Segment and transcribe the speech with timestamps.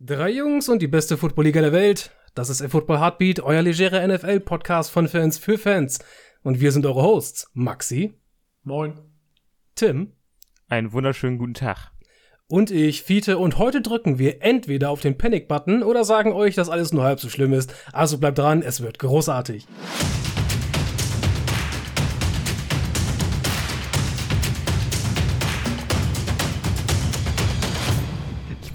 [0.00, 2.12] Drei Jungs und die beste Footballliga der Welt.
[2.36, 5.98] Das ist Football Heartbeat, euer legerer NFL-Podcast von Fans für Fans.
[6.44, 7.50] Und wir sind eure Hosts.
[7.52, 8.14] Maxi.
[8.62, 9.00] Moin.
[9.74, 10.12] Tim.
[10.68, 11.90] Einen wunderschönen guten Tag.
[12.46, 13.38] Und ich, Fiete.
[13.38, 17.18] Und heute drücken wir entweder auf den Panic-Button oder sagen euch, dass alles nur halb
[17.18, 17.74] so schlimm ist.
[17.92, 19.66] Also bleibt dran, es wird großartig.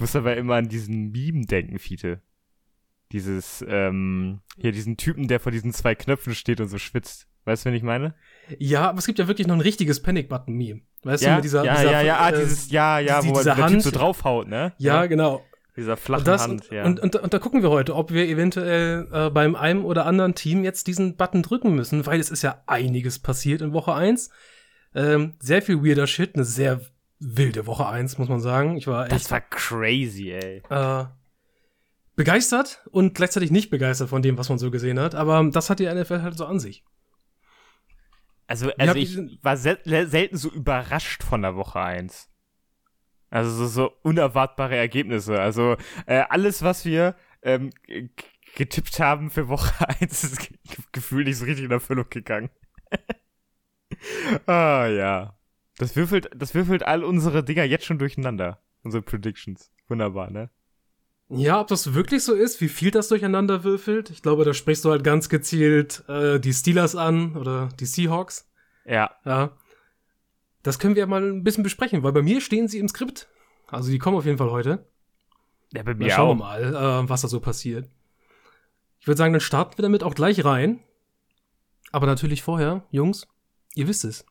[0.03, 2.21] Muss aber immer an diesen Meme denken, Fiete.
[3.13, 7.27] Dieses, ähm, hier diesen Typen, der vor diesen zwei Knöpfen steht und so schwitzt.
[7.45, 8.13] Weißt du, wen ich meine?
[8.59, 10.81] Ja, aber es gibt ja wirklich noch ein richtiges Panic-Button-Meme.
[11.03, 13.29] Weißt ja, du, mit dieser, ja, dieser, ja, ja, ah, äh, dieses, ja, ja, die-
[13.29, 13.71] wo man Hand.
[13.75, 14.73] Typ so draufhaut, ne?
[14.77, 15.41] Ja, genau.
[15.77, 16.83] Dieser flachen Und, das, Hand, ja.
[16.83, 20.35] und, und, und da gucken wir heute, ob wir eventuell äh, beim einem oder anderen
[20.35, 24.29] Team jetzt diesen Button drücken müssen, weil es ist ja einiges passiert in Woche 1.
[24.95, 26.81] Ähm, sehr viel weirder Shit, eine sehr
[27.23, 28.77] wilde Woche 1, muss man sagen.
[28.77, 30.61] Ich war echt das war crazy, ey.
[30.69, 31.05] äh,
[32.15, 35.15] begeistert und gleichzeitig nicht begeistert von dem, was man so gesehen hat.
[35.15, 36.83] Aber das hat die NFL halt so an sich.
[38.45, 42.29] Also, also ich war sel selten so überrascht von der Woche 1.
[43.29, 45.39] Also so, so unerwartbare Ergebnisse.
[45.39, 47.71] Also äh, alles, was wir ähm,
[48.55, 50.57] getippt haben für Woche 1, ist ge
[50.91, 52.49] gefühlt nicht so richtig in Erfüllung gegangen.
[54.45, 55.35] ah ja.
[55.77, 58.59] Das würfelt, das würfelt all unsere Dinger jetzt schon durcheinander.
[58.83, 59.71] Unsere Predictions.
[59.87, 60.49] Wunderbar, ne?
[61.29, 64.09] Ja, ob das wirklich so ist, wie viel das durcheinander würfelt.
[64.09, 68.51] Ich glaube, da sprichst du halt ganz gezielt äh, die Steelers an oder die Seahawks.
[68.85, 69.11] Ja.
[69.25, 69.51] Ja.
[70.61, 73.27] Das können wir mal ein bisschen besprechen, weil bei mir stehen sie im Skript.
[73.67, 74.85] Also die kommen auf jeden Fall heute.
[75.73, 76.49] Ja, bei Na, mir schauen wir auch.
[76.49, 77.89] mal, äh, was da so passiert.
[78.99, 80.79] Ich würde sagen, dann starten wir damit auch gleich rein.
[81.91, 83.27] Aber natürlich vorher, Jungs,
[83.75, 84.25] ihr wisst es.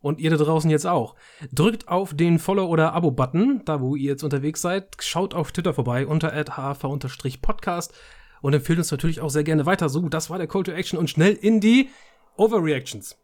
[0.00, 1.16] Und ihr da draußen jetzt auch.
[1.52, 4.96] Drückt auf den Follow- oder Abo-Button, da wo ihr jetzt unterwegs seid.
[5.00, 7.92] Schaut auf Twitter vorbei unter hv-podcast
[8.40, 9.88] und empfehlt uns natürlich auch sehr gerne weiter.
[9.88, 11.90] So, das war der Call to Action und schnell in die
[12.36, 13.18] Overreactions.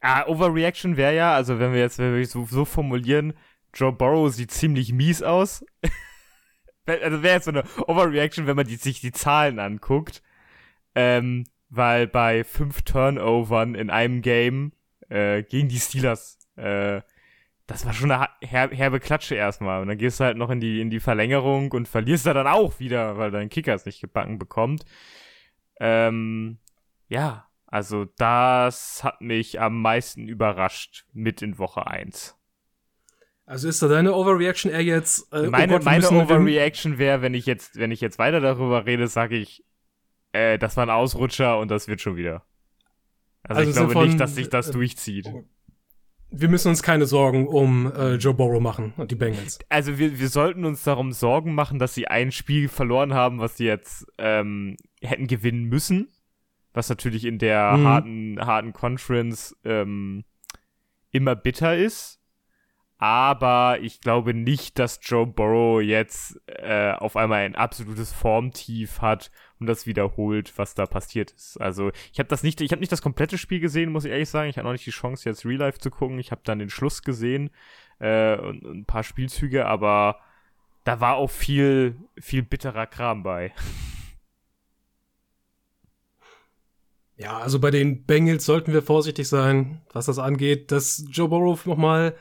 [0.00, 3.34] Ah, Overreaction wäre ja, also wenn wir jetzt wenn wir so, so formulieren,
[3.72, 5.64] Joe Burrow sieht ziemlich mies aus.
[6.84, 10.20] Also wäre jetzt so eine Overreaction, wenn man die, sich die Zahlen anguckt.
[10.96, 14.72] Ähm, weil bei fünf Turnovern in einem Game
[15.12, 17.02] äh, gegen die Steelers, äh,
[17.66, 19.82] das war schon eine her herbe Klatsche erstmal.
[19.82, 22.46] Und dann gehst du halt noch in die, in die Verlängerung und verlierst da dann
[22.46, 24.84] auch wieder, weil dein Kicker es nicht gebacken bekommt.
[25.80, 26.58] Ähm,
[27.08, 32.36] ja, also das hat mich am meisten überrascht mit in Woche 1.
[33.44, 36.08] Also ist da deine Overreaction eher jetzt, äh, meine oh Gott, meine?
[36.08, 39.64] Overreaction wäre, wenn ich jetzt, wenn ich jetzt weiter darüber rede, sage ich,
[40.32, 42.46] äh, das war ein Ausrutscher und das wird schon wieder.
[43.44, 45.30] Also, Also ich glaube von- nicht, dass sich das äh, durchzieht.
[46.34, 49.58] Wir müssen uns keine Sorgen um äh, Joe Burrow machen und die Bengals.
[49.68, 53.58] Also wir, wir sollten uns darum Sorgen machen, dass sie ein Spiel verloren haben, was
[53.58, 56.08] sie jetzt ähm, hätten gewinnen müssen.
[56.72, 57.84] Was natürlich in der Mhm.
[57.84, 60.24] harten, harten Conference ähm,
[61.10, 62.18] immer bitter ist.
[63.02, 69.32] Aber ich glaube nicht, dass Joe Burrow jetzt äh, auf einmal ein absolutes Formtief hat
[69.58, 71.60] und das wiederholt, was da passiert ist.
[71.60, 74.28] Also ich habe das nicht, ich habe nicht das komplette Spiel gesehen, muss ich ehrlich
[74.28, 74.48] sagen.
[74.48, 76.20] Ich hatte noch nicht die Chance, jetzt Real Life zu gucken.
[76.20, 77.50] Ich habe dann den Schluss gesehen
[77.98, 80.20] äh, und, ein paar Spielzüge, aber
[80.84, 83.52] da war auch viel, viel bitterer Kram bei.
[87.16, 90.70] Ja, also bei den Bengals sollten wir vorsichtig sein, was das angeht.
[90.70, 92.14] Dass Joe Burrow nochmal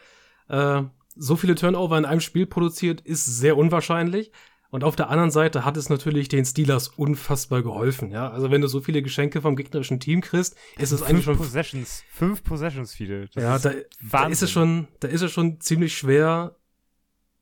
[0.51, 0.83] äh,
[1.15, 4.31] so viele Turnover in einem Spiel produziert, ist sehr unwahrscheinlich.
[4.69, 8.09] Und auf der anderen Seite hat es natürlich den Steelers unfassbar geholfen.
[8.11, 11.25] Ja, also wenn du so viele Geschenke vom gegnerischen Team kriegst, ist es eigentlich fünf
[11.25, 13.27] schon Possessions, fünf Possessions viele.
[13.33, 13.71] Das ja, ist da,
[14.11, 16.55] da ist es schon, da ist es schon ziemlich schwer,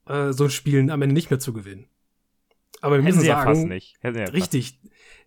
[0.07, 1.87] äh, so ein Spiel am Ende nicht mehr zu gewinnen.
[2.81, 4.79] Aber wir Hätten müssen sagen, ja Richtig.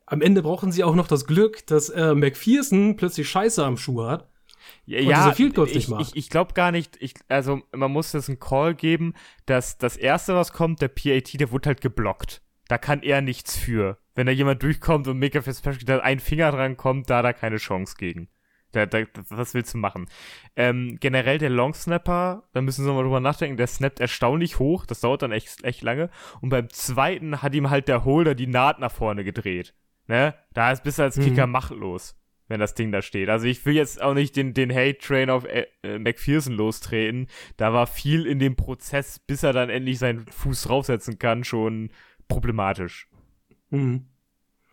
[0.05, 4.05] Am Ende brauchen sie auch noch das Glück, dass äh, McPherson plötzlich Scheiße am Schuh
[4.05, 4.32] hat.
[4.85, 6.03] Ja, ja Goals nicht ich, macht.
[6.09, 9.15] ich, ich glaube gar nicht, ich, also man muss jetzt einen Call geben,
[9.47, 12.43] dass das erste, was kommt, der PAT, der wurde halt geblockt.
[12.69, 13.99] Da kann er nichts für.
[14.15, 17.33] Wenn da jemand durchkommt und Mega Fitzpatrick da ein Finger dran kommt, da hat er
[17.35, 18.29] keine Chance gegen.
[18.73, 20.07] Da, da, was willst du machen?
[20.57, 24.87] Ähm, generell der Long Snapper, da müssen wir mal drüber nachdenken, der snappt erstaunlich hoch,
[24.87, 26.09] das dauert dann echt, echt lange.
[26.41, 29.75] Und beim zweiten hat ihm halt der Holder die Naht nach vorne gedreht.
[30.07, 30.35] Ne?
[30.55, 31.25] Da ist bis als Mhm.
[31.25, 32.17] Kicker machtlos,
[32.49, 33.29] wenn das Ding da steht.
[33.29, 37.29] Also ich will jetzt auch nicht den, den Hate-Train auf äh, äh, McPherson lostreten.
[37.57, 41.91] Da war viel in dem Prozess, bis er dann endlich seinen Fuß draufsetzen kann, schon
[42.29, 43.09] problematisch.
[43.71, 44.07] Mhm.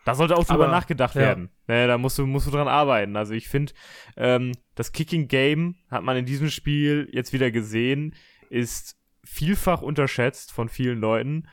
[0.06, 1.22] Da sollte auch drüber Aber, nachgedacht ja.
[1.22, 1.50] werden.
[1.68, 3.16] Ne, da musst du, musst du dran arbeiten.
[3.16, 3.74] Also ich finde,
[4.18, 8.16] ähm, das Kicking-Game hat man in diesem Spiel jetzt wieder gesehen,
[8.50, 11.48] ist vielfach unterschätzt von vielen Leuten.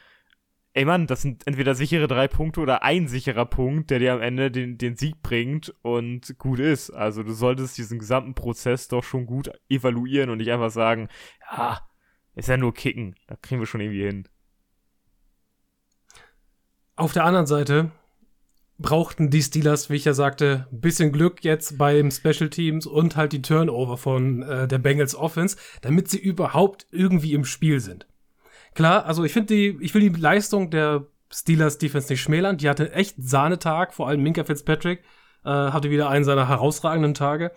[0.76, 4.20] Ey Mann, das sind entweder sichere drei Punkte oder ein sicherer Punkt, der dir am
[4.20, 6.90] Ende den, den Sieg bringt und gut ist.
[6.90, 11.08] Also du solltest diesen gesamten Prozess doch schon gut evaluieren und nicht einfach sagen,
[11.50, 11.80] ja,
[12.34, 14.28] ist ja nur Kicken, da kriegen wir schon irgendwie hin.
[16.94, 17.90] Auf der anderen Seite
[18.78, 23.16] brauchten die Steelers, wie ich ja sagte, ein bisschen Glück jetzt beim Special Teams und
[23.16, 28.06] halt die Turnover von äh, der Bengals Offense, damit sie überhaupt irgendwie im Spiel sind.
[28.76, 32.58] Klar, also ich finde die, ich will die Leistung der Steelers Defense nicht schmälern.
[32.58, 35.02] Die hatte echt Sahnetag, vor allem Minka Fitzpatrick
[35.46, 37.52] äh, hatte wieder einen seiner herausragenden Tage.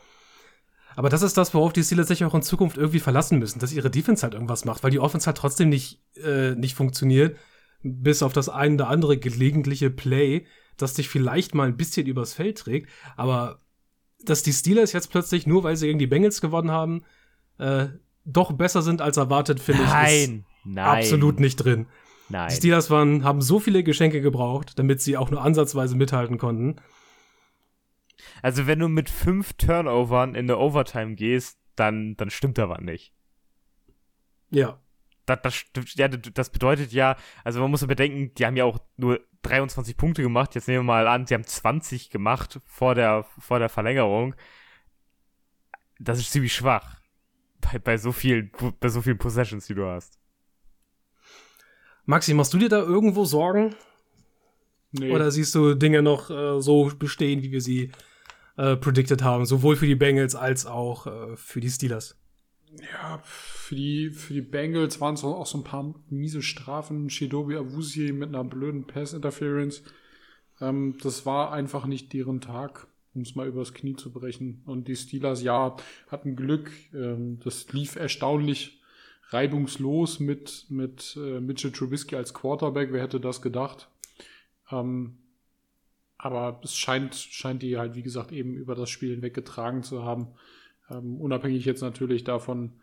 [0.95, 3.73] Aber das ist das, worauf die Steelers sich auch in Zukunft irgendwie verlassen müssen, dass
[3.73, 7.37] ihre Defense halt irgendwas macht, weil die Offense halt trotzdem nicht, äh, nicht funktioniert,
[7.83, 10.45] bis auf das ein oder andere gelegentliche Play,
[10.77, 12.89] das dich vielleicht mal ein bisschen übers Feld trägt.
[13.17, 13.59] Aber
[14.23, 17.03] dass die Steelers jetzt plötzlich, nur weil sie gegen die Bengals gewonnen haben,
[17.57, 17.87] äh,
[18.23, 20.45] doch besser sind als erwartet, finde ich, Nein,
[20.75, 20.99] nein.
[20.99, 21.87] absolut nicht drin.
[22.29, 22.49] Nein.
[22.49, 26.75] Die Steelers waren, haben so viele Geschenke gebraucht, damit sie auch nur ansatzweise mithalten konnten.
[28.41, 32.81] Also wenn du mit fünf Turnovern in der Overtime gehst, dann, dann stimmt da was
[32.81, 33.13] nicht.
[34.51, 34.79] Ja.
[35.25, 35.39] Das,
[35.73, 39.19] das, ja, das bedeutet ja, also man muss ja bedenken, die haben ja auch nur
[39.43, 40.55] 23 Punkte gemacht.
[40.55, 44.35] Jetzt nehmen wir mal an, sie haben 20 gemacht vor der, vor der Verlängerung.
[45.99, 46.99] Das ist ziemlich schwach.
[47.61, 50.19] Bei, bei so vielen, bei so vielen Possessions, die du hast.
[52.05, 53.75] Maxi, machst du dir da irgendwo Sorgen?
[54.91, 55.11] Nee.
[55.11, 57.91] Oder siehst du Dinge noch äh, so bestehen, wie wir sie
[58.57, 62.17] äh, predicted haben, sowohl für die Bengals als auch äh, für die Steelers?
[62.93, 67.09] Ja, für die, für die Bengals waren es auch so ein paar miese Strafen.
[67.09, 69.83] Shidobi Awusi mit einer blöden Pass-Interference.
[70.61, 74.61] Ähm, das war einfach nicht deren Tag, um es mal übers Knie zu brechen.
[74.65, 75.75] Und die Steelers, ja,
[76.09, 76.71] hatten Glück.
[76.93, 78.78] Ähm, das lief erstaunlich
[79.29, 82.91] reibungslos mit, mit äh, Mitchell Trubisky als Quarterback.
[82.91, 83.89] Wer hätte das gedacht?
[84.71, 85.17] Ähm,
[86.17, 90.03] aber es scheint, scheint die halt, wie gesagt, eben über das Spiel hinweg getragen zu
[90.03, 90.27] haben.
[90.89, 92.73] Ähm, unabhängig jetzt natürlich davon,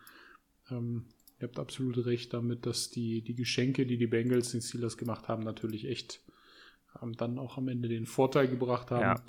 [0.71, 1.05] ähm,
[1.39, 5.29] ihr habt absolut recht damit, dass die, die Geschenke, die die Bengals den Steelers gemacht
[5.29, 6.21] haben, natürlich echt
[7.17, 9.21] dann auch am Ende den Vorteil gebracht haben.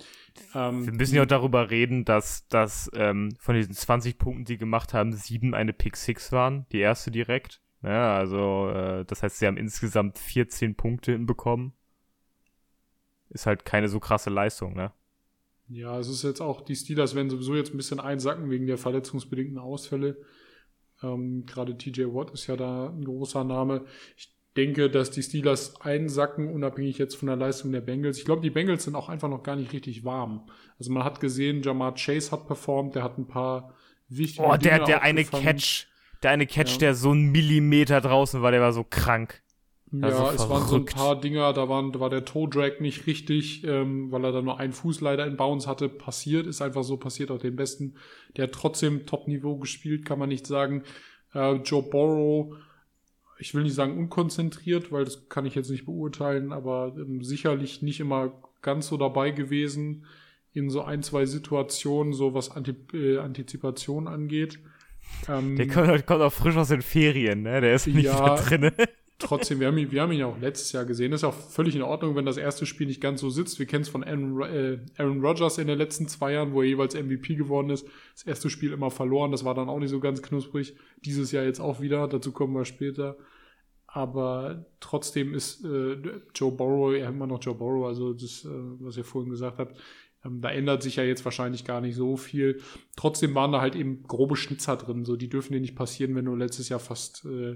[0.54, 4.58] Ähm, Wir müssen ja auch darüber reden, dass, dass ähm, von diesen 20 Punkten, die
[4.58, 7.62] gemacht haben, sieben eine Pick Six waren, die erste direkt.
[7.84, 11.74] Ja, also äh, das heißt, sie haben insgesamt 14 Punkte hinbekommen.
[13.30, 14.92] Ist halt keine so krasse Leistung, ne?
[15.70, 18.78] Ja, es ist jetzt auch, die Steelers werden sowieso jetzt ein bisschen einsacken wegen der
[18.78, 20.18] verletzungsbedingten Ausfälle.
[21.04, 23.86] Ähm, Gerade TJ Watt ist ja da ein großer Name.
[24.16, 28.18] Ich denke, dass die Steelers einsacken, unabhängig jetzt von der Leistung der Bengals.
[28.18, 30.50] Ich glaube, die Bengals sind auch einfach noch gar nicht richtig warm.
[30.80, 33.74] Also man hat gesehen, Jamar Chase hat performt, der hat ein paar
[34.10, 35.24] wichtige Oh, der, Dinge der eine.
[35.24, 35.86] Catch,
[36.24, 36.78] der eine Catch, Ja.
[36.80, 39.42] der so ein Millimeter draußen war, der war so krank.
[39.92, 43.08] Ja, Also es waren so ein paar Dinger, da, waren, da war der Toe-Drag nicht
[43.08, 46.46] richtig, ähm, weil er da nur einen Fuß leider in Bounce hatte, passiert.
[46.46, 47.96] Ist einfach so passiert, auch den Besten.
[48.36, 50.84] Der hat trotzdem Top-Niveau gespielt, kann man nicht sagen.
[51.34, 52.56] Äh, Joe Borrow,
[53.40, 57.82] ich will nicht sagen unkonzentriert, weil das kann ich jetzt nicht beurteilen, aber ähm, sicherlich
[57.82, 60.06] nicht immer ganz so dabei gewesen
[60.54, 64.60] in so ein, zwei Situationen, so was Anti äh, Antizipation angeht.
[65.30, 67.62] Ähm, Der kommt, kommt auch frisch aus den Ferien, ne?
[67.62, 68.22] Der ist nicht Ja.
[68.24, 68.74] mehr drinne.
[69.20, 71.12] Trotzdem, wir haben, ihn, wir haben ihn ja auch letztes Jahr gesehen.
[71.14, 73.60] Ist auch völlig in Ordnung, wenn das erste Spiel nicht ganz so sitzt.
[73.60, 76.62] Wir kennen es von Aaron, Ro- äh, Aaron Rodgers in den letzten zwei Jahren, wo
[76.62, 77.88] er jeweils MVP geworden ist.
[78.14, 79.32] Das erste Spiel immer verloren.
[79.32, 80.76] Das war dann auch nicht so ganz knusprig.
[81.06, 82.08] Dieses Jahr jetzt auch wieder.
[82.08, 83.18] Dazu kommen wir später.
[83.88, 85.98] Aber trotzdem ist äh,
[86.36, 87.88] Joe Burrow ja immer noch Joe Burrow.
[87.88, 89.78] Also das, äh, was ihr vorhin gesagt habt.
[90.26, 92.62] Ähm, da ändert sich ja jetzt wahrscheinlich gar nicht so viel.
[92.96, 95.06] Trotzdem waren da halt eben grobe Schnitzer drin.
[95.06, 97.56] So, die dürfen dir nicht passieren, wenn du letztes Jahr fast äh,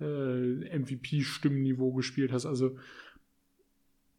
[0.00, 2.46] äh, MVP-Stimmenniveau gespielt hast.
[2.46, 2.76] Also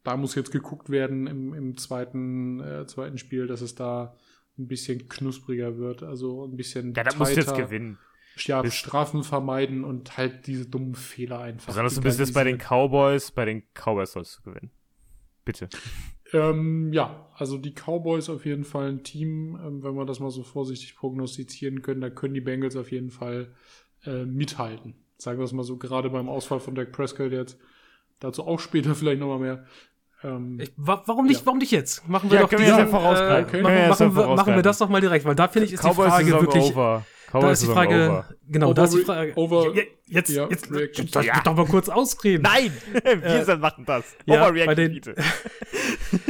[0.03, 4.15] da muss jetzt geguckt werden im, im zweiten, äh, zweiten Spiel, dass es da
[4.58, 6.03] ein bisschen knuspriger wird.
[6.03, 7.98] Also ein bisschen Ja, da musst du jetzt gewinnen.
[8.38, 11.67] Ja, Bis- Strafen vermeiden und halt diese dummen Fehler einfach.
[11.67, 13.32] Besonders du bist jetzt bei den Cowboys.
[13.32, 14.72] Bei den Cowboys sollst du gewinnen.
[15.46, 15.70] Bitte.
[16.34, 20.32] Ähm, ja, also die Cowboys auf jeden Fall ein Team, ähm, wenn wir das mal
[20.32, 23.53] so vorsichtig prognostizieren können, da können die Bengals auf jeden Fall
[24.05, 24.96] äh, mithalten.
[25.17, 27.57] Sagen wir es mal so, gerade beim Ausfall von Dak Prescott jetzt.
[28.19, 29.65] Dazu auch später vielleicht nochmal mehr.
[30.24, 31.45] Ähm, Ich, wa warum nicht, Ja.
[31.45, 32.07] warum nicht jetzt?
[32.07, 34.05] Machen wir Ja, doch können wir diesen, jetzt ja äh, Können machen, wir jetzt ja
[34.07, 36.07] machen, wir, machen wir das doch mal direkt, weil da finde ich, ist die Cowboys
[36.10, 37.05] Frage Saison wirklich, over.
[37.34, 38.29] da ist die Frage, over.
[38.48, 41.10] genau, da ist die Over- Frage, over- Ja, jetzt, ja, jetzt, Reaction.
[41.13, 42.43] lass mich doch mal kurz ausreden.
[42.43, 42.72] Nein!
[43.48, 44.05] Wir machen das.
[44.25, 45.15] Ja, Overreaction, bei den- bitte.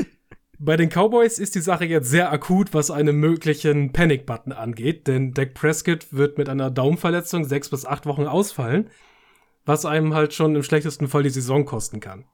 [0.65, 5.31] Bei den Cowboys ist die Sache jetzt sehr akut, was einen möglichen Panic-Button angeht, denn
[5.31, 8.89] Dak Prescott wird mit einer Daumenverletzung sechs bis acht Wochen ausfallen.
[9.67, 12.25] was einem halt schon im schlechtesten Fall die Saison kosten kann.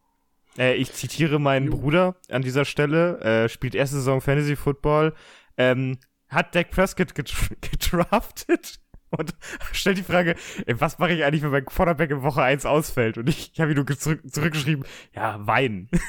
[0.57, 5.13] Äh, ich zitiere meinen Bruder an dieser Stelle, äh, spielt erste Saison Fantasy Football,
[5.57, 5.97] ähm,
[6.27, 7.13] hat Dak Prescott
[7.61, 9.33] gedraftet und
[9.73, 10.35] stellt die Frage,
[10.65, 13.17] ey, was mache ich eigentlich, wenn mein Quarterback in Woche 1 ausfällt?
[13.17, 15.89] Und ich, ich habe ihm nur zurück, zurückgeschrieben, ja, weinen.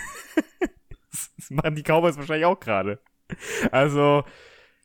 [1.13, 3.01] das machen die Cowboys wahrscheinlich auch gerade.
[3.71, 4.25] Also,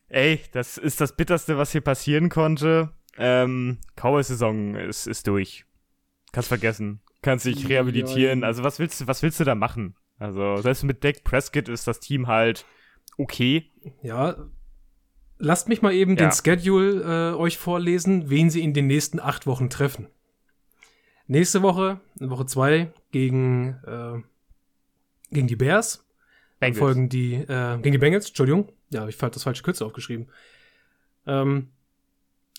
[0.08, 2.90] ey, das ist das Bitterste, was hier passieren konnte.
[3.18, 5.64] Ähm, Cowboys-Saison ist, ist durch.
[6.32, 7.00] Kannst vergessen.
[7.22, 8.44] Kannst dich rehabilitieren.
[8.44, 9.96] Also, was willst du, was willst du da machen?
[10.18, 12.64] Also, selbst mit Dak Prescott ist das Team halt
[13.18, 13.70] okay.
[14.02, 14.36] Ja,
[15.38, 16.26] lasst mich mal eben Ja.
[16.28, 20.08] den Schedule äh, euch vorlesen, wen sie in den nächsten acht Wochen treffen.
[21.26, 24.22] Nächste Woche, Woche zwei gegen, äh,
[25.30, 26.07] gegen die Bears.
[26.60, 26.78] Dann Bengals.
[26.78, 28.72] folgen die, äh, gegen die Bengals, Entschuldigung.
[28.90, 30.28] Ja, hab ich hab das falsche Kürzel aufgeschrieben.
[31.26, 31.68] Ähm,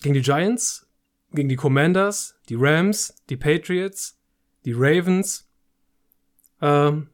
[0.00, 0.88] gegen die Giants,
[1.32, 4.18] gegen die Commanders, die Rams, die Patriots,
[4.64, 5.48] die Ravens,
[6.62, 7.08] ähm,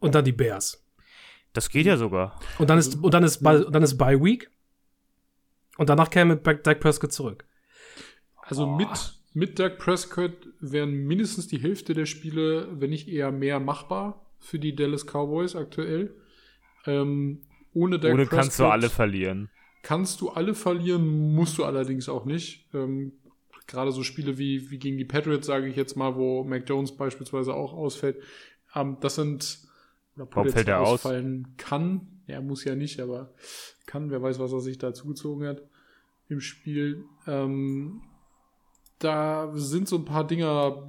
[0.00, 0.84] und dann die Bears.
[1.52, 2.40] Das geht ja sogar.
[2.58, 4.50] Und dann ist, und dann ist, und dann ist Bye Week.
[5.76, 7.44] Und danach käme Dak Prescott zurück.
[8.42, 8.88] Also mit,
[9.32, 14.58] mit Dak Prescott wären mindestens die Hälfte der Spiele, wenn nicht eher mehr, machbar für
[14.58, 16.14] die Dallas Cowboys aktuell.
[16.86, 17.40] Ähm,
[17.72, 19.48] ohne Dak Ohne kannst du alle verlieren.
[19.82, 22.68] kannst du alle verlieren, musst du allerdings auch nicht.
[22.74, 23.12] Ähm,
[23.66, 26.94] Gerade so Spiele wie, wie gegen die Patriots, sage ich jetzt mal, wo Mac Jones
[26.94, 28.22] beispielsweise auch ausfällt.
[28.74, 29.60] Ähm, das sind,
[30.16, 31.04] oder Warum fällt er aus?
[31.04, 32.22] ausfallen kann.
[32.26, 33.32] Er muss ja nicht, aber
[33.86, 34.10] kann.
[34.10, 35.62] Wer weiß, was er sich da zugezogen hat
[36.28, 37.04] im Spiel.
[37.26, 38.02] Ähm,
[38.98, 40.88] da sind so ein paar Dinger,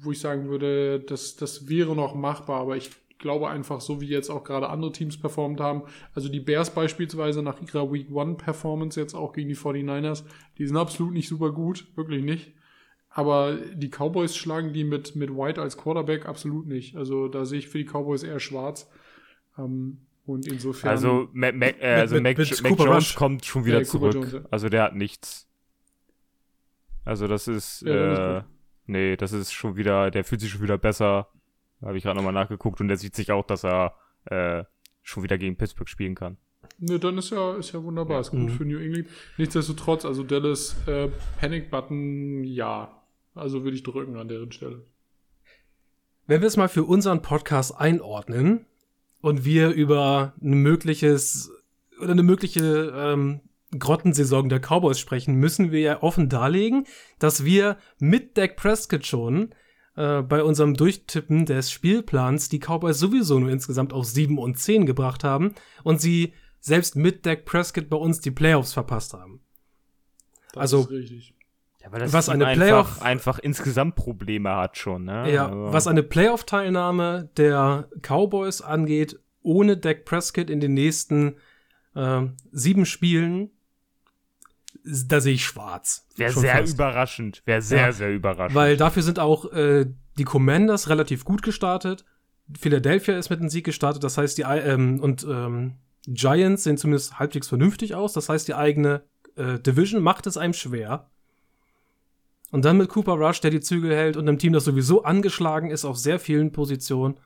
[0.00, 4.08] wo ich sagen würde, das, das wäre noch machbar, aber ich glaube einfach, so wie
[4.08, 5.82] jetzt auch gerade andere Teams performt haben,
[6.14, 10.24] also die Bears beispielsweise nach ihrer Week One Performance jetzt auch gegen die 49ers,
[10.58, 12.52] die sind absolut nicht super gut, wirklich nicht.
[13.08, 16.96] Aber die Cowboys schlagen die mit, mit White als Quarterback absolut nicht.
[16.96, 18.90] Also da sehe ich für die Cowboys eher schwarz.
[19.56, 20.90] Ähm, und insofern.
[20.90, 23.14] Also, Mac, Mac, äh, also mit- Mac, mit Mac Cooper Jones Rush.
[23.14, 24.14] kommt schon wieder Ja, zurück.
[24.14, 24.40] Jones, ja.
[24.50, 25.48] Also der hat nichts.
[27.04, 28.42] Also das ist, Ja, äh,
[28.86, 31.28] nee, das ist schon wieder, der fühlt sich schon wieder besser.
[31.82, 33.94] Habe ich gerade nochmal nachgeguckt und der sieht sich auch, dass er
[34.26, 34.64] äh,
[35.02, 36.38] schon wieder gegen Pittsburgh spielen kann.
[36.78, 38.20] Ne, dann ist ja, ist ja wunderbar.
[38.20, 38.48] Ist gut Mhm.
[38.50, 39.06] für New England.
[39.36, 41.08] Nichtsdestotrotz, also Dallas äh,
[41.38, 43.02] Panic Button, ja.
[43.34, 44.82] Also würde ich drücken an deren Stelle.
[46.26, 48.64] Wenn wir es mal für unseren Podcast einordnen
[49.20, 51.50] und wir über ein mögliches
[52.00, 53.40] oder eine mögliche ähm,
[53.78, 56.86] Grottensaison der Cowboys sprechen, müssen wir ja offen darlegen,
[57.18, 59.54] dass wir mit Dak Prescott schon
[59.96, 64.86] äh, bei unserem Durchtippen des Spielplans die Cowboys sowieso nur insgesamt auf 7 und 10
[64.86, 69.40] gebracht haben und sie selbst mit Dak Prescott bei uns die Playoffs verpasst haben.
[70.52, 71.34] Das Also- ist richtig.
[71.82, 75.30] Ja, weil das Was eine einfach, Playoff- einfach insgesamt Probleme hat schon, ne?
[75.30, 81.36] Ja, also, was eine Playoff-Teilnahme der Cowboys angeht, ohne Dak Prescott in den nächsten
[81.94, 83.50] ähm, sieben Spielen,
[84.84, 86.06] da sehe ich schwarz.
[86.16, 86.74] Wäre sehr fast.
[86.74, 87.42] überraschend.
[87.46, 87.92] Wäre sehr, Ja.
[87.92, 88.54] sehr überraschend.
[88.54, 89.86] Weil dafür sind auch äh,
[90.18, 92.04] die Commanders relativ gut gestartet.
[92.58, 95.74] Philadelphia ist mit einem Sieg gestartet, das heißt, die ähm, und ähm,
[96.06, 98.12] Giants sehen zumindest halbwegs vernünftig aus.
[98.12, 99.02] Das heißt, die eigene
[99.36, 101.08] äh, Division macht es einem schwer.
[102.50, 105.70] Und dann mit Cooper Rush, der die Zügel hält und einem Team, das sowieso angeschlagen
[105.70, 107.18] ist auf sehr vielen Positionen.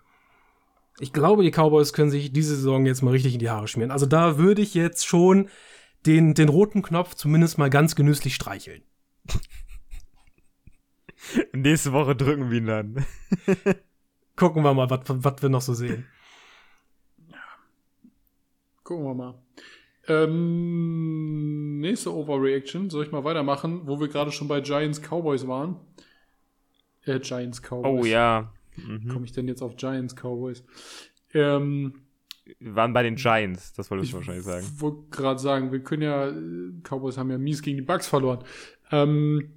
[1.01, 3.91] Ich glaube, die Cowboys können sich diese Saison jetzt mal richtig in die Haare schmieren.
[3.91, 5.49] Also da würde ich jetzt schon
[6.09, 8.83] den, den roten Knopf zumindest mal ganz genüsslich streicheln.
[11.53, 13.07] Nächste Woche drücken wir ihn dann.
[14.37, 16.07] Gucken wir mal, was wir noch so sehen.
[18.85, 19.35] Gucken wir mal.
[20.07, 22.89] Ähm, nächste Overreaction.
[22.89, 25.77] Soll ich mal weitermachen, wo wir gerade schon bei Giants Cowboys waren?
[27.05, 28.01] Äh, Giants Cowboys.
[28.01, 28.55] Oh ja.
[28.77, 29.09] Mhm.
[29.09, 30.65] Komme ich denn jetzt auf Giants Cowboys?
[31.35, 32.08] Ähm,
[32.61, 34.67] waren bei den Giants, das wolltest ich du wahrscheinlich sagen.
[34.79, 36.33] wollte gerade sagen, wir können ja,
[36.83, 38.39] Cowboys haben ja mies gegen die Bucks verloren.
[38.91, 39.51] Ähm,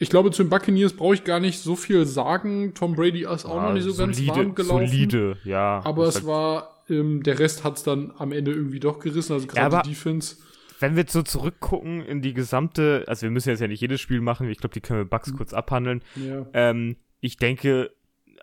[0.00, 2.72] ich glaube, zu den Buccaneers brauche ich gar nicht so viel sagen.
[2.74, 4.86] Tom Brady ist auch noch nicht so ganz warm gelaufen.
[4.86, 5.80] Solide, ja.
[5.84, 9.32] Aber es halt- war, ähm, der Rest hat es dann am Ende irgendwie doch gerissen.
[9.32, 10.36] Also Ja, gerade aber- die Defense.
[10.78, 14.00] wenn wir jetzt so zurückgucken in die gesamte, also wir müssen jetzt ja nicht jedes
[14.00, 15.08] Spiel machen, ich glaube, die können wir Mhm.
[15.10, 16.02] Bucks kurz abhandeln.
[16.14, 16.46] Ja.
[16.52, 17.90] Ähm, ich denke,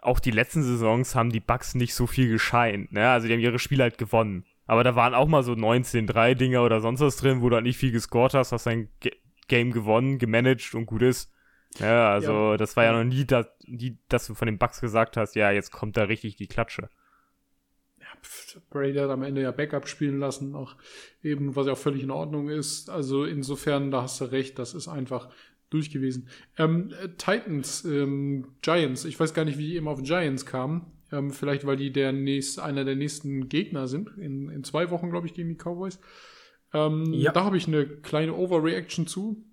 [0.02, 3.10] auch die letzten Saisons haben die Bucks nicht so viel gescheint, ne?
[3.10, 4.46] Also die haben ihre Spiele halt gewonnen.
[4.68, 7.78] Aber da waren auch mal so 19-3-Dinger oder sonst was drin, wo du halt nicht
[7.78, 9.12] viel gescored hast, hast dein Ge
[9.48, 11.32] Game gewonnen, gemanagt und gut ist.
[11.80, 12.58] Ja, also Ja.
[12.58, 15.52] das war ja noch nie, das, nie, dass du von den Bucks gesagt hast, ja,
[15.52, 16.90] jetzt kommt da richtig die Klatsche.
[18.24, 20.76] Pff, Brady hat am Ende ja Backup spielen lassen, auch
[21.22, 22.90] eben, was ja auch völlig in Ordnung ist.
[22.90, 25.30] Also insofern, da hast du recht, das ist einfach
[25.70, 26.30] durch gewesen.
[26.58, 30.92] Ähm, äh, Titans, ähm, Giants, ich weiß gar nicht, wie die eben auf Giants kamen.
[31.12, 34.10] Ähm, vielleicht, weil die der nächst, einer der nächsten Gegner sind.
[34.18, 36.00] In, in zwei Wochen, glaube ich, gegen die Cowboys.
[36.74, 37.32] Ähm, Ja.
[37.32, 39.44] Da habe ich eine kleine Overreaction zu.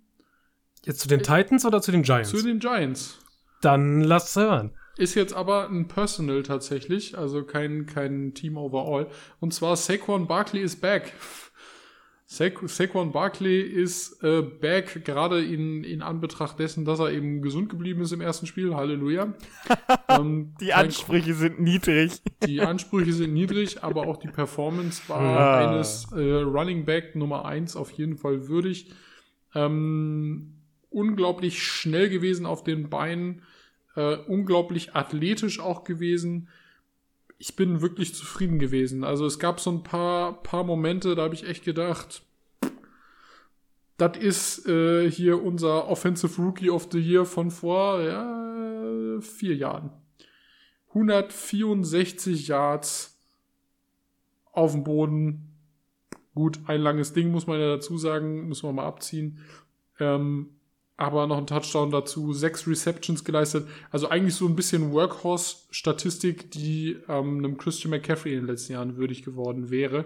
[0.85, 2.31] Jetzt zu den Titans oder zu den Giants?
[2.31, 3.19] Zu den Giants.
[3.61, 4.73] Dann lasst hören.
[4.97, 9.07] Ist jetzt aber ein Personal tatsächlich, also kein, kein Team overall.
[9.41, 11.15] Und zwar Saquon Barkley is back.
[12.33, 17.69] Sa Saquon Barkley ist äh, back, gerade in, in Anbetracht dessen, dass er eben gesund
[17.69, 18.75] geblieben ist im ersten Spiel.
[18.75, 19.35] Halleluja.
[20.09, 22.23] ähm, Die Ansprüche sind niedrig.
[22.47, 25.69] die Ansprüche sind niedrig, aber auch die Performance war Ah.
[25.75, 28.91] eines äh, Running Back Nummer 1 auf jeden Fall würdig.
[29.55, 30.55] Ähm,
[30.89, 33.43] unglaublich schnell gewesen auf den Beinen,
[33.95, 36.49] äh, unglaublich athletisch auch gewesen.
[37.45, 39.03] Ich bin wirklich zufrieden gewesen.
[39.03, 42.23] Also es gab so ein paar, paar Momente, da habe ich echt gedacht,
[43.97, 49.91] das ist äh, hier unser Offensive Rookie of the Year von vor ja, vier Jahren.
[50.91, 53.21] 164 Yards
[54.53, 55.49] auf dem Boden.
[56.37, 59.41] Gut, ein langes Ding muss man ja dazu sagen, müssen wir mal abziehen.
[59.99, 60.61] Ähm,
[61.03, 63.67] aber noch ein Touchdown dazu, sechs Receptions geleistet.
[63.91, 68.97] Also eigentlich so ein bisschen Workhorse-Statistik, die ähm, einem Christian McCaffrey in den letzten Jahren
[68.97, 70.05] würdig geworden wäre.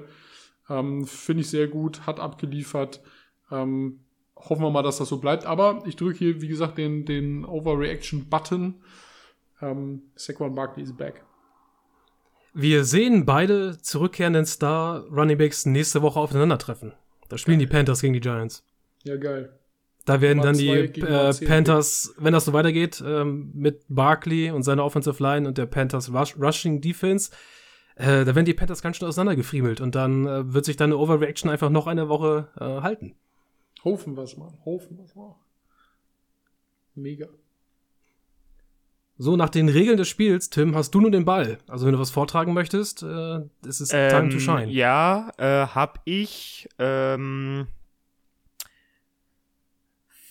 [0.71, 3.03] Ähm, Finde ich sehr gut, hat abgeliefert.
[3.51, 4.01] Ähm,
[4.37, 5.45] hoffen wir mal, dass das so bleibt.
[5.45, 8.83] Aber ich drücke hier, wie gesagt, den, den Overreaction-Button.
[9.61, 11.23] Ähm, Saquon Barkley is back.
[12.55, 16.95] Wir sehen beide zurückkehrenden Star Running Backs nächste Woche aufeinandertreffen.
[17.29, 18.65] Da spielen die Panthers gegen die Giants.
[19.05, 19.53] Ja, geil.
[20.07, 21.47] Da werden dann die äh.
[21.47, 26.13] Panthers, wenn das so weitergeht, ähm, mit Barkley und seiner Offensive Line und der Panthers
[26.13, 27.33] Rush Rushing Defense,
[27.97, 31.51] äh, da werden die Panthers ganz schön auseinandergefriemelt und dann äh, wird sich deine Overreaction
[31.51, 33.17] einfach noch eine Woche äh, halten.
[33.85, 34.53] Hoffen wir's mal.
[34.65, 35.35] Hoffen wir's mal.
[36.95, 37.27] Mega.
[39.19, 41.59] So, nach den Regeln des Spiels, Tim, hast du nun den Ball.
[41.67, 44.65] Also, wenn du was vortragen möchtest, äh, es ist time to shine.
[44.65, 46.69] Ähm, Ja, äh, hab ich.
[46.79, 47.67] Ähm,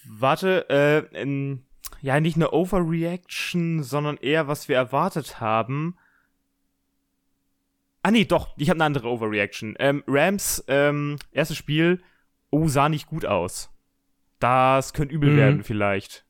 [0.07, 1.63] warte, äh, ähm,
[2.01, 5.95] ja, nicht eine Overreaction, sondern eher, was wir erwartet haben.
[8.03, 9.75] Ah, nee, doch, ich habe eine andere Overreaction.
[9.79, 12.03] Ähm, Rams, ähm, erstes Spiel,
[12.51, 13.71] oh, sah nicht gut aus.
[14.39, 15.35] Das könnte übel Mhm.
[15.37, 16.23] werden, vielleicht.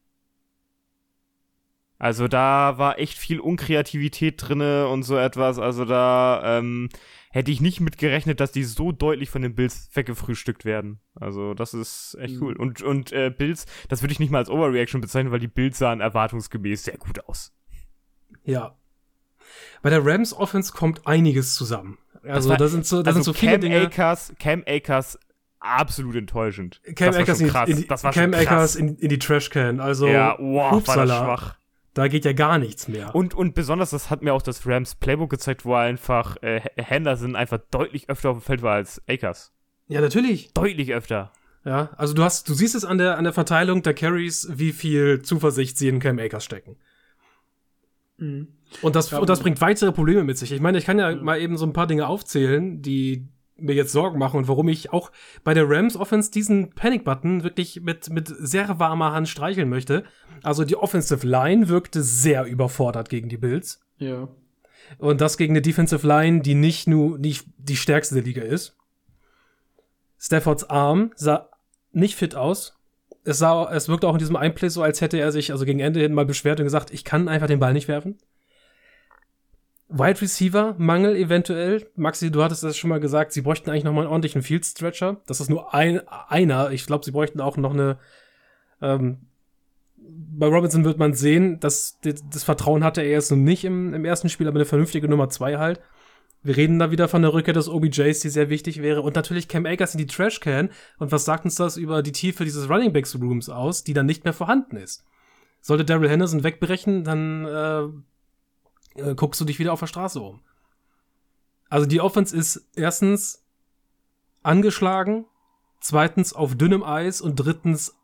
[1.98, 5.60] Also da war echt viel Unkreativität drinne und so etwas.
[5.60, 6.90] Also da ähm,
[7.36, 11.02] hätte ich nicht mit gerechnet, dass die so deutlich von den Bills weggefrühstückt werden.
[11.16, 12.42] Also das ist echt Mhm.
[12.44, 12.56] cool.
[12.56, 15.78] Und, und äh, Bills, das würde ich nicht mal als Overreaction bezeichnen, weil die Bills
[15.78, 17.54] sahen erwartungsgemäß sehr gut aus.
[18.46, 18.78] Ja.
[19.82, 21.98] Bei der Rams Offense kommt einiges zusammen.
[22.24, 23.82] Also, war- da sind so, da also sind so viele Cam Dinge.
[23.82, 25.20] Akers, Cam Akers,
[25.60, 26.82] absolut enttäuschend.
[26.96, 27.70] Cam das war Akers, in, krass.
[27.70, 28.34] in, die- das war Cam.
[28.34, 29.80] Akers in, in die Trashcan.
[29.82, 31.56] Also, ja, wow, war das schwach.
[31.96, 33.16] Da geht ja gar nichts mehr.
[33.16, 37.36] Und, und besonders, das hat mir auch das Rams Playbook gezeigt, wo einfach äh, Henderson
[37.36, 39.54] einfach deutlich öfter auf dem Feld war als Akers.
[39.88, 40.54] ja, natürlich.
[40.54, 41.32] Deutlich öfter.
[41.64, 44.74] Ja, also du hast, du siehst es an der, an der Verteilung der Carries, wie
[44.74, 46.76] viel Zuversicht sie in Cam Akers stecken.
[48.20, 50.52] Und das, Ja, und das bringt weitere Probleme mit sich.
[50.52, 53.92] Ich meine, ich kann ja mal eben so ein paar Dinge aufzählen, die mir jetzt
[53.92, 55.12] Sorgen machen und warum ich auch
[55.44, 60.04] bei der Rams Offense diesen Panic-Button wirklich mit, mit sehr warmer Hand streicheln möchte.
[60.44, 63.82] Also die Offensive Line wirkte sehr überfordert gegen die Bills.
[63.98, 64.28] Ja.
[64.98, 68.76] Und das gegen eine Defensive Line, die nicht nur nicht die stärkste der Liga ist.
[70.20, 71.50] Staffords Arm sah
[71.92, 72.78] nicht fit aus.
[73.24, 75.80] Es sah, es wirkte auch in diesem Einplay so, als hätte er sich also gegen
[75.80, 78.18] Ende hin mal beschwert und gesagt, ich kann einfach den Ball nicht werfen.
[79.88, 81.88] Wide Receiver Mangel eventuell.
[81.96, 84.66] Maxi, du hattest das schon mal gesagt, sie bräuchten eigentlich noch mal einen ordentlichen Field
[84.66, 85.18] Stretcher.
[85.28, 86.72] Das ist nur ein, einer.
[86.72, 87.98] Ich glaube, sie bräuchten auch noch eine.
[88.82, 89.28] Ähm,
[89.98, 94.06] bei Robinson wird man sehen, dass das, Vertrauen hatte er jetzt noch nicht im, im
[94.06, 95.82] ersten Spiel, aber eine vernünftige Nummer zwei halt.
[96.44, 99.02] Wir reden da wieder von der Rückkehr des OBJs, die sehr wichtig wäre.
[99.02, 100.70] Und natürlich Cam Akers in die Trashcan.
[101.00, 104.06] Und was sagt uns das über die Tiefe dieses Running Backs Rooms aus, die dann
[104.06, 105.06] nicht mehr vorhanden ist?
[105.62, 107.88] Sollte Daryl Henderson wegbrechen, dann äh,
[108.96, 110.42] äh, guckst du dich wieder auf der Straße um.
[111.70, 113.44] Also die Offense ist erstens
[114.44, 115.26] angeschlagen,
[115.80, 117.98] zweitens auf dünnem Eis und drittens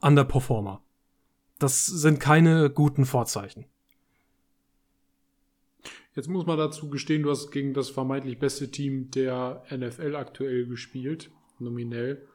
[0.00, 0.82] Underperformer.
[1.58, 3.66] Das sind keine guten Vorzeichen.
[6.14, 10.66] Jetzt muss man dazu gestehen, du hast gegen das vermeintlich beste Team der NFL aktuell
[10.66, 12.26] gespielt, nominell.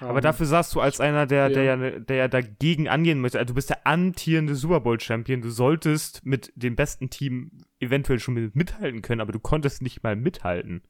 [0.00, 1.76] Aber Ähm, dafür sagst du als einer, der, der, Ja.
[1.76, 6.24] ja, der ja dagegen angehen möchte, also du bist der amtierende Super Bowl-Champion, du solltest
[6.24, 10.82] mit dem besten Team eventuell schon mit mithalten können, aber du konntest nicht mal mithalten.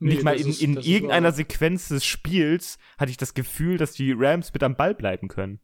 [0.00, 1.32] Nee, nicht mal in, ist- in irgendeiner.
[1.32, 5.58] Sequenz des Spiels hatte ich das Gefühl, dass die Rams mit am Ball bleiben können.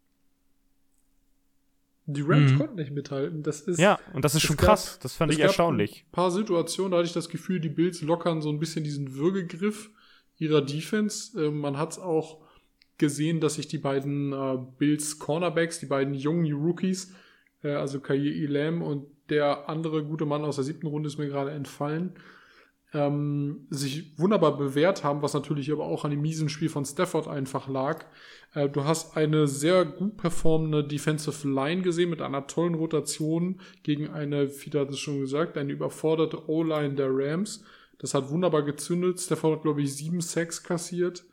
[2.06, 2.58] Die Rams Mhm.
[2.58, 3.42] konnten nicht mithalten.
[3.42, 4.98] Das ist Ja, und das ist schon gab- krass.
[5.00, 6.04] Das fand es ich gab erstaunlich.
[6.06, 9.14] Ein paar Situationen, da hatte ich das Gefühl, die Bills lockern so ein bisschen diesen
[9.14, 9.90] Würgegriff
[10.38, 11.40] ihrer Defense.
[11.40, 12.40] Äh, man hat es auch
[12.98, 17.12] gesehen, dass sich die beiden äh, Bills Cornerbacks, die beiden jungen Rookies,
[17.62, 21.28] äh, also Kair Elam und der andere gute Mann aus der siebten Runde ist mir
[21.28, 22.12] gerade entfallen,
[22.92, 27.26] ähm, sich wunderbar bewährt haben, was natürlich aber auch an dem miesen Spiel von Stafford
[27.26, 28.04] einfach lag.
[28.54, 34.10] Äh, du hast eine sehr gut performende Defensive Line gesehen mit einer tollen Rotation gegen
[34.10, 37.64] eine, Fiete hat es schon gesagt, eine überforderte O-Line der Rams.
[37.98, 39.20] Das hat wunderbar gezündet.
[39.20, 41.24] Stafford hat, glaube ich, sieben Sacks kassiert.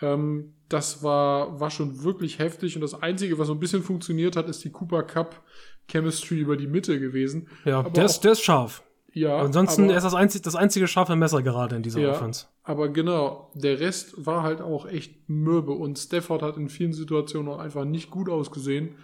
[0.00, 2.74] Ähm, das war, war schon wirklich heftig.
[2.76, 5.42] Und das Einzige, was so ein bisschen funktioniert hat, ist die Cooper Cup
[5.88, 7.48] Chemistry über die Mitte gewesen.
[7.64, 8.82] Ja, Aber der auch- ist, der ist scharf.
[9.14, 12.12] Ja, Ansonsten aber- er ist das einzige, das einzige scharfe Messer gerade in dieser Ja.
[12.12, 12.46] Offense.
[12.62, 17.52] Aber genau, der Rest war halt auch echt mürbe und Stafford hat in vielen Situationen
[17.52, 18.94] auch einfach nicht gut ausgesehen.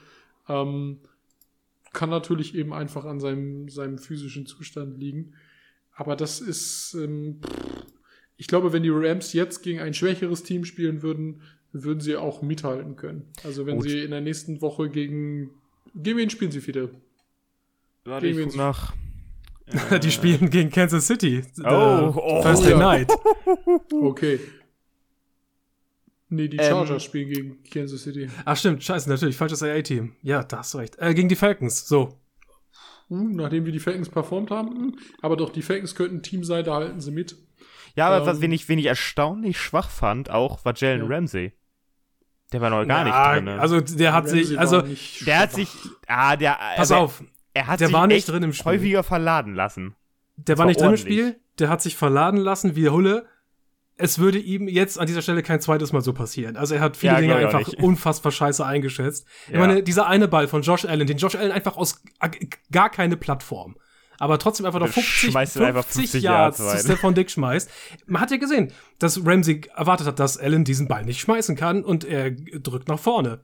[0.49, 0.99] Ähm,
[1.93, 5.35] kann natürlich eben einfach an seinem, seinem physischen Zustand liegen.
[5.99, 7.41] Aber das ist, ähm,
[8.37, 12.41] ich glaube, wenn die Rams jetzt gegen ein schwächeres Team spielen würden, würden sie auch
[12.41, 13.33] mithalten können.
[13.43, 13.89] Also wenn Gut.
[13.89, 15.51] sie in der nächsten Woche gegen,
[15.97, 16.89] gegen wen spielen sie wieder?
[18.05, 18.95] Warte, Gegen ich nach.
[20.03, 21.43] Die spielen gegen Kansas City.
[21.59, 22.79] Oh, äh, oh, Thursday ja.
[22.79, 23.13] Night.
[23.93, 24.39] Okay.
[26.31, 28.29] Nee, die Ähm, Chargers spielen gegen Kansas City.
[28.45, 30.15] Ach stimmt, scheiße, natürlich, falsches AA-Team.
[30.23, 30.97] Ja, da hast du recht.
[30.99, 32.21] Äh, gegen die Falcons, so.
[33.11, 34.69] Uh, nachdem wir die Falcons performt haben.
[34.77, 37.37] hm, Aber doch, die Falcons könnten Team sein, da halten sie mit.
[37.97, 41.17] Ja, aber Ähm, was, wen, ich, wen ich erstaunlich schwach fand, auch war Jalen Ja.
[41.17, 41.53] Ramsey.
[42.53, 43.59] Der war noch gar Ja, nicht drin.
[43.59, 44.83] Also der hat Ramsey sich, also
[45.27, 45.69] der hat sich,
[46.07, 47.23] ah, der, pass auf,
[47.55, 48.73] er hat der sich war nicht echt drin im Spiel.
[48.73, 49.95] häufiger verladen lassen.
[50.37, 51.19] der das war war nicht drin im ordentlich.
[51.19, 53.27] Spiel, der hat sich verladen lassen, wiederhole.
[54.01, 56.57] Es würde ihm jetzt an dieser Stelle kein zweites Mal so passieren.
[56.57, 59.27] Also er hat viele Ja, Dinge ich einfach unfassbar scheiße eingeschätzt.
[59.49, 59.59] Ich Ja.
[59.59, 62.01] meine, dieser eine Ball von Josh Allen, den Josh Allen einfach aus
[62.71, 63.77] gar keine Plattform,
[64.19, 66.79] aber trotzdem einfach noch Der 50, schmeißt ihn einfach 50 Yards zu.
[66.79, 67.69] Stephon Dick schmeißt.
[68.07, 71.85] Man hat ja gesehen, dass Ramsey erwartet hat, dass Allen diesen Ball nicht schmeißen kann
[71.85, 73.41] und er drückt nach vorne.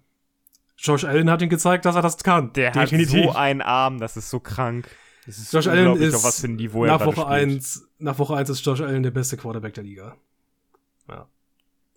[0.76, 2.52] Josh Allen hat ihm gezeigt, dass er das kann.
[2.52, 4.88] Der hat so einen Arm, das ist so krank.
[5.26, 7.26] Das ist Josh Allen ist auf was für ein Niveau nach Woche spielt.
[7.28, 10.16] 1, nach Woche 1 ist Josh Allen der beste Quarterback der Liga.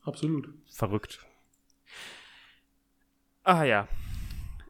[0.03, 0.47] Absolut.
[0.71, 1.19] Verrückt.
[3.43, 3.87] Ah ja.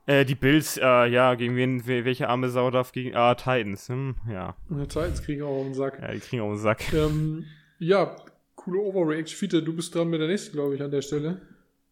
[0.06, 3.89] Äh, die Bills, äh, ja, gegen wen, we- welche arme Sau darf gegen, ah, Titans,
[3.89, 4.56] hm, ja.
[4.69, 6.00] Die Titans kriegen auch auf den Sack.
[6.02, 6.93] Ja, die kriegen auch einen Sack.
[6.93, 7.45] Ähm,
[7.78, 8.15] ja,
[8.56, 9.38] coole Overreaction.
[9.38, 11.41] Fiete, du bist dran mit der nächsten, glaube ich, an der Stelle.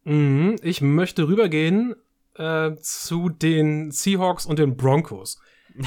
[0.06, 1.96] Mhm, ich möchte rübergehen
[2.36, 5.40] äh, zu den Seahawks und den Broncos.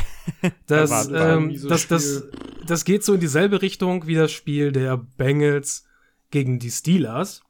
[0.66, 2.28] Das, ähm, das, das,
[2.66, 5.87] das geht so in dieselbe Richtung wie das Spiel der Bengals
[6.30, 7.42] gegen die Steelers.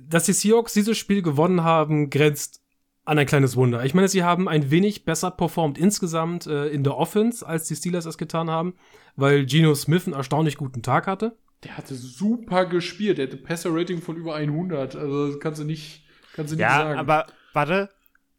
[0.00, 2.60] Dass die Seahawks dieses Spiel gewonnen haben, grenzt
[3.04, 3.84] an ein kleines Wunder.
[3.84, 7.76] Ich meine, sie haben ein wenig besser performt insgesamt äh, in der Offense, als die
[7.76, 8.74] Steelers es getan haben,
[9.14, 11.36] weil Geno Smith einen erstaunlich guten Tag hatte.
[11.62, 13.18] Der hatte super gespielt.
[13.18, 14.96] Der hatte Passer-Rating von über 100.
[14.96, 16.98] Also, das kannst du nicht, kannst du nicht Ja, sagen.
[16.98, 17.90] aber warte,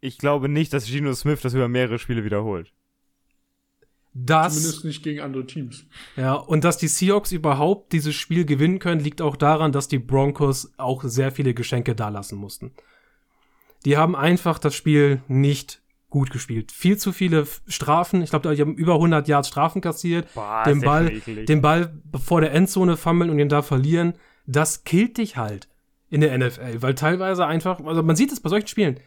[0.02, 2.72] ich glaube nicht, dass Geno Smith das über mehrere Spiele wiederholt.
[4.20, 5.86] Das Zumindest nicht gegen andere Teams.
[6.16, 10.00] Ja, und dass die Seahawks überhaupt dieses Spiel gewinnen können, liegt auch daran, dass die
[10.00, 12.72] Broncos auch sehr viele Geschenke dalassen mussten.
[13.86, 16.72] Die haben einfach das Spiel nicht gut gespielt.
[16.72, 18.22] Viel zu viele Strafen.
[18.24, 20.34] Ich glaube, die haben über 100 Yards Strafen kassiert.
[20.34, 21.46] Boah, den Ball, eklig.
[21.46, 24.14] den Ball vor der Endzone fummeln und ihn da verlieren.
[24.48, 25.68] Das killt dich halt
[26.10, 29.00] in der NFL, weil teilweise einfach, also man sieht es bei solchen Spielen.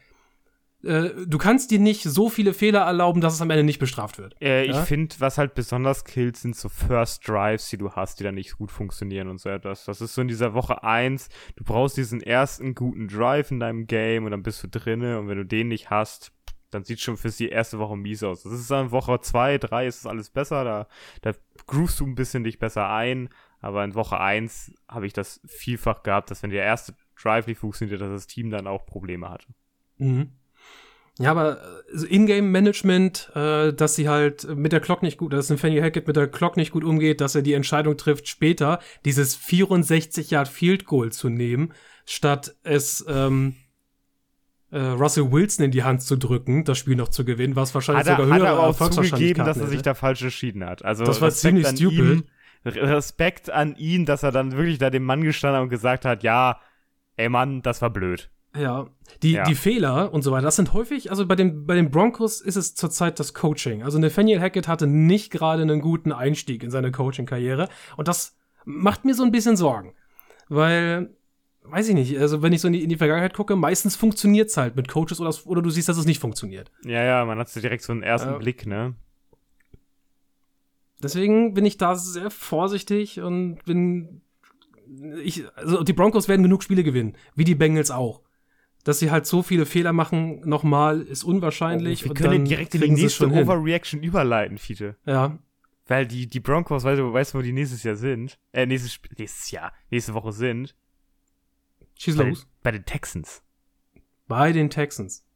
[0.82, 4.18] Äh, du kannst dir nicht so viele Fehler erlauben, dass es am Ende nicht bestraft
[4.18, 4.34] wird.
[4.40, 4.80] Äh, Ja?
[4.80, 8.34] Ich finde, was halt besonders killt, sind so First Drives, die du hast, die dann
[8.34, 9.84] nicht gut funktionieren und so etwas.
[9.84, 13.86] Das ist so in dieser Woche 1, du brauchst diesen ersten guten Drive in deinem
[13.86, 16.32] Game und dann bist du drinne und wenn du den nicht hast,
[16.70, 18.44] dann sieht schon für die erste Woche mies aus.
[18.44, 20.86] Das ist dann Woche 2, 3 ist das alles besser, da,
[21.22, 21.32] da
[21.66, 23.28] groovst du ein bisschen dich besser ein,
[23.60, 27.58] aber in Woche 1 habe ich das vielfach gehabt, dass wenn der erste Drive nicht
[27.58, 29.48] funktioniert, dass das Team dann auch Probleme hatte.
[29.98, 30.30] Mhm.
[31.20, 31.58] Ja, aber
[31.92, 36.16] äh, Ingame-Management, äh, dass sie halt mit der Clock nicht gut, dass Nathaniel Hackett mit
[36.16, 40.86] der Clock nicht gut umgeht, dass er die Entscheidung trifft, später dieses 64 Yard Field
[40.86, 41.74] Goal zu nehmen,
[42.06, 43.54] statt es ähm,
[44.70, 48.08] äh, Russell Wilson in die Hand zu drücken, das Spiel noch zu gewinnen, was wahrscheinlich
[48.08, 50.84] Hat er, sogar hat höhere er auch zugegeben, dass er sich da falsch entschieden hat.
[50.84, 51.98] Also Das war Respekt ziemlich stupid.
[51.98, 52.24] Ihm,
[52.64, 56.22] Respekt an ihn, dass er dann wirklich da dem Mann gestanden hat und gesagt hat,
[56.22, 56.60] ja,
[57.16, 58.30] ey Mann, das war blöd.
[58.56, 58.88] Ja,
[59.22, 59.44] die, Ja.
[59.44, 62.56] die Fehler und so weiter, das sind häufig, also bei den, bei den Broncos ist
[62.56, 63.82] es zurzeit das Coaching.
[63.84, 69.04] Also Nathaniel Hackett hatte nicht gerade einen guten Einstieg in seine Coaching-Karriere und das macht
[69.04, 69.94] mir so ein bisschen Sorgen.
[70.48, 71.14] Weil,
[71.62, 74.56] weiß ich nicht, also wenn ich so in die, in die Vergangenheit gucke, meistens funktioniert's
[74.56, 76.72] halt mit Coaches oder, oder du siehst, dass es nicht funktioniert.
[76.84, 78.38] Ja, ja, man hat direkt so einen ersten Ja.
[78.38, 78.94] Blick, ne?
[81.02, 84.20] Deswegen bin ich da sehr vorsichtig und bin.
[85.22, 88.22] Ich, also die Broncos werden genug Spiele gewinnen, wie die Bengals auch.
[88.84, 92.04] Dass sie halt so viele Fehler machen, nochmal, ist unwahrscheinlich.
[92.04, 93.42] Wir und können direkt in die nächste schon hin.
[93.44, 94.96] Overreaction überleiten, Fiete.
[95.04, 95.38] Ja,
[95.86, 98.38] Weil die, die Broncos, weißt du, weißt du, wo die nächstes Jahr sind?
[98.52, 100.74] Äh, nächstes, Sp- nächstes Jahr, nächste Woche sind?
[101.98, 102.46] schieß Bei, los.
[102.62, 103.42] bei den Texans.
[104.26, 105.26] Bei den Texans.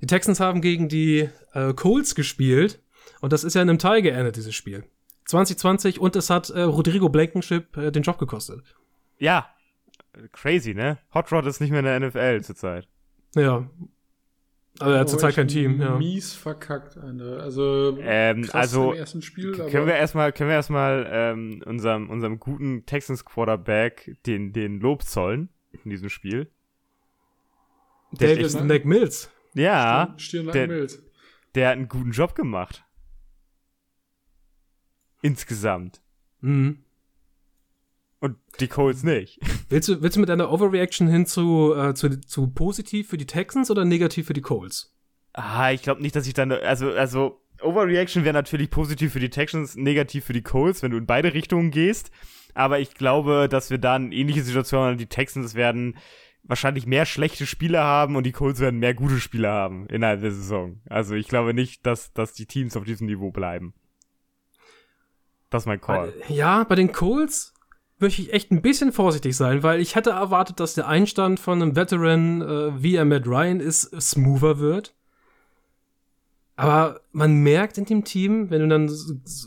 [0.00, 2.80] Die Texans haben gegen die äh, Colts gespielt
[3.20, 4.84] und das ist ja in einem Teil geendet, dieses Spiel.
[5.26, 8.62] 2020 und es hat äh, Rodrigo Blankenship äh, den Job gekostet.
[9.18, 9.48] Ja.
[10.32, 10.98] Crazy, ne?
[11.14, 12.88] Hot Rod ist nicht mehr in der NFL zurzeit.
[13.34, 13.68] Ja.
[14.78, 15.98] Also er hat zurzeit kein Team, ja.
[15.98, 17.42] Mies verkackt, Alter.
[17.42, 22.08] Also, Ähm, also, im ersten Spiel, aber Können wir erstmal, können wir erstmal ähm, unserem,
[22.08, 25.48] unserem guten Texans Quarterback den, den Lob zollen
[25.84, 26.50] in diesem Spiel?
[28.12, 29.30] Der echt- Mac Mills.
[29.54, 31.02] Ja, Stirn der- Mills.
[31.54, 32.84] der hat einen guten Job gemacht.
[35.22, 36.00] Insgesamt.
[36.40, 36.84] Mhm.
[38.20, 39.40] Und die Colts nicht.
[39.70, 43.26] Willst du, willst du mit einer Overreaction hin zu, äh, zu, zu positiv für die
[43.26, 44.94] Texans oder negativ für die Colts?
[45.32, 49.30] Ah, ich glaube nicht, dass ich dann, also, also, Overreaction wäre natürlich positiv für die
[49.30, 52.10] Texans, negativ für die Colts, wenn du in beide Richtungen gehst.
[52.54, 54.98] Aber ich glaube, dass wir dann ähnliche Situationen haben.
[54.98, 55.96] Die Texans werden
[56.42, 60.32] wahrscheinlich mehr schlechte Spieler haben und die Colts werden mehr gute Spieler haben innerhalb der
[60.32, 60.80] Saison.
[60.88, 63.74] Also ich glaube nicht, dass, dass die Teams auf diesem Niveau bleiben.
[65.50, 66.12] Das ist mein Call.
[66.28, 67.54] Ja, bei den Colts
[68.00, 71.60] möchte ich echt ein bisschen vorsichtig sein, weil ich hätte erwartet, dass der Einstand von
[71.60, 74.94] einem Veteran äh, wie er Matt Ryan ist, smoother wird.
[76.56, 78.90] Aber man merkt in dem Team, wenn du dann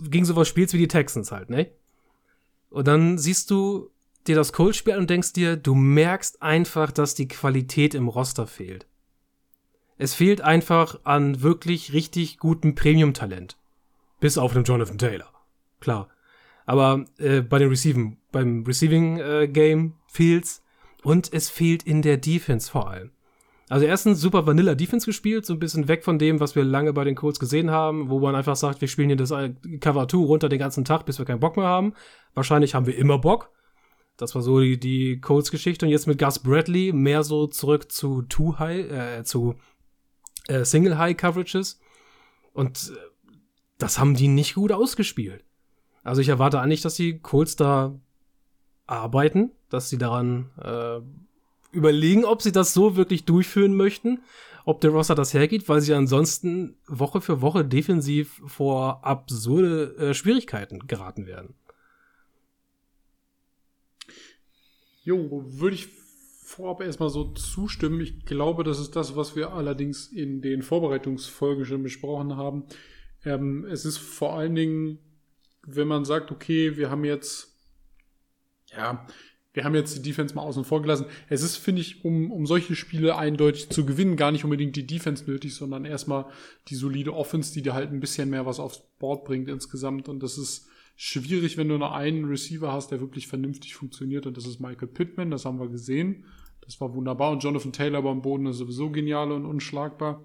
[0.10, 1.70] gegen sowas spielst wie die Texans halt, ne?
[2.70, 3.92] Und dann siehst du
[4.26, 8.48] dir das Colts-Spiel an und denkst dir, du merkst einfach, dass die Qualität im Roster
[8.48, 8.88] fehlt.
[9.98, 13.58] Es fehlt einfach an wirklich richtig gutem Premium-Talent.
[14.20, 15.32] Bis auf den Jonathan Taylor.
[15.80, 16.10] Klar.
[16.66, 20.62] Aber äh, bei den Receiving, beim Receiving äh, Game fehlt's
[21.04, 23.12] und es fehlt in der Defense vor allem.
[23.70, 26.92] Also erstens super Vanilla Defense gespielt, so ein bisschen weg von dem, was wir lange
[26.92, 30.08] bei den Colts gesehen haben, wo man einfach sagt, wir spielen hier das äh, Cover
[30.08, 31.94] 2 runter den ganzen Tag, bis wir keinen Bock mehr haben.
[32.34, 33.52] Wahrscheinlich haben wir immer Bock.
[34.18, 35.86] Das war so die, die Colts-Geschichte.
[35.86, 39.56] Und jetzt mit Gus Bradley mehr so zurück zu Two High, äh, zu
[40.48, 41.80] äh, Single High Coverages.
[42.52, 43.00] Und äh,
[43.78, 45.44] das haben die nicht gut ausgespielt.
[46.04, 48.00] Also ich erwarte eigentlich, dass die Colts da
[48.88, 51.00] arbeiten, dass sie daran äh,
[51.76, 54.22] überlegen, ob sie das so wirklich durchführen möchten,
[54.66, 60.14] ob der Roster das hergeht, weil sie ansonsten Woche für Woche defensiv vor absurde äh,
[60.14, 61.56] Schwierigkeiten geraten werden.
[65.04, 65.90] Jo, würde ich
[66.44, 68.00] vorab erstmal so zustimmen.
[68.00, 72.66] Ich glaube, das ist das, was wir allerdings in den Vorbereitungsfolgen schon besprochen haben.
[73.26, 75.00] Ähm, es ist vor allen Dingen,
[75.66, 77.53] wenn man sagt, okay, wir haben jetzt,
[78.76, 79.06] ja,
[79.54, 81.06] wir haben jetzt die Defense mal außen vor gelassen.
[81.30, 84.88] Es ist, finde ich, um, um solche Spiele eindeutig zu gewinnen, gar nicht unbedingt die
[84.88, 86.26] Defense nötig, sondern erstmal
[86.70, 90.10] die solide Offense, die dir halt ein bisschen mehr was aufs Board bringt insgesamt.
[90.10, 94.26] Und das ist schwierig, wenn du nur einen Receiver hast, der wirklich vernünftig funktioniert.
[94.26, 96.26] Und das ist Michael Pittman, das haben wir gesehen.
[96.62, 97.32] Das war wunderbar.
[97.32, 100.24] Und Jonathan Taylor beim Boden ist sowieso genial und unschlagbar.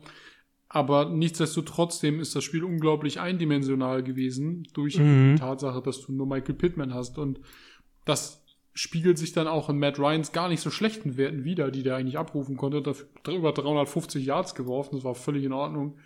[0.71, 5.35] Aber nichtsdestotrotz ist das Spiel unglaublich eindimensional gewesen durch Mhm.
[5.35, 7.19] die Tatsache, dass du nur Michael Pittman hast.
[7.19, 7.41] Und
[8.09, 8.42] das
[8.73, 11.97] spiegelt sich dann auch in Matt Ryans gar nicht so schlechten Werten wieder, die der
[11.97, 12.81] eigentlich abrufen konnte.
[12.81, 15.99] Dafür über 350 Yards geworfen, das war völlig in Ordnung.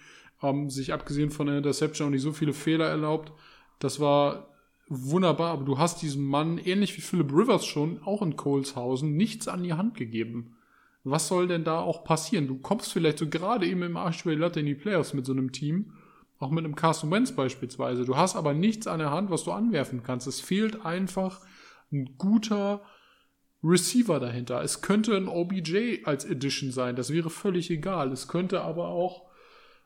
[0.43, 3.33] Ähm, sich abgesehen von der Interception auch nicht so viele Fehler erlaubt.
[3.79, 4.49] Das war
[4.89, 9.49] wunderbar, aber du hast diesem Mann, ähnlich wie Philip Rivers schon, auch in Coleshausen, nichts
[9.49, 10.57] an die Hand gegeben.
[11.05, 12.49] Was soll denn da auch passieren?
[12.49, 15.33] Du kommst vielleicht so gerade eben im Arsch über Latte in die Playoffs mit so
[15.33, 15.93] einem Team,
[16.39, 18.05] auch mit einem Carson Wentz beispielsweise.
[18.05, 20.27] Du hast aber nichts an der Hand, was du anwerfen kannst.
[20.27, 21.41] Es fehlt einfach
[21.93, 22.83] ein guter
[23.63, 24.63] Receiver dahinter.
[24.63, 28.11] Es könnte ein OBJ als Edition sein, das wäre völlig egal.
[28.13, 29.23] Es könnte aber auch,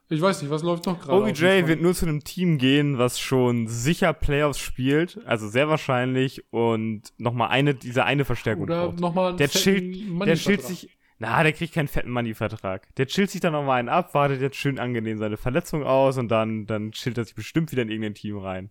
[0.09, 1.23] ich weiß nicht, was läuft noch gerade?
[1.23, 6.45] OBJ wird nur zu einem Team gehen, was schon sicher Playoffs spielt, also sehr wahrscheinlich
[6.53, 9.01] und nochmal eine, diese eine Verstärkung Oder braucht.
[9.01, 12.95] nochmal Der chillt, der chillt sich, na, der kriegt keinen fetten Money-Vertrag.
[12.97, 16.29] Der chillt sich dann nochmal einen ab, wartet jetzt schön angenehm seine Verletzung aus und
[16.29, 18.71] dann, dann chillt er sich bestimmt wieder in irgendein Team rein.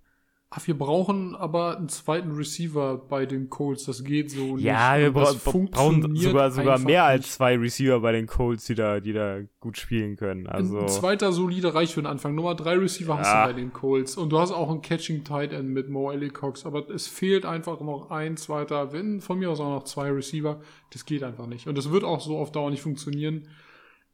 [0.58, 3.84] Ach, wir brauchen aber einen zweiten Receiver bei den Colts.
[3.84, 4.64] Das geht so nicht.
[4.64, 7.34] Ja, wir bra brauchen sogar, sogar mehr als nicht.
[7.34, 10.48] zwei Receiver bei den Colts, die da, die da gut spielen können.
[10.48, 12.36] Also, Ein zweiter solide reicht für den Anfang.
[12.36, 13.48] Nummer drei Receiver hast Ja.
[13.48, 14.16] du bei den Colts.
[14.16, 16.66] Und du hast auch einen Catching Tight End mit Mo Cox.
[16.66, 20.62] Aber es fehlt einfach noch ein, zweiter, wenn von mir aus auch noch zwei Receiver.
[20.94, 21.68] Das geht einfach nicht.
[21.68, 23.50] Und das wird auch so auf Dauer nicht funktionieren.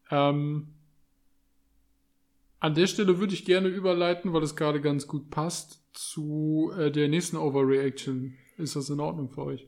[0.10, 0.70] Ähm,
[2.60, 6.92] an der Stelle würde ich gerne überleiten, weil es gerade ganz gut passt, zu äh,
[6.92, 8.36] der nächsten Overreaction.
[8.58, 9.68] Ist das in Ordnung für euch?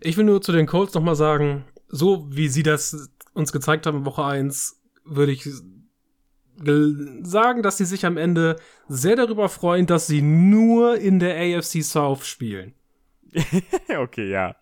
[0.00, 3.98] Ich will nur zu den Colts nochmal sagen, so wie sie das uns gezeigt haben
[3.98, 5.48] in Woche 1, würde ich
[7.22, 8.56] sagen, dass sie sich am Ende
[8.88, 12.74] sehr darüber freuen, dass sie nur in der AFC South spielen.
[13.98, 14.56] okay, ja,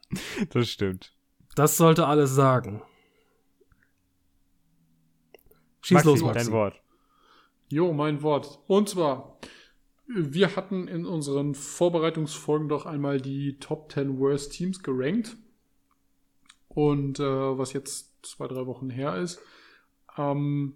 [0.51, 1.13] das stimmt.
[1.57, 2.83] Das sollte alles sagen.
[5.81, 6.53] Schieß Maxi, los, dein Maxi.
[6.53, 6.81] Wort.
[7.69, 8.61] Jo, mein Wort.
[8.67, 9.39] Und zwar,
[10.09, 15.37] wir hatten in unseren Vorbereitungsfolgen doch einmal die Top 10 Worst Teams gerankt.
[16.69, 19.41] Und äh, was jetzt zwei, drei Wochen her ist.
[20.17, 20.75] Ähm,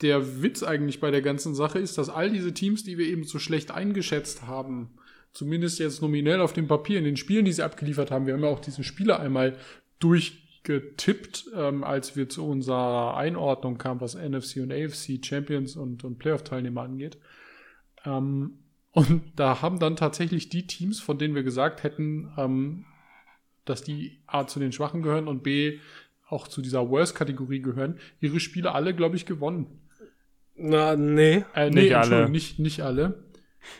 [0.00, 3.24] der Witz eigentlich bei der ganzen Sache ist, dass all diese Teams, die wir eben
[3.24, 4.90] so schlecht eingeschätzt haben,
[5.32, 8.42] zumindest jetzt nominell auf dem Papier in den Spielen, die sie abgeliefert haben, wir haben
[8.42, 9.56] ja auch diese Spiele einmal
[10.00, 16.18] durchgetippt, ähm, als wir zu unserer Einordnung kamen, was NFC und AFC Champions und, und
[16.18, 17.18] Playoff-Teilnehmer angeht.
[18.04, 18.58] Ähm,
[18.92, 22.84] und da haben dann tatsächlich die Teams, von denen wir gesagt hätten, ähm,
[23.64, 25.78] dass die A zu den Schwachen gehören und B
[26.28, 29.66] auch zu dieser Worst-Kategorie gehören, ihre Spiele alle, glaube ich, gewonnen.
[30.56, 31.44] Na, nee.
[31.54, 31.96] Äh, Nicht nee, alle.
[31.96, 33.24] Entschuldigung, Nicht, nicht alle.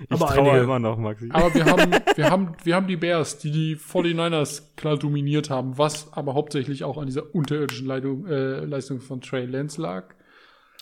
[0.05, 0.65] Ich Aber traue einige.
[0.65, 1.29] immer noch, Maxi.
[1.33, 5.77] Aber wir haben, wir haben, wir haben die Bears, die die 49ers klar dominiert haben,
[5.77, 10.15] was aber hauptsächlich auch an dieser unterirdischen Leitung, äh, Leistung von Trey Lance lag.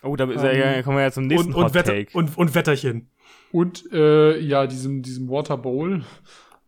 [0.02, 2.16] Oh, da ist Ähm, ja, kommen wir ja zum nächsten Und, und, Hot Wetter, Take.
[2.16, 3.08] und, und Wetterchen.
[3.52, 6.04] Und äh, ja, diesem, diesem Water Bowl,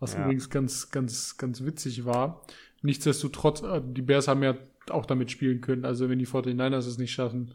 [0.00, 0.22] was Ja.
[0.24, 2.42] übrigens ganz, ganz, ganz witzig war.
[2.82, 4.54] Nichtsdestotrotz, äh, die Bears haben ja
[4.90, 5.84] auch damit spielen können.
[5.84, 7.54] Also wenn die 49ers es nicht schaffen,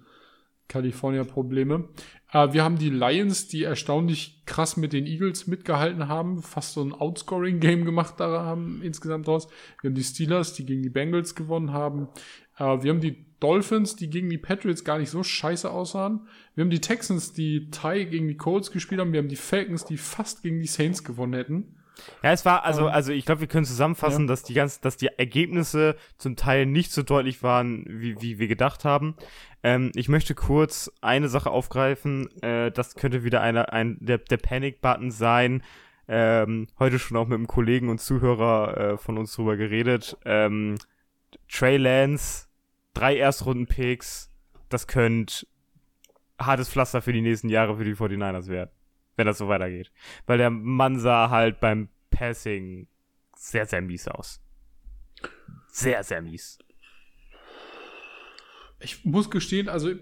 [0.70, 1.88] California Probleme.
[2.32, 6.82] Äh, wir haben die Lions, die erstaunlich krass mit den Eagles mitgehalten haben, fast so
[6.84, 9.48] ein Outscoring-Game gemacht da haben insgesamt draus.
[9.82, 12.10] Wir haben die Steelers, die gegen die Bengals gewonnen haben.
[12.58, 16.28] Äh, wir haben die Dolphins, die gegen die Patriots gar nicht so scheiße aussahen.
[16.56, 19.14] Wir haben die Texans, die Tie gegen die Colts gespielt haben.
[19.14, 21.76] Wir haben die Falcons, die fast gegen die Saints gewonnen hätten.
[22.24, 24.98] Ja, es war, also, Ähm, also ich glaube, wir können zusammenfassen, dass die ganz, dass
[24.98, 29.16] die Ergebnisse zum Teil nicht so deutlich waren, wie, wie wir gedacht haben.
[29.64, 32.30] Ähm, ich möchte kurz eine Sache aufgreifen.
[32.42, 35.64] Äh, das könnte wieder einer, ein, der, der Panic-Button sein.
[36.08, 40.18] Ähm, heute schon auch mit einem Kollegen und Zuhörer äh, von uns drüber geredet.
[40.24, 40.76] Ähm,
[41.50, 42.47] Trey Lance,
[42.98, 44.32] drei Erstrunden-Picks,
[44.70, 45.46] das könnte
[46.40, 48.72] hartes Pflaster für die nächsten Jahre für die 49ers werden,
[49.16, 49.92] wenn das so weitergeht.
[50.26, 52.88] Weil der Mann sah halt beim Passing
[53.36, 54.40] sehr, sehr mies aus.
[55.70, 56.60] Sehr, sehr mies.
[58.80, 59.94] Ich muss gestehen, also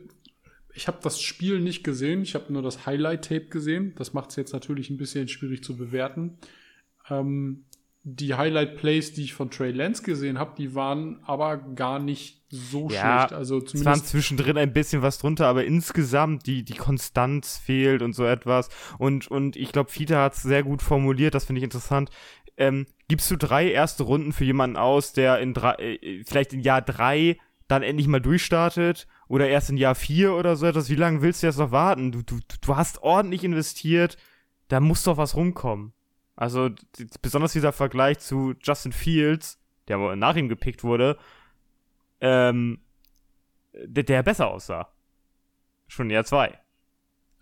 [0.73, 2.21] ich habe das Spiel nicht gesehen.
[2.21, 3.93] Ich habe nur das Highlight-Tape gesehen.
[3.95, 6.37] Das macht es jetzt natürlich ein bisschen schwierig zu bewerten.
[7.09, 7.65] Ähm,
[8.07, 12.87] die Highlight-Plays, die ich von Trey Lance gesehen habe, die waren aber gar nicht so
[12.91, 13.33] Ja, schlecht.
[13.33, 18.03] Also Es waren zumindest zwischendrin ein bisschen was drunter, aber insgesamt die, die Konstanz fehlt
[18.03, 18.69] und so etwas.
[18.99, 22.11] Und, und ich glaube, Fiete hat es sehr gut formuliert, das finde ich interessant.
[22.57, 26.59] Ähm, gibst du drei erste Runden für jemanden aus, der in drei, äh, vielleicht in
[26.59, 27.37] Jahr drei
[27.67, 30.91] dann endlich mal durchstartet oder erst in Jahr vier oder so etwas?
[30.91, 32.11] Wie lange willst du jetzt noch warten?
[32.11, 34.15] Du, du, du hast ordentlich investiert,
[34.67, 35.93] da muss doch was rumkommen.
[36.35, 36.69] Also
[37.21, 41.17] besonders dieser Vergleich zu Justin Fields, der aber nach ihm gepickt wurde,
[42.19, 42.79] ähm,
[43.73, 44.91] der, der besser aussah.
[45.87, 46.59] Schon in Jahr zwei.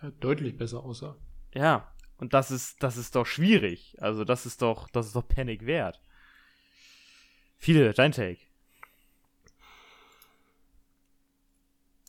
[0.01, 1.15] äh, deutlich besser aussah.
[1.53, 1.89] Ja.
[2.17, 3.97] Und das ist, das ist doch schwierig.
[3.99, 5.99] Also das ist doch, das ist doch Panic wert.
[7.57, 8.39] Viele, dein Take.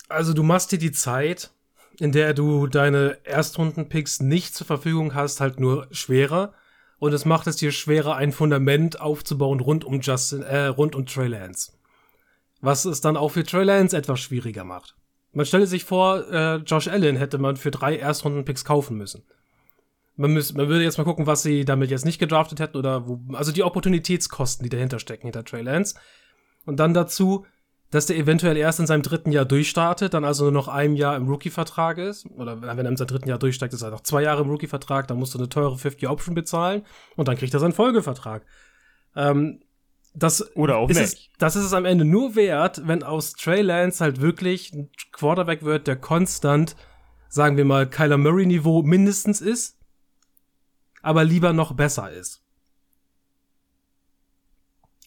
[0.09, 1.51] Also du machst dir die Zeit,
[1.99, 6.55] in der du deine Erstrunden-Picks nicht zur Verfügung hast, halt nur schwerer.
[7.05, 11.05] Und es macht es dir schwerer, ein Fundament aufzubauen rund um Justin, äh, rund um
[11.05, 11.73] Trey Lance.
[12.63, 14.97] Was es dann auch für Trey Lance etwas schwieriger macht.
[15.33, 19.23] Man stelle sich vor, äh, Josh Allen hätte man für drei Erstrunden-Picks kaufen müssen.
[20.17, 23.07] Man, müß, man würde jetzt mal gucken, was sie damit jetzt nicht gedraftet hätten oder
[23.07, 25.97] wo, also die Opportunitätskosten, die dahinter stecken, hinter Trey Lance.
[26.65, 27.45] Und dann dazu,
[27.91, 31.17] dass der eventuell erst in seinem dritten Jahr durchstartet, dann also nur noch ein Jahr
[31.17, 32.27] im Rookie-Vertrag ist.
[32.31, 35.07] Oder wenn er in seinem dritten Jahr durchsteigt, ist er noch zwei Jahre im Rookie-Vertrag,
[35.07, 36.83] dann musst du eine teure 50-Option bezahlen
[37.17, 38.45] und dann kriegt er seinen Folgevertrag.
[39.15, 39.61] Ähm,
[40.13, 41.13] das Oder auch ist nicht.
[41.13, 44.91] Es, das ist es am Ende nur wert, wenn aus Trey Lance halt wirklich ein
[45.13, 46.77] Quarterback wird, der konstant,
[47.29, 49.79] sagen wir mal, Kyler Murray-Niveau mindestens ist.
[51.03, 52.43] aber lieber noch besser ist.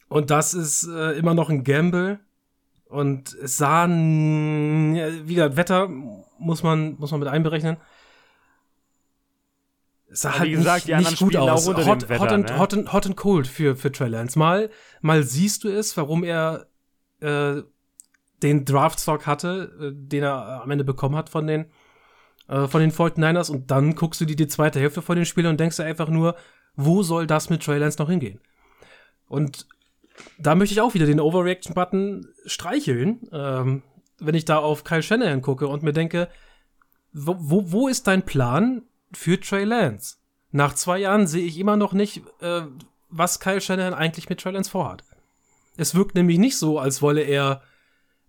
[0.09, 2.19] Und das ist äh, immer noch ein Gamble.
[2.89, 5.89] Und es sah, wie gesagt, Wetter
[6.39, 7.77] muss man, muss man mit einberechnen.
[10.09, 11.67] Es sah Aber halt wie gesagt, nicht, nicht gut spielen auch aus.
[11.67, 12.57] Hot, dem Wetter, hot, and, ne?
[12.57, 14.39] hot, and, hot and cold für, für Trey Lance.
[14.39, 14.69] Mal,
[15.01, 16.67] mal siehst du es, warum er
[17.19, 17.61] äh,
[18.41, 21.65] den Draftstock hatte, äh, den er am Ende bekommen hat von den,
[22.47, 23.51] äh, von den 49ers.
[23.51, 26.07] Und dann guckst du dir die zweite Hälfte von den Spielen und denkst dir einfach
[26.07, 26.35] nur,
[26.75, 28.39] wo soll das mit Trey Lance noch hingehen?
[29.27, 29.67] Und
[30.39, 33.84] da möchte ich auch wieder den Overreaction-Button streicheln, ähm,
[34.20, 36.28] wenn ich da auf Kyle Shanahan gucke und mir denke,
[37.13, 40.18] wo, wo, wo ist dein Plan für Trey Lance?
[40.51, 42.61] Nach zwei Jahren sehe ich immer noch nicht, äh,
[43.09, 45.03] was Kyle Shanahan eigentlich mit Trey Lance vorhat.
[45.76, 47.61] Es wirkt nämlich nicht so, als wolle er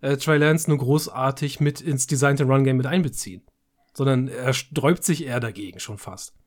[0.01, 3.41] äh, Trey Lance nur großartig mit ins Designed Run Game mit einbeziehen,
[3.93, 6.38] sondern er sträubt sich eher dagegen schon fast.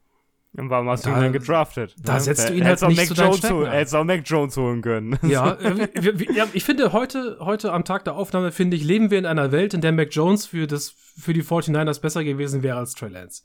[0.54, 1.94] Und warum hast du Da- ihn dann gedraftet?
[1.98, 3.72] da setzt du ihn halt hättest nicht Mac zu Jones Stärken holen- ein.
[3.72, 5.18] Er hätte auch Mac Jones holen können.
[5.22, 9.10] Ja, wir, wir, ja, ich finde, heute, heute am Tag der Aufnahme, finde ich, leben
[9.10, 12.62] wir in einer Welt, in der Mac Jones für, das, für die 49ers besser gewesen
[12.62, 13.44] wäre als Trey Lance.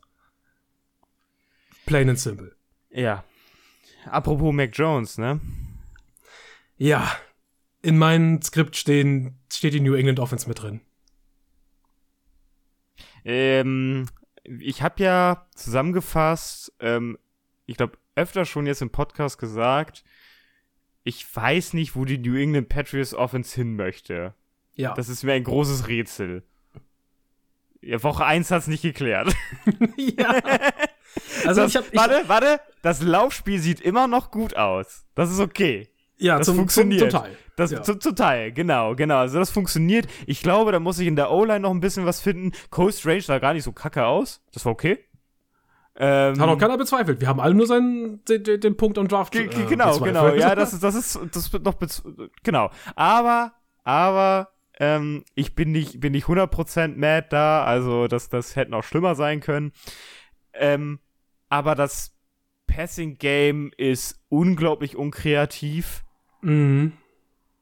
[1.86, 2.56] Plain and simple.
[2.90, 3.24] Ja.
[4.06, 5.40] Apropos Mac Jones, ne?
[6.76, 7.10] Ja,
[7.82, 10.82] in meinem Skript stehen, steht die New England Offense mit drin.
[13.24, 14.08] Ähm,
[14.60, 17.18] ich habe ja zusammengefasst, ähm,
[17.66, 20.04] ich glaube, öfter schon jetzt im Podcast gesagt,
[21.04, 24.34] ich weiß nicht, wo die New England Patriots Offense hin möchte.
[24.74, 26.44] Ja, Das ist mir ein großes Rätsel.
[27.82, 29.34] Ja, Woche 1 hat's nicht geklärt.
[29.98, 30.42] ja.
[31.46, 35.06] Also das, ich habe warte, warte, das Laufspiel sieht immer noch gut aus.
[35.16, 35.90] Das ist okay.
[36.18, 37.02] Ja, das zum, funktioniert.
[37.02, 37.38] Zum, zum Teil.
[37.56, 37.82] Das Ja.
[37.82, 39.18] zu, zu Teil, genau, genau.
[39.18, 40.08] Also das funktioniert.
[40.28, 42.52] Ich glaube, da muss ich in der O-Line noch ein bisschen was finden.
[42.70, 44.42] Coast Range sah gar nicht so kacke aus.
[44.54, 45.00] Das war okay.
[46.00, 47.20] Ähm, Hat auch keiner bezweifelt.
[47.20, 49.36] Wir haben alle nur seinen, den, den, Punkt am Draft.
[49.36, 50.14] Äh, ge- genau, bezweifelt.
[50.14, 50.34] genau.
[50.36, 51.76] Ja, das ist, das ist, das wird noch,
[52.44, 52.70] genau.
[52.96, 53.54] Aber,
[53.84, 54.50] aber,
[54.80, 59.16] ähm, ich bin nicht, bin nicht 100% mad da, also das, das hätte noch schlimmer
[59.16, 59.72] sein können.
[60.54, 61.00] Ähm,
[61.50, 62.16] aber das
[62.68, 66.04] Passing Game ist unglaublich unkreativ.
[66.42, 66.94] Mhm.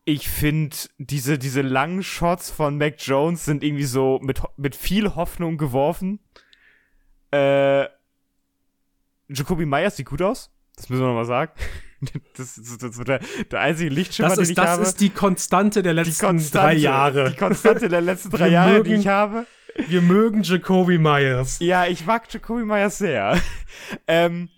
[0.07, 5.15] Ich finde, diese, diese langen Shots von Mac Jones sind irgendwie so mit, mit viel
[5.15, 6.19] Hoffnung geworfen.
[7.31, 7.85] Äh,
[9.27, 10.51] Jacoby Myers sieht gut aus.
[10.75, 11.51] Das müssen wir nochmal sagen.
[12.37, 13.19] Das, das, das der,
[13.49, 14.83] der einzige Lichtschimmer, Das, den ist, ich das habe.
[14.83, 17.31] ist die Konstante der die letzten drei Jahre.
[17.31, 19.47] Die Konstante der letzten drei Wir Jahre, die mögen- ich habe.
[19.87, 21.57] Wir mögen Jacoby Myers.
[21.59, 23.41] Ja, ich mag Jacoby Myers sehr.
[24.07, 24.49] ähm,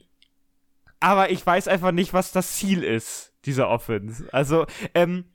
[0.99, 4.28] aber ich weiß einfach nicht, was das Ziel ist, dieser Offense.
[4.32, 5.26] Also, ähm,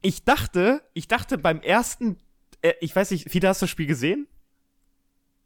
[0.00, 2.18] ich dachte, ich dachte beim ersten,
[2.62, 4.28] äh, ich weiß nicht, Fida, hast du das Spiel gesehen?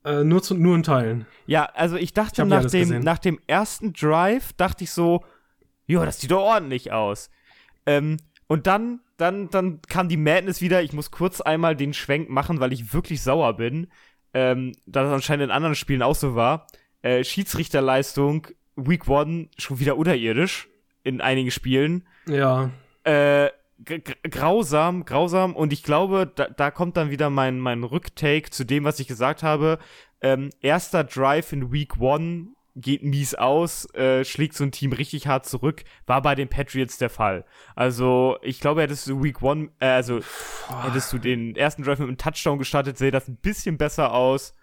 [0.05, 1.27] Äh, nur, zu, nur in Teilen.
[1.47, 3.05] Ja, also ich dachte Ich nach, dem, gesehen.
[3.05, 5.25] nach dem ersten Drive, dachte ich so,
[5.87, 7.31] ja, das sieht doch ordentlich aus.
[7.87, 10.83] Ähm, und dann, dann, dann kam die Madness wieder.
[10.83, 13.89] Ich muss kurz einmal den Schwenk machen, weil ich wirklich sauer bin.
[14.35, 16.67] Ähm, da das anscheinend in anderen Spielen auch so war.
[17.03, 20.69] Äh, Schiedsrichterleistung, Week One schon wieder unterirdisch
[21.03, 22.07] in einigen Spielen.
[22.27, 22.71] Ja.
[23.05, 23.51] Äh,
[23.85, 25.57] grausam, grausam.
[25.57, 29.09] Und ich glaube, da, da kommt dann wieder mein, mein Rücktake zu dem, was ich
[29.09, 29.79] gesagt habe.
[30.21, 35.27] Ähm, erster Drive in Week One geht mies aus, äh, schlägt so ein Team richtig
[35.27, 35.85] hart zurück.
[36.07, 37.45] War bei den Patriots der Fall.
[37.75, 40.21] Also, ich glaube, hättest du Week One, äh, also
[40.85, 44.55] hättest du den ersten Drive mit einem Touchdown gestartet, sähe das ein bisschen besser aus.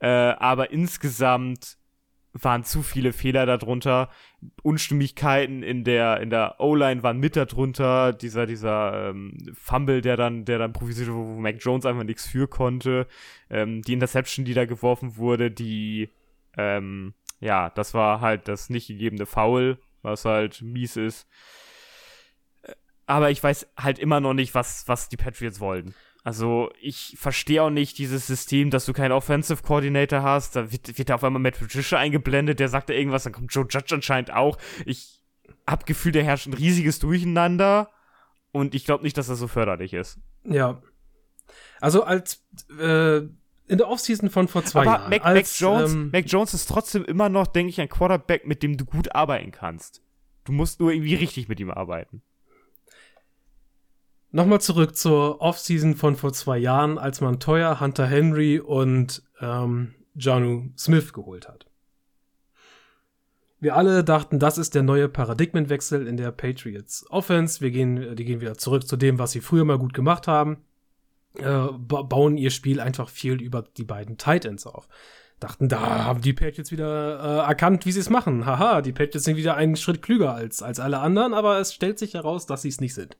[0.00, 1.76] Äh, aber insgesamt
[2.34, 4.10] waren zu viele Fehler darunter.
[4.62, 8.12] Unstimmigkeiten in der, in der O-Line waren mit darunter.
[8.12, 12.26] Dieser, dieser ähm, Fumble, der dann, der dann improvisiert wurde, wo Mac Jones einfach nichts
[12.26, 13.06] für konnte.
[13.48, 16.10] Ähm, die Interception, die da geworfen wurde, die,
[16.56, 21.28] ähm, ja, das war halt das nicht gegebene Foul, was halt mies ist.
[22.62, 22.72] Äh,
[23.06, 25.94] Aber ich weiß halt immer noch nicht, was, was die Patriots wollen.
[26.24, 30.56] Also, ich verstehe auch nicht dieses System, dass du keinen Offensive Coordinator hast.
[30.56, 33.66] Da wird, wird auf einmal Matt Patricia eingeblendet, der sagt da irgendwas, dann kommt Joe
[33.68, 34.56] Judge anscheinend auch.
[34.86, 35.20] Ich
[35.66, 37.90] hab Gefühl, da herrscht ein riesiges Durcheinander.
[38.52, 40.18] Und ich glaube nicht, dass das so förderlich ist.
[40.44, 40.80] Ja.
[41.80, 42.42] Also als
[42.78, 45.10] äh, in der Offseason von vor zwei Aber Jahren.
[45.10, 48.46] Mac, als, Mac, Jones, ähm, Mac Jones ist trotzdem immer noch, denke ich, ein Quarterback,
[48.46, 50.02] mit dem du gut arbeiten kannst.
[50.44, 52.22] Du musst nur irgendwie richtig mit ihm arbeiten.
[54.34, 59.94] Nochmal zurück zur Offseason von vor zwei Jahren, als man teuer Hunter Henry und ähm,
[60.16, 61.66] Janu Smith geholt hat.
[63.60, 67.60] Wir alle dachten, das ist der neue Paradigmenwechsel in der Patriots Offense.
[67.60, 70.64] Wir gehen, die gehen wieder zurück zu dem, was sie früher mal gut gemacht haben.
[71.38, 74.88] Äh, ba bauen ihr Spiel einfach viel über die beiden Tight Ends auf.
[75.38, 78.46] Dachten, da haben die Patriots wieder äh, erkannt, wie sie es machen.
[78.46, 82.00] Haha, die Patriots sind wieder einen Schritt klüger als, als alle anderen, aber es stellt
[82.00, 83.16] sich heraus, dass sie es nicht sind.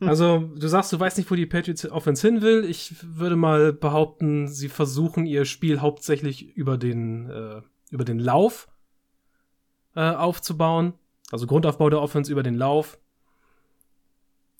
[0.00, 2.64] Also, du sagst, du weißt nicht, wo die Patriots Offense hin will.
[2.64, 8.68] Ich würde mal behaupten, sie versuchen ihr Spiel hauptsächlich über den, äh, über den Lauf
[9.94, 10.94] äh, aufzubauen.
[11.30, 12.98] Also Grundaufbau der Offense über den Lauf.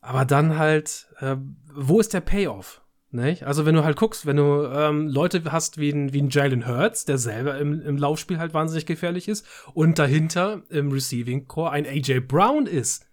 [0.01, 1.37] Aber dann halt, äh,
[1.75, 2.83] wo ist der Payoff?
[3.13, 3.43] Nicht?
[3.43, 6.69] Also wenn du halt guckst, wenn du ähm, Leute hast wie ein, wie ein Jalen
[6.69, 11.73] Hurts, der selber im, im Laufspiel halt wahnsinnig gefährlich ist, und dahinter im Receiving Core
[11.73, 13.10] ein AJ Brown ist,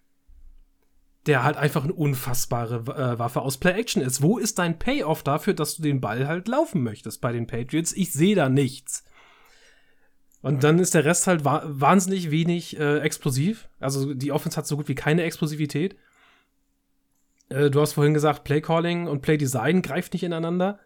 [1.28, 4.22] der halt einfach eine unfassbare äh, Waffe aus Play-Action ist.
[4.22, 7.92] Wo ist dein Payoff dafür, dass du den Ball halt laufen möchtest bei den Patriots?
[7.92, 9.04] Ich sehe da nichts.
[10.40, 13.68] Und dann ist der Rest halt wa wahnsinnig wenig äh, explosiv.
[13.78, 15.96] Also die Offense hat so gut wie keine Explosivität.
[17.50, 20.78] Äh, du hast vorhin gesagt, Play Calling und Play Design greift nicht ineinander.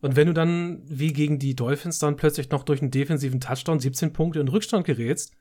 [0.00, 3.80] Und wenn du dann wie gegen die Dolphins dann plötzlich noch durch einen defensiven Touchdown
[3.80, 5.32] 17 Punkte in Rückstand gerätst,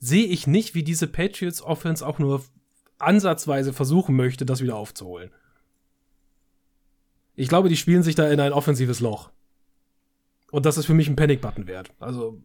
[0.00, 2.42] sehe ich nicht, wie diese Patriots Offense auch nur
[2.98, 5.30] ansatzweise versuchen möchte, das wieder aufzuholen.
[7.34, 9.30] Ich glaube, die spielen sich da in ein offensives Loch.
[10.50, 11.92] Und das ist für mich ein Panic-Button wert.
[12.00, 12.40] Also,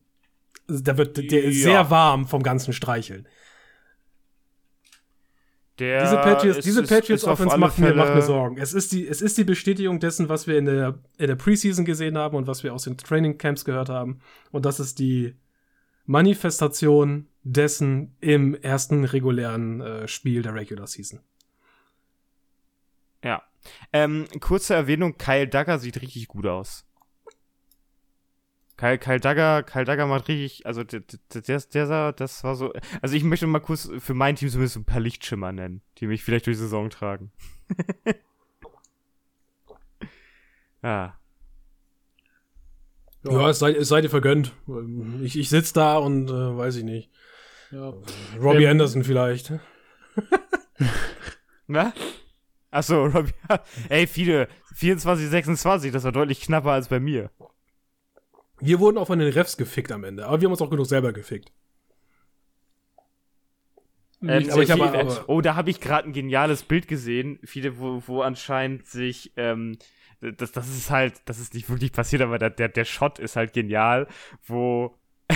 [0.67, 1.63] der wird, der ist ja.
[1.63, 3.27] sehr warm vom ganzen Streicheln.
[5.79, 8.57] Der diese Patriots, ist, diese Patriots ist Offense macht mir, macht mir Sorgen.
[8.57, 11.85] Es ist, die, es ist die Bestätigung dessen, was wir in der, in der Preseason
[11.85, 14.19] gesehen haben und was wir aus den Training Camps gehört haben.
[14.51, 15.35] Und das ist die
[16.05, 21.19] Manifestation dessen im ersten regulären äh, Spiel der Regular Season.
[23.23, 23.43] Ja.
[23.93, 26.85] Ähm, kurze Erwähnung: Kyle Duggar sieht richtig gut aus.
[28.81, 31.03] Kyle, Kyle Dagger, Kyle Dagger macht richtig, also der,
[31.35, 34.75] der, der, sah, das war so, also ich möchte mal kurz für mein Team zumindest
[34.75, 37.31] ein paar Lichtschimmer nennen, die mich vielleicht durch die Saison tragen.
[40.81, 41.13] ah.
[43.23, 44.51] Ja, ja es, sei, es sei dir vergönnt.
[45.21, 47.11] Ich, ich sitze da und äh, weiß ich nicht.
[47.71, 47.93] Ja.
[48.39, 49.53] Robbie ähm, Anderson vielleicht.
[51.67, 51.93] Na?
[52.69, 53.33] Achso, Robbie.
[53.89, 54.47] Ey, viele.
[54.75, 57.29] 24, 26, das war deutlich knapper als bei mir.
[58.59, 60.85] Wir wurden auch von den Refs gefickt am Ende, aber wir haben uns auch genug
[60.85, 61.51] selber gefickt.
[64.21, 67.79] Ähm, aber ich habe, aber, oh, da habe ich gerade ein geniales Bild gesehen, viele,
[67.79, 69.77] wo, wo anscheinend sich, ähm,
[70.19, 73.35] das, das ist halt, das ist nicht wirklich passiert, aber der, der, der Shot ist
[73.35, 74.07] halt genial,
[74.45, 74.95] wo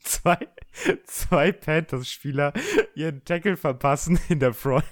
[0.00, 0.38] zwei,
[1.04, 2.52] zwei Panthers-Spieler
[2.94, 4.84] ihren Tackle verpassen in der Front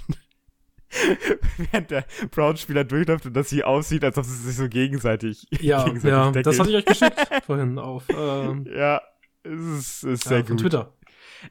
[1.56, 5.46] während der Browns-Spieler durchläuft und das hier aussieht, als ob sie sich so gegenseitig.
[5.60, 8.04] Ja, gegenseitig ja das hatte ich euch geschickt vorhin auf.
[8.08, 9.00] Ähm, ja,
[9.42, 10.60] es ist, ist sehr ja, gut.
[10.60, 10.92] Twitter.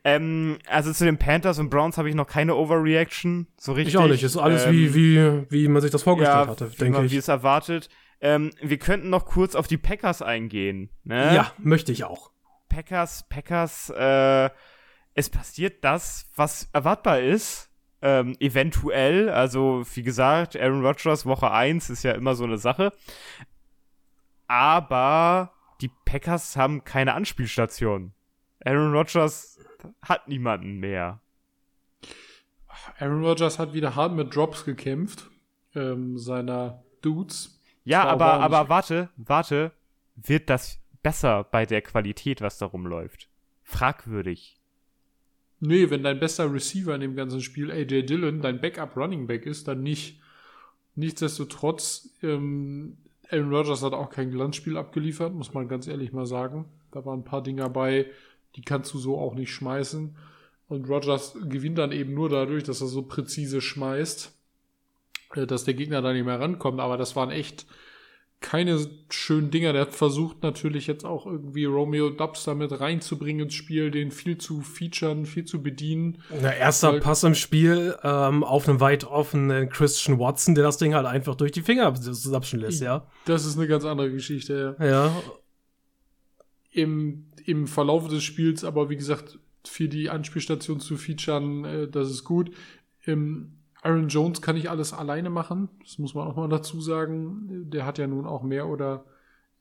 [0.03, 3.93] Ähm, also zu den Panthers und Browns habe ich noch keine Overreaction, so richtig.
[3.93, 4.23] Ich auch nicht.
[4.23, 7.11] Ist alles ähm, wie, wie, wie man sich das vorgestellt ja, hatte, denke ich.
[7.11, 7.89] Wie es erwartet.
[8.21, 10.89] Ähm, wir könnten noch kurz auf die Packers eingehen.
[11.03, 11.35] Ne?
[11.35, 12.30] Ja, möchte ich auch.
[12.71, 14.49] Packers, Packers, äh,
[15.13, 17.69] es passiert das, was erwartbar ist.
[18.01, 22.93] Ähm, eventuell, also wie gesagt, Aaron Rodgers Woche 1 ist ja immer so eine Sache.
[24.47, 25.51] Aber
[25.81, 28.13] die Packers haben keine Anspielstation.
[28.63, 29.59] Aaron Rodgers
[30.01, 31.19] hat niemanden mehr.
[32.99, 35.29] Aaron Rodgers hat wieder hart mit Drops gekämpft,
[35.75, 37.59] ähm, seiner Dudes.
[37.83, 39.73] Ja, aber, aber warte, warte.
[40.15, 43.29] Wird das besser bei der Qualität, was da rumläuft?
[43.63, 44.57] Fragwürdig.
[45.59, 49.45] Nee, wenn dein bester Receiver in dem ganzen Spiel AJ Dillon dein Backup Running Back
[49.45, 50.19] ist, dann nicht.
[50.95, 52.97] Nichtsdestotrotz, ähm,
[53.29, 56.65] Aaron Rodgers hat auch kein Glanzspiel abgeliefert, muss man ganz ehrlich mal sagen.
[56.91, 58.07] Da waren ein paar Dinge dabei,
[58.55, 60.17] die kannst du so auch nicht schmeißen.
[60.67, 64.33] Und Rodgers gewinnt dann eben nur dadurch, dass er so präzise schmeißt,
[65.35, 66.79] äh, dass der Gegner da nicht mehr rankommt.
[66.79, 67.67] Aber das waren echt
[68.41, 69.71] keine schönen Dinger.
[69.71, 74.37] Der hat versucht natürlich jetzt auch irgendwie Romeo Dubs damit reinzubringen ins Spiel, den viel
[74.37, 76.17] zu featuren, viel zu bedienen.
[76.41, 80.77] Der erster Weil, Pass im Spiel ähm, auf einen weit offenen Christian Watson, der das
[80.77, 83.07] Ding halt einfach durch die Finger abschen lässt, ja.
[83.25, 84.85] Das ist eine ganz andere Geschichte, ja.
[84.85, 85.23] Ja.
[86.71, 92.09] Im, im Verlauf des Spiels, aber wie gesagt, für die Anspielstation zu featuren, äh, das
[92.09, 92.51] ist gut.
[93.05, 95.69] Im Aaron Jones kann nicht alles alleine machen.
[95.81, 97.69] Das muss man auch mal dazu sagen.
[97.69, 99.05] Der hat ja nun auch mehr oder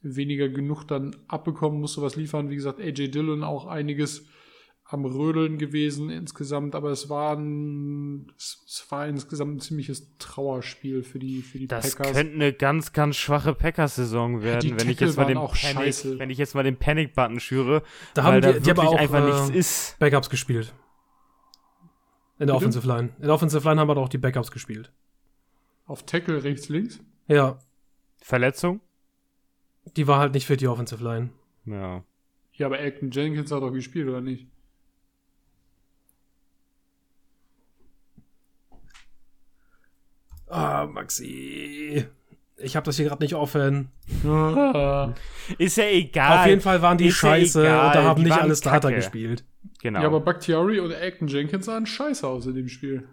[0.02, 2.50] weniger genug dann abbekommen, musste was liefern.
[2.50, 4.26] Wie gesagt, AJ Dillon auch einiges
[4.92, 11.20] am Rödeln gewesen insgesamt, aber es war ein, es war insgesamt ein ziemliches Trauerspiel für
[11.20, 12.08] die, für die das Packers.
[12.08, 16.30] Das könnte eine ganz, ganz schwache Packers-Saison werden, wenn ich, jetzt mal den Panic, wenn
[16.30, 17.82] ich jetzt mal den Panic-Button schüre,
[18.14, 19.98] da haben die, da die aber auch einfach äh, nichts ist.
[20.00, 20.74] Backups gespielt.
[22.40, 22.56] In der Bitte?
[22.56, 23.10] Offensive Line.
[23.18, 24.90] In der Offensive Line haben wir doch die Backups gespielt.
[25.86, 26.98] Auf Tackle rechts, links?
[27.28, 27.58] Ja.
[28.18, 28.80] Verletzung?
[29.96, 31.30] die war halt nicht für die Offensive Line.
[31.66, 32.02] Ja.
[32.52, 34.46] Ja, aber Elton Jenkins hat doch gespielt, oder nicht?
[40.48, 42.04] Ah, Maxi.
[42.56, 43.88] Ich habe das hier gerade nicht offen.
[45.58, 46.40] Ist ja egal.
[46.40, 48.54] Auf jeden Fall waren die Ist ja scheiße egal, und da haben die nicht alle
[48.56, 48.96] Starter kacke.
[48.96, 49.44] gespielt.
[49.82, 50.00] Genau.
[50.00, 53.06] Ja, aber Bakhtiari und Elton Jenkins sahen scheiße aus in dem Spiel.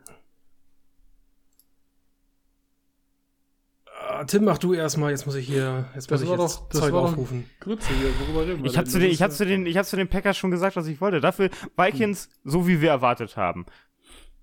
[4.10, 5.12] Ah, Tim, mach du erstmal.
[5.12, 7.50] Jetzt muss ich hier jetzt muss Das ich war jetzt doch- das Zeug aufrufen.
[7.60, 9.96] Grütze hier, worüber reden wir ich habe zu, den, ich hab zu, den, ich zu
[9.96, 11.20] den Packers schon gesagt, was ich wollte.
[11.20, 13.66] Dafür Vikings, so wie wir erwartet haben.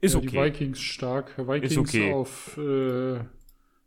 [0.01, 0.45] Ist ja, Die okay.
[0.45, 1.39] Vikings stark.
[1.39, 2.13] Vikings okay.
[2.13, 3.21] auf, äh,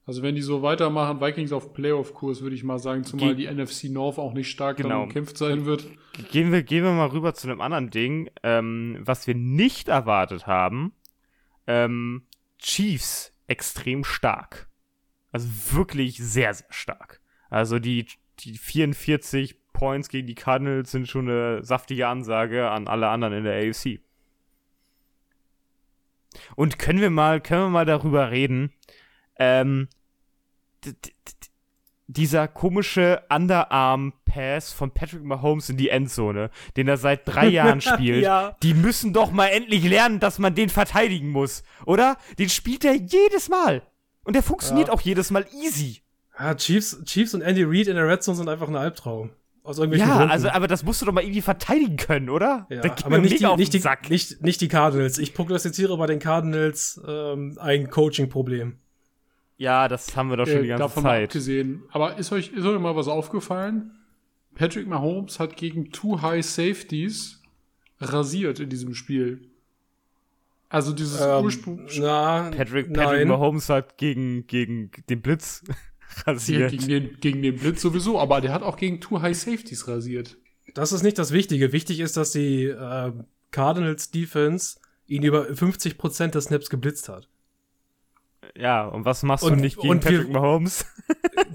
[0.08, 3.54] also wenn die so weitermachen, Vikings auf Playoff-Kurs, würde ich mal sagen, zumal Ge- die
[3.54, 5.04] NFC North auch nicht stark Genau.
[5.04, 5.86] umkämpft sein wird.
[6.32, 10.48] Gehen wir, gehen wir mal rüber zu einem anderen Ding, ähm, was wir nicht erwartet
[10.48, 10.94] haben.
[11.68, 12.24] Ähm,
[12.58, 14.70] Chiefs extrem stark.
[15.32, 17.22] Also wirklich sehr, sehr stark.
[17.50, 18.08] Also die,
[18.40, 23.44] die 44 Points gegen die Cardinals sind schon eine saftige Ansage an alle anderen in
[23.44, 24.00] der AFC.
[26.56, 28.72] Und können wir mal, können wir mal darüber reden,
[29.40, 29.88] ähm,
[32.10, 38.24] dieser komische Underarm-Pass von Patrick Mahomes in die Endzone, den er seit drei Jahren spielt.
[38.24, 38.56] Ja.
[38.64, 42.18] Die müssen doch mal endlich lernen, dass man den verteidigen muss, oder?
[42.40, 43.82] Den spielt er jedes Mal.
[44.24, 44.94] Und der funktioniert Ja.
[44.94, 46.02] auch jedes Mal easy.
[46.40, 49.32] Ja, Chiefs, Chiefs und Andy Reid in der Red Zone sind einfach ein Albtraum.
[49.64, 50.32] Aus irgendwelchen Ja, Gründen.
[50.32, 52.68] also, aber das musst du doch mal irgendwie verteidigen können, oder?
[52.70, 55.18] Ja, aber nicht die, nicht, die, nicht, nicht die Cardinals.
[55.18, 58.80] Ich prognostiziere bei den Cardinals ähm, ein Coaching-Problem.
[59.58, 61.24] Ja, das haben wir doch schon die Äh, ganze davon Zeit.
[61.30, 61.84] abgesehen.
[61.92, 63.92] Aber ist euch, ist euch mal was aufgefallen?
[64.56, 67.42] Patrick Mahomes hat gegen Two High Safeties
[68.00, 69.50] rasiert in diesem Spiel.
[70.70, 73.28] Also dieses Ähm, Ursprung, na, Patrick, Patrick nein.
[73.30, 75.76] Mahomes hat gegen, gegen den Blitz Ja,
[76.34, 76.72] rasiert.
[76.72, 80.38] gegen, den, gegen den Blitz sowieso, aber der hat auch gegen Two High Safeties rasiert.
[80.74, 81.72] Das ist nicht das Wichtige.
[81.72, 83.12] Wichtig ist, dass die äh,
[83.52, 84.78] Cardinals Defense
[85.08, 87.30] ihn über 50% der Snaps geblitzt hat.
[88.56, 90.86] Ja, und was machst Und- du nicht gegen und wir- Patrick Mahomes?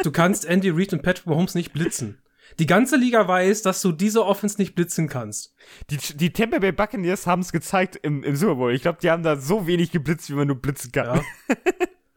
[0.02, 2.20] Du kannst Andy Reid und Patrick Mahomes nicht blitzen.
[2.58, 5.54] Die ganze Liga weiß, dass du diese Offense nicht blitzen kannst.
[5.90, 8.74] Die, die Tampa Bay Buccaneers haben es gezeigt im, im Super Bowl.
[8.74, 11.16] Ich glaube, die haben da so wenig geblitzt, wie man nur blitzen kann.
[11.16, 11.22] Ja.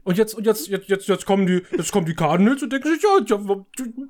[0.05, 2.93] Und jetzt, und jetzt, jetzt, jetzt, jetzt kommen die, jetzt kommen die Cardinals und denken
[2.93, 3.65] sich, ja, ja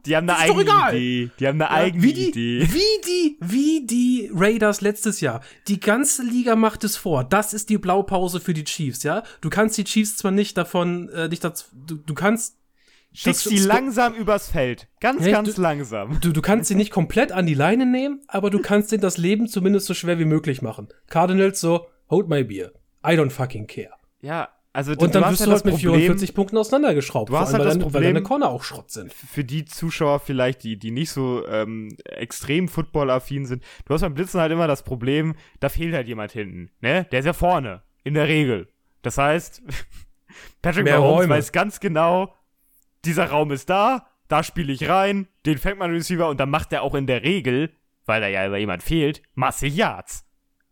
[0.06, 0.94] Die haben eine eigene egal.
[0.96, 1.32] Idee.
[1.40, 2.68] Die haben eine Ja, eigene wie die, Idee.
[2.70, 5.42] Wie die, wie die Raiders letztes Jahr.
[5.70, 7.24] Die ganze Liga macht es vor.
[7.24, 9.24] Das ist die Blaupause für die Chiefs, ja?
[9.40, 12.58] Du kannst die Chiefs zwar nicht davon, äh, nicht dazu, du, du kannst,
[13.14, 14.90] die das- langsam übers Feld.
[15.00, 16.20] Ganz, Ja, ganz du- langsam.
[16.20, 19.18] du, du kannst sie nicht komplett an die Leine nehmen, aber du kannst denen das
[19.18, 20.90] Leben zumindest so schwer wie möglich machen.
[21.08, 22.74] Cardinals so, hold my beer.
[23.08, 23.92] I don't fucking care.
[24.20, 27.30] Ja, also Und dann hast wirst ja du das halt mit Problem, 44 Punkten auseinandergeschraubt.
[27.30, 29.14] Du hast vor allem, halt das weil, deine, weil Problem- deine Corner auch Schrott sind.
[29.14, 34.14] für die Zuschauer vielleicht, die, die nicht so ähm, extrem footballaffin sind, du hast beim
[34.14, 36.72] Blitzen halt immer das Problem, da fehlt halt jemand hinten.
[36.82, 37.06] Ne?
[37.12, 38.68] Der ist ja vorne, in der Regel.
[39.02, 39.62] Das heißt,
[40.62, 41.30] Patrick Mehr Mahomes Räume.
[41.36, 42.36] weiß ganz genau,
[43.06, 46.74] dieser Raum ist da, da spiele ich rein, den fängt man Receiver und dann macht
[46.74, 47.72] er auch in der Regel,
[48.06, 50.26] weil da ja immer jemand fehlt, Masse Yards.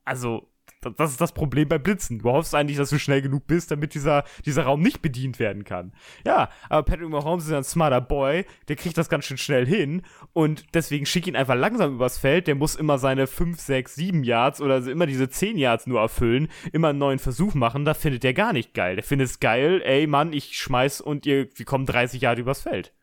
[0.04, 0.49] Also,
[0.84, 2.20] das, ist das Problem bei Blitzen.
[2.20, 5.64] Du hoffst eigentlich, dass du schnell genug bist, damit dieser, dieser Raum nicht bedient werden
[5.64, 5.94] kann.
[6.26, 10.02] Ja, aber Patrick Mahomes ist ein smarter Boy, der kriegt das ganz schön schnell hin
[10.34, 12.48] und deswegen schick ihn einfach langsam übers Feld.
[12.48, 16.48] Der muss immer seine 5, 6, 7 Yards oder immer diese 10 Yards nur erfüllen,
[16.72, 17.86] immer einen neuen Versuch machen.
[17.86, 18.96] Da findet der gar nicht geil.
[18.96, 22.62] Der findet es geil, ey Mann, ich schmeiß und ihr, wir kommen 30 Yards übers
[22.62, 22.94] Feld.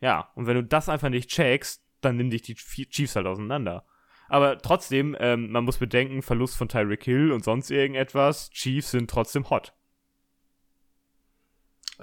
[0.00, 3.84] Ja, und wenn du das einfach nicht checkst, dann nimm dich die Chiefs halt auseinander.
[4.28, 9.10] Aber trotzdem, ähm, man muss bedenken, Verlust von Tyreek Hill und sonst irgendetwas, Chiefs sind
[9.10, 9.72] trotzdem hot.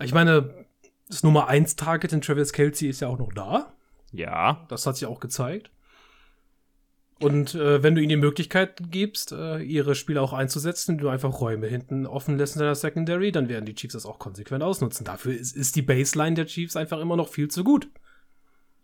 [0.02, 0.66] Ich meine,
[1.08, 3.74] das Nummer 1 Target in Travis Kelsey ist ja auch noch da.
[4.12, 5.72] Ja, Das hat sie auch gezeigt.
[7.20, 11.40] Und äh, wenn du ihnen die Möglichkeit gibst, äh, ihre Spieler auch einzusetzen, du einfach
[11.40, 15.06] Räume hinten offen lässt in deiner Secondary, dann werden die Chiefs das auch konsequent ausnutzen.
[15.06, 17.88] Dafür ist, ist die Baseline der Chiefs einfach immer noch viel zu gut.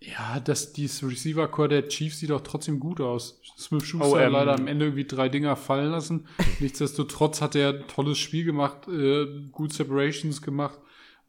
[0.03, 3.39] Ja, das, dieses Receiver-Core der Chiefs sieht auch trotzdem gut aus.
[3.57, 6.27] Smith Schuster Oh, hat ähm, leider am Ende irgendwie drei Dinger fallen lassen.
[6.59, 10.79] Nichtsdestotrotz hat er ein tolles Spiel gemacht, äh, gut Separations gemacht,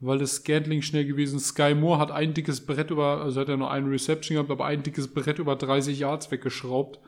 [0.00, 1.48] weil das Scantling schnell gewesen ist.
[1.48, 4.64] Sky Moore hat ein dickes Brett über, also hat er nur eine Reception gehabt, aber
[4.64, 6.98] ein dickes Brett über 30 Yards weggeschraubt.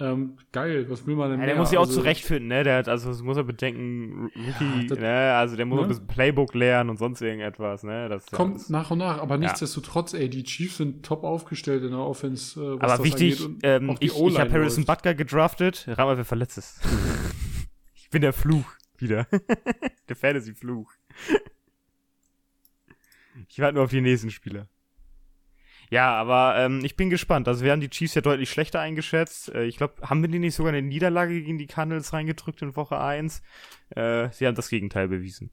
[0.00, 1.54] Ähm, geil, was will man denn ja mehr?
[1.54, 2.64] der muss sich auch Also, zurechtfinden, ne?
[2.64, 5.34] Der hat, also das muss er bedenken, Rookie, das- ne?
[5.34, 5.82] Also der muss ne?
[5.84, 8.08] ein bisschen Playbook lernen und sonst irgendetwas, ne?
[8.08, 11.84] Das ja Kommt alles- nach und nach, aber nichtsdestotrotz, ey, die Chiefs sind top aufgestellt
[11.84, 12.60] in der Offense.
[12.60, 14.84] Äh, was Aber das wichtig, ähm, auch ich, ich habe Harrison.
[14.84, 15.84] Butker gedraftet.
[15.86, 16.80] Rat mal, wer verletzt ist.
[17.94, 18.66] ich bin der Fluch
[18.98, 19.28] wieder.
[20.08, 20.90] der Fantasy-Fluch.
[23.48, 24.66] ich warte nur auf die nächsten Spieler.
[25.94, 27.46] Ja, aber ähm, ich bin gespannt.
[27.46, 29.54] Also wir haben die Chiefs ja deutlich schlechter eingeschätzt.
[29.54, 32.74] Äh, ich glaube, haben wir die nicht sogar eine Niederlage gegen die Cardinals reingedrückt in
[32.74, 33.42] Woche 1?
[33.90, 35.52] Äh, sie haben das Gegenteil bewiesen.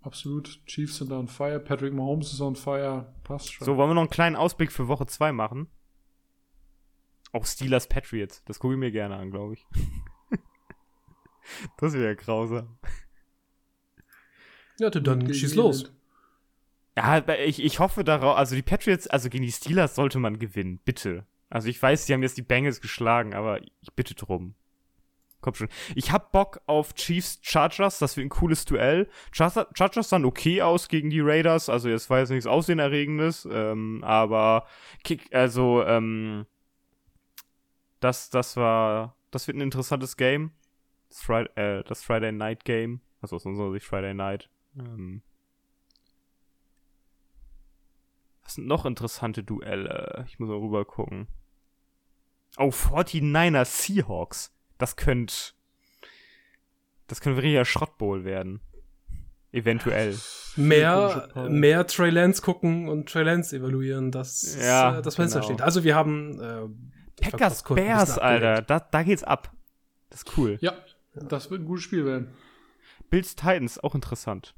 [0.00, 0.64] Absolut.
[0.64, 1.60] Chiefs sind on fire.
[1.60, 3.12] Patrick Mahomes ist on fire.
[3.24, 3.66] Passt schon.
[3.66, 5.68] So, wollen wir noch einen kleinen Ausblick für Woche 2 machen?
[7.32, 8.42] Auch Steelers Patriots.
[8.46, 9.66] Das gucke ich mir gerne an, glaube ich.
[11.76, 12.78] das wäre ja grausam.
[14.78, 15.92] Ja, du, dann Gegen schieß los.
[16.98, 20.80] Ja, ich, ich hoffe darauf, also die Patriots, also gegen die Steelers sollte man gewinnen,
[20.84, 21.24] bitte.
[21.48, 24.56] Also ich weiß, die haben jetzt die Bengals geschlagen, aber ich bitte drum.
[25.40, 25.68] Komm schon.
[25.94, 29.08] Ich hab Bock auf Chiefs Chargers, das wird ein cooles Duell.
[29.30, 34.02] Chargers, Chargers sahen okay aus gegen die Raiders, also jetzt war jetzt nichts Aussehenerregendes, ähm,
[34.02, 34.66] aber
[35.04, 36.46] Kick, also, ähm,
[38.00, 40.50] das, das war, das wird ein interessantes Game.
[41.10, 44.50] Das, Friday, äh, das Friday Night Game, also aus unserer Sicht Friday Night.
[44.76, 45.22] Ähm,
[48.48, 50.24] was sind noch interessante Duelle?
[50.26, 51.28] Ich muss mal rüber gucken.
[52.56, 54.54] Oh, 49er Seahawks.
[54.78, 55.34] Das könnte.
[57.08, 58.60] Das könnte wirklich ein Schrottbowl werden.
[59.52, 60.16] Eventuell.
[60.56, 65.40] Mehr, mehr Trey Lance gucken und Trey Lance evaluieren, das Ja, ist äh, das Fenster
[65.40, 65.52] genau.
[65.52, 65.60] steht.
[65.60, 68.62] Also wir haben äh, Packers Bears, Alter.
[68.62, 69.52] Da, da geht's ab.
[70.08, 70.56] Das ist cool.
[70.62, 70.72] Ja,
[71.12, 72.34] das wird ein gutes Spiel werden.
[73.10, 74.54] Bills Titans, auch interessant.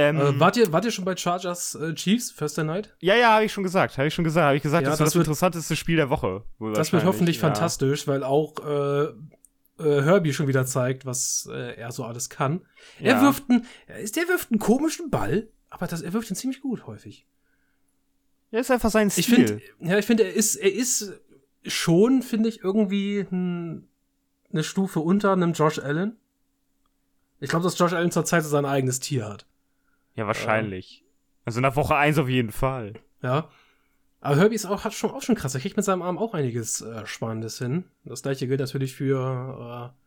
[0.00, 2.94] Ähm, Äh, wart, ihr, wart ihr schon bei Chargers äh, Chiefs, Thursday Night?
[3.00, 3.98] ja, ja, habe ich schon gesagt.
[3.98, 4.44] Habe ich schon gesagt.
[4.46, 6.44] Habe ich gesagt, Ja, das, das ist das wird- interessanteste Spiel der Woche.
[6.74, 7.42] Das wird hoffentlich ja.
[7.42, 9.04] fantastisch, weil auch äh,
[9.82, 12.60] äh, Herbie schon wieder zeigt, was äh, er so alles kann.
[12.98, 13.22] Er Ja.
[13.22, 16.60] wirft einen, er ist- der wirft einen komischen Ball, aber das, er wirft ihn ziemlich
[16.60, 17.26] gut häufig.
[18.50, 19.20] Ja, ist einfach sein Stil.
[19.20, 21.12] Ich finde, ja, ich finde, er ist, er ist
[21.64, 23.88] schon, finde ich, irgendwie ein,
[24.52, 26.16] eine Stufe unter einem Josh Allen.
[27.38, 29.46] Ich glaube, dass Josh Allen zurzeit so sein eigenes Tier hat.
[30.20, 31.04] Ja, wahrscheinlich.
[31.44, 32.94] Also nach Woche 1 auf jeden Fall.
[33.22, 33.48] Ja.
[34.20, 35.54] Aber Herbie ist auch, hat schon auch schon krass.
[35.54, 37.84] Er kriegt mit seinem Arm auch einiges äh, Spannendes hin.
[38.04, 39.98] Das gleiche gilt natürlich für, äh,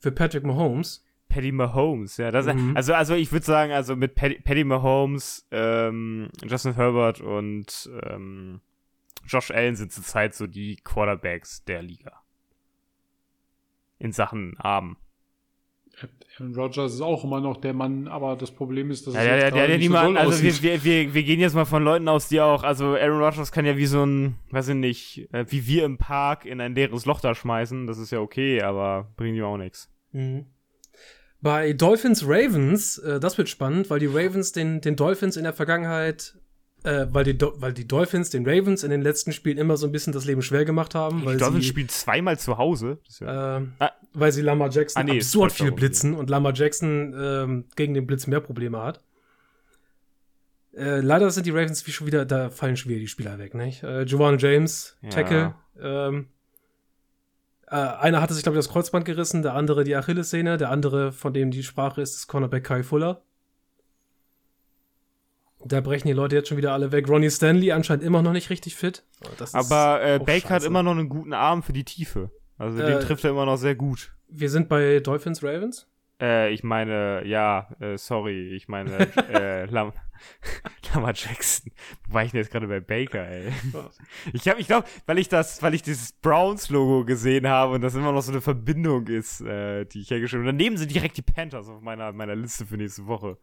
[0.00, 1.04] für Patrick Mahomes.
[1.30, 2.30] Paddy Mahomes, ja.
[2.30, 2.76] Das, Mhm.
[2.76, 8.60] Also, also ich würde sagen, also mit Paddy, Paddy Mahomes, ähm, Justin Herbert und ähm,
[9.26, 12.20] Josh Allen sind zurzeit so die Quarterbacks der Liga.
[13.98, 14.98] In Sachen Arm.
[16.38, 19.34] Aaron Rodgers ist auch immer noch der Mann, aber das Problem ist, dass Ja, der,
[19.34, 21.84] jetzt der, der, nicht so niemand, also wir, wir, wir, wir gehen jetzt mal von
[21.84, 25.28] Leuten aus, die auch, also Aaron Rodgers kann ja wie so ein, weiß ich nicht,
[25.32, 28.62] äh, wie wir im Park in ein leeres Loch da schmeißen, das ist ja okay,
[28.62, 29.90] aber bringt ihm auch nichts.
[30.12, 30.46] Mhm.
[31.40, 35.52] Bei Dolphins Ravens, äh, das wird spannend, weil die Ravens den, den Dolphins in der
[35.52, 36.36] Vergangenheit,
[36.84, 39.86] äh, weil, die Do weil die Dolphins den Ravens in den letzten Spielen immer so
[39.86, 42.98] ein bisschen das Leben schwer gemacht haben, weil Die Dolphins sie, spielen zweimal zu Hause.
[43.20, 43.90] Ja, äh, Ah.
[44.12, 48.06] weil sie Lamar Jackson Ah, nee, absurd viel blitzen und Lamar Jackson ähm, gegen den
[48.06, 49.00] Blitz mehr Probleme hat.
[50.74, 53.54] Äh, leider sind die Ravens wie schon wieder, da fallen schon wieder die Spieler weg,
[53.54, 53.82] nicht?
[53.82, 55.10] Äh, Juwan James, Ja.
[55.10, 55.54] Tackle.
[55.80, 56.28] Ähm,
[57.68, 61.12] äh, einer hatte sich, glaube ich, das Kreuzband gerissen, der andere die Achillessehne, der andere,
[61.12, 63.22] von dem die Sprache ist, ist Cornerback Kai Fuller.
[65.64, 67.08] Da brechen die Leute jetzt schon wieder alle weg.
[67.08, 69.04] Ronnie Stanley anscheinend immer noch nicht richtig fit.
[69.24, 72.30] Oh, aber äh, Baker hat immer noch einen guten Arm für die Tiefe.
[72.58, 74.14] Also Äh, den trifft er immer noch sehr gut.
[74.28, 75.88] Wir sind bei Dolphins Ravens.
[76.20, 79.92] Äh, ich meine, ja, äh, sorry, ich meine, äh, Lam
[80.94, 81.72] Lamar Jackson.
[82.06, 83.52] Wo war ich denn jetzt gerade bei Baker, ey?
[84.32, 87.94] Ich habe, ich glaube, weil ich das, weil ich dieses Browns-Logo gesehen habe und das
[87.94, 90.52] immer noch so eine Verbindung ist, äh, die ich hergestellt habe.
[90.56, 93.38] Daneben sind direkt die Panthers auf meiner, meiner Liste für nächste Woche.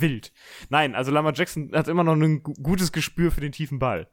[0.00, 0.32] Wild.
[0.68, 4.08] Nein, also Lamar Jackson hat immer noch ein gu- gutes Gespür für den tiefen Ball.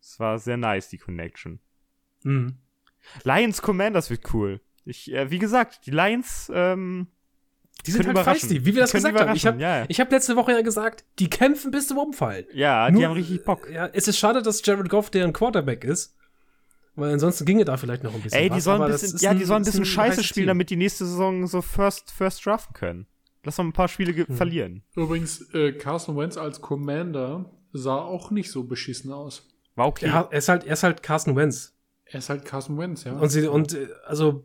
[0.00, 1.60] Es war sehr nice, die Connection.
[2.22, 2.56] Mhm.
[3.24, 4.60] Lions Commanders wird cool.
[4.84, 7.06] Ich, äh, wie gesagt, die Lions, ähm,
[7.86, 9.34] Die sind halt feisty, wie wir das Die gesagt haben.
[9.34, 9.84] Ich habe ja.
[9.88, 12.44] ich hab letzte Woche ja gesagt, die kämpfen bis zum Umfallen.
[12.52, 13.68] ja, die Nur- haben richtig Bock.
[13.70, 16.16] Ja, es ist schade, dass Jared Goff deren Quarterback ist.
[16.94, 19.32] Weil ansonsten ginge da vielleicht noch ein bisschen Ey, die was, sollen ein bisschen, ja,
[19.32, 20.48] die sollen ein bisschen Scheiße spielen, Team.
[20.48, 23.06] damit die nächste Saison so first, first draften können.
[23.44, 24.34] Lass doch ein paar Spiele ge- Hm.
[24.36, 24.82] verlieren.
[24.94, 29.48] Übrigens, äh, Carson Wentz als Commander sah auch nicht so beschissen aus.
[29.74, 30.06] War okay.
[30.06, 31.74] Er, er, ist halt, er ist halt Carson Wentz.
[32.04, 33.12] Er ist halt Carson Wentz, ja.
[33.18, 34.44] Und, sie, und äh, also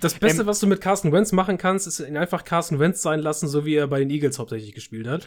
[0.00, 3.02] das Beste, Ähm, was du mit Carson Wentz machen kannst, ist ihn einfach Carson Wentz
[3.02, 5.26] sein lassen, so wie er bei den Eagles hauptsächlich gespielt hat.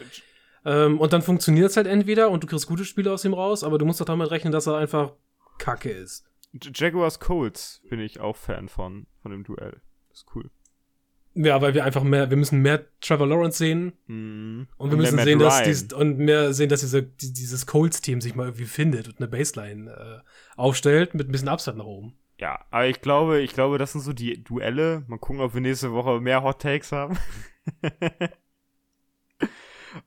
[0.64, 3.62] Ähm, und dann funktioniert es halt entweder und du kriegst gute Spiele aus ihm raus,
[3.64, 5.12] aber du musst doch damit rechnen, dass er einfach
[5.58, 6.24] Kacke ist.
[6.74, 9.80] Jaguars Colts bin ich auch Fan von, von dem Duell.
[10.10, 10.50] Das ist cool.
[11.38, 14.68] Ja, weil wir einfach mehr, wir müssen mehr Trevor Lawrence sehen Mhm.
[14.78, 18.22] und wir mehr müssen sehen, dass dies, und mehr sehen, dass diese, die, dieses Colts-Team
[18.22, 20.20] sich mal irgendwie findet und eine Baseline äh,
[20.56, 22.14] aufstellt mit ein bisschen Upside nach oben.
[22.40, 25.04] Ja, aber ich glaube, ich glaube, das sind so die Duelle.
[25.08, 27.18] Mal gucken, ob wir nächste Woche mehr Hot Takes haben.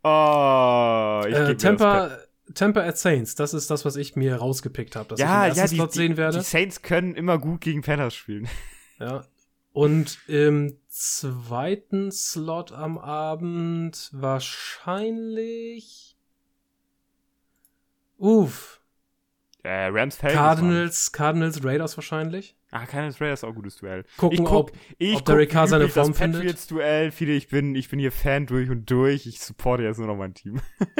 [0.04, 2.12] Oh, ich Äh, Tampa,
[2.54, 5.58] Tampa at Saints, das ist das, was ich mir rausgepickt habe, dass ja, ich im
[5.58, 6.38] ja, die, Slot sehen werde.
[6.38, 8.48] die Saints können immer gut gegen Panthers spielen.
[9.00, 9.24] Ja.
[9.72, 16.18] Und im zweiten Slot am Abend wahrscheinlich.
[18.18, 18.82] Uff.
[19.64, 20.40] Äh, Rams Falcons.
[20.40, 22.56] Cardinals, Cardinals, Raiders wahrscheinlich.
[22.72, 24.06] Ah, Cardinals Raiders ist auch ein gutes Duell.
[24.18, 26.42] Gucken, ich guck, ob- ich ob Derek Carr seine üblich das Form findet.
[26.42, 27.12] Patriots-Duell.
[27.12, 29.26] Viele, ich bin, ich bin hier Fan durch und durch.
[29.28, 30.62] Ich supporte jetzt nur noch mein Team.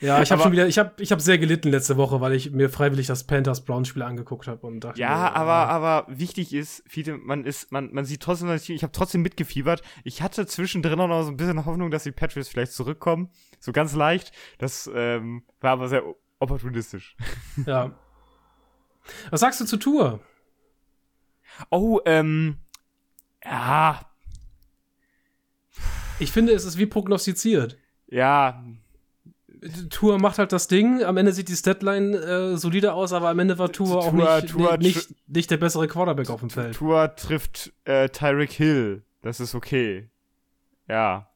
[0.00, 2.52] Ja, ich habe schon wieder, ich habe ich hab sehr gelitten letzte Woche, weil ich
[2.52, 6.06] mir freiwillig das Panthers Browns Spiel angeguckt habe und dachte Ja, mir, aber, äh, aber
[6.08, 9.82] wichtig ist, viele, man ist, man, man sieht trotzdem ich habe trotzdem mitgefiebert.
[10.04, 13.30] Ich hatte zwischendrin auch noch so ein bisschen Hoffnung, dass die Patriots vielleicht zurückkommen.
[13.58, 14.32] So ganz leicht.
[14.58, 16.04] Das ähm, war aber sehr
[16.38, 17.16] opportunistisch.
[17.66, 17.98] ja.
[19.30, 20.20] Was sagst du zu Tour?
[21.70, 22.58] Oh, ähm,
[23.44, 24.00] ja,
[26.20, 27.78] Ich finde, es ist wie prognostiziert.
[28.06, 28.64] ja,
[29.90, 33.38] Tour macht halt das Ding, am Ende sieht die Statline äh, solide aus, aber am
[33.38, 36.76] Ende war Tour auch Tua- nicht, Tua- nicht, nicht der bessere Quarterback auf dem Feld.
[36.76, 39.02] Tua trifft äh, Tyreek Hill.
[39.22, 40.08] Das ist okay.
[40.86, 41.28] Ja.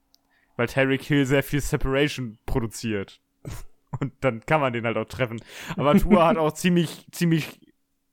[0.57, 3.21] Weil Tyreek Hill sehr viel Separation produziert.
[4.01, 5.41] Und dann kann man den halt auch treffen.
[5.77, 7.61] Aber Tua hat auch ziemlich, ziemlich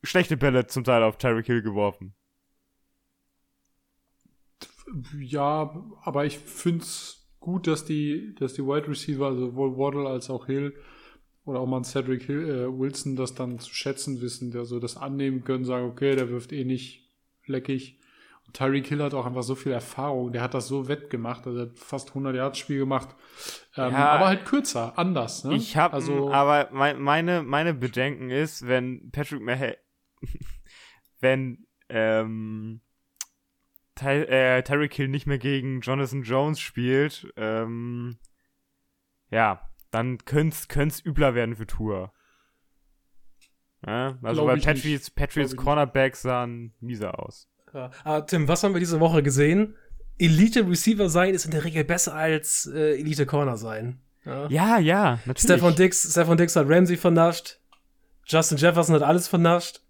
[0.03, 2.13] schlechte Bälle zum Teil auf Tyreek Hill geworfen.
[5.19, 10.29] Ja, aber ich find's gut, dass die, dass die Wide Receiver, also sowohl Waddle als
[10.29, 10.73] auch Hill
[11.45, 14.97] oder auch mal Cedric Hill, äh, Wilson, das dann zu schätzen wissen, der so das
[14.97, 17.09] annehmen können, sagen, okay, der wirft eh nicht
[17.45, 17.99] leckig.
[18.45, 21.59] Und Tyreek Hill hat auch einfach so viel Erfahrung, der hat das so wettgemacht, also
[21.59, 23.09] er hat fast 100 Yards Spiel gemacht,
[23.77, 24.09] ähm, Ja.
[24.11, 25.43] aber halt kürzer, anders.
[25.43, 25.55] Ne?
[25.55, 29.77] Ich habe, also aber mein, meine, meine Bedenken ist, wenn Patrick Mahomes,
[31.19, 32.81] wenn ähm,
[33.99, 38.17] Ty äh, Tyreek Hill nicht mehr gegen Jonathan Jones spielt, ähm,
[39.29, 42.13] ja, dann könnte es übler werden für Tour.
[43.85, 45.09] Ja, also Glaub weil ich Patriots.
[45.09, 47.47] Patriots Cornerbacks sahen mieser aus.
[47.73, 47.91] Ja.
[48.03, 49.75] Ah, Tim, was haben wir diese Woche gesehen?
[50.17, 54.01] Elite Receiver sein ist in der Regel besser als äh, Elite Corner sein.
[54.25, 54.47] Ja.
[54.49, 55.43] Ja, ja, natürlich.
[55.43, 57.59] Stefan Dix, Stefan Dix hat Ramsey vernascht.
[58.25, 59.81] Justin Jefferson hat alles vernascht.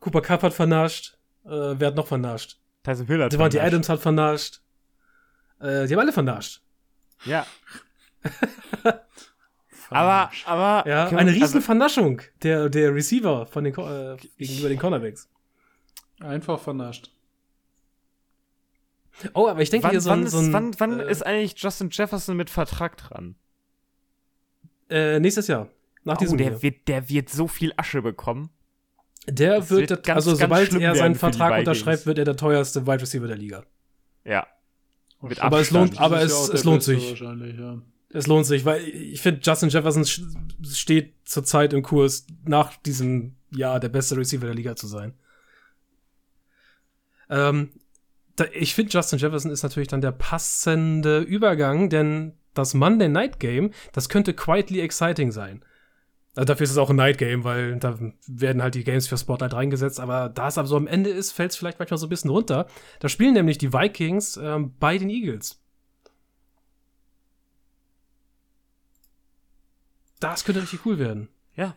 [0.00, 1.18] Cooper Cup hat vernascht.
[1.44, 2.58] Äh, wer hat noch vernascht?
[2.86, 3.60] Tyson Hill hat Devontae.
[3.60, 4.60] Adams hat vernascht.
[5.60, 6.62] Äh, die haben alle vernascht.
[7.24, 7.46] Ja.
[9.90, 10.88] aber, aber.
[10.88, 15.28] Ja, eine riesen also, Vernaschung der, der Receiver von den, äh, gegenüber den Cornerbacks.
[16.20, 17.10] einfach vernascht.
[19.32, 21.10] Oh, aber ich denke wann, hier so wann, ein, ist, so ein wann, wann äh,
[21.10, 23.34] ist eigentlich Justin Jefferson mit Vertrag dran?
[24.90, 25.68] äh, nächstes Jahr.
[26.04, 26.62] Nach Oh, diesem der Jahr.
[26.62, 28.50] wird, der wird so viel Asche bekommen.
[29.28, 32.24] Der das wird, wird das- ganz, also ganz sobald er seinen Vertrag unterschreibt, wird er
[32.24, 33.64] der teuerste Wide Receiver der Liga.
[34.24, 34.46] Ja.
[35.20, 37.18] Mit Aber es lohnt, aber es, ja es der lohnt Beste sich.
[37.58, 37.82] Ja.
[38.10, 40.04] Es lohnt sich, weil ich finde, Justin Jefferson
[40.64, 45.14] steht zurzeit im Kurs, nach diesem Jahr der beste Receiver der Liga zu sein.
[47.28, 47.70] Ähm,
[48.36, 53.40] da, ich finde, Justin Jefferson ist natürlich dann der passende Übergang, denn das Monday Night
[53.40, 55.64] Game, das könnte quietly exciting sein.
[56.36, 59.16] Also dafür ist es auch ein Night Game, weil da werden halt die Games für
[59.16, 62.06] Spotlight reingesetzt, aber da es aber so am Ende ist, fällt es vielleicht manchmal so
[62.06, 62.66] ein bisschen runter.
[63.00, 65.62] Da spielen nämlich die Vikings ähm, bei den Eagles.
[70.20, 71.30] Das könnte richtig cool werden.
[71.54, 71.74] Ja.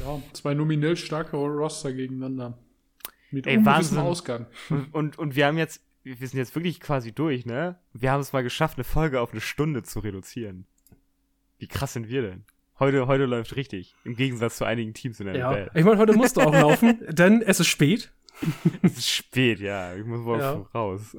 [0.00, 2.58] Ja, zwei nominell starke Roster gegeneinander.
[3.30, 3.98] Mit Ey, ungewissem Wahnsinn.
[3.98, 4.46] Ausgang.
[4.70, 7.78] Und, und, und wir haben jetzt, wir sind jetzt wirklich quasi durch, ne?
[7.92, 10.66] Wir haben es mal geschafft, eine Folge auf eine Stunde zu reduzieren.
[11.58, 12.44] Wie krass sind wir denn?
[12.78, 13.94] Heute, heute läuft richtig.
[14.04, 15.70] Im Gegensatz zu einigen Teams in der Ja, Welt.
[15.74, 18.12] ich meine, heute musst du auch laufen, denn es ist spät.
[18.82, 19.94] Es ist spät, ja.
[19.94, 20.52] Ich muss mal Ja.
[20.74, 21.16] raus.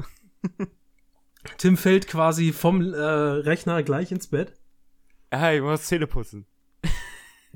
[1.58, 4.54] Tim fällt quasi vom äh, Rechner gleich ins Bett.
[5.30, 6.46] Ah, ich muss Zähne putzen.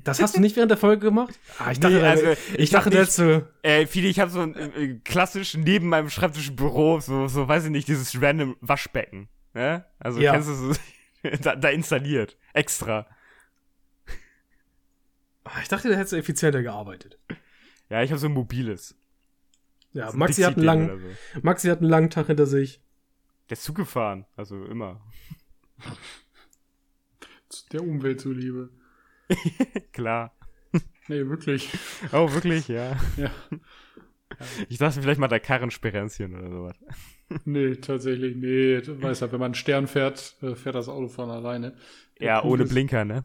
[0.04, 1.38] Das hast du nicht während der Folge gemacht?
[1.58, 3.48] Ah, ich dachte, Nee, also, ich, ich dachte, du.
[3.62, 7.64] Äh, viele, ich habe so ein äh, klassisch neben meinem Schreibtisch Büro, so, so, weiß
[7.64, 9.28] ich nicht, dieses random Waschbecken.
[9.54, 9.84] Ne?
[9.98, 10.32] Also Ja.
[10.32, 10.72] kennst du so,
[11.42, 12.38] da, da installiert.
[12.54, 13.06] Extra.
[15.54, 17.18] Ah, Ich dachte, da hättest du effizienter gearbeitet.
[17.88, 18.96] Ja, ich habe so ein mobiles.
[19.92, 21.00] Ja, So ein Maxi hat, einen langen,
[21.34, 21.40] so.
[21.42, 22.82] Maxi hat einen langen Tag hinter sich.
[23.48, 25.00] Der ist zugefahren, also immer.
[27.72, 28.70] Der Umwelt zuliebe.
[29.92, 30.36] Klar.
[31.08, 31.70] Nee, wirklich.
[32.12, 32.96] Oh, wirklich, ja.
[33.16, 33.30] Ja.
[34.68, 36.76] Ich dachte vielleicht mal der Karrensperenzchen oder sowas.
[37.44, 38.80] Nee, tatsächlich, nee.
[38.82, 41.74] Du weißt ja, wenn man einen Stern fährt, äh, fährt das Auto von alleine.
[42.20, 43.24] Der Ja, Punkt ohne ist- Blinker, ne?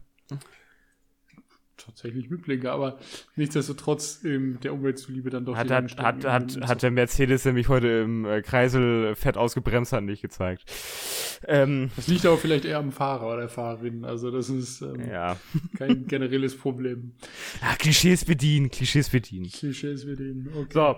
[1.84, 2.98] Tatsächlich mit Blinker, aber
[3.36, 7.68] nichtsdestotrotz ähm, der Umwelt zuliebe dann doch Hat, hat, hat, hat, hat der Mercedes nämlich
[7.68, 10.64] heute im äh, Kreisel fett ausgebremst, hat nicht gezeigt.
[11.46, 14.04] Ähm, Das liegt aber vielleicht eher am Fahrer oder der Fahrerin.
[14.04, 15.36] Also das ist ähm, ja.
[15.78, 17.12] kein generelles Problem.
[17.60, 19.50] Ah, Klischees bedienen, Klischees bedienen.
[19.50, 20.48] Klischees mit denen.
[20.54, 20.72] Okay.
[20.72, 20.96] So,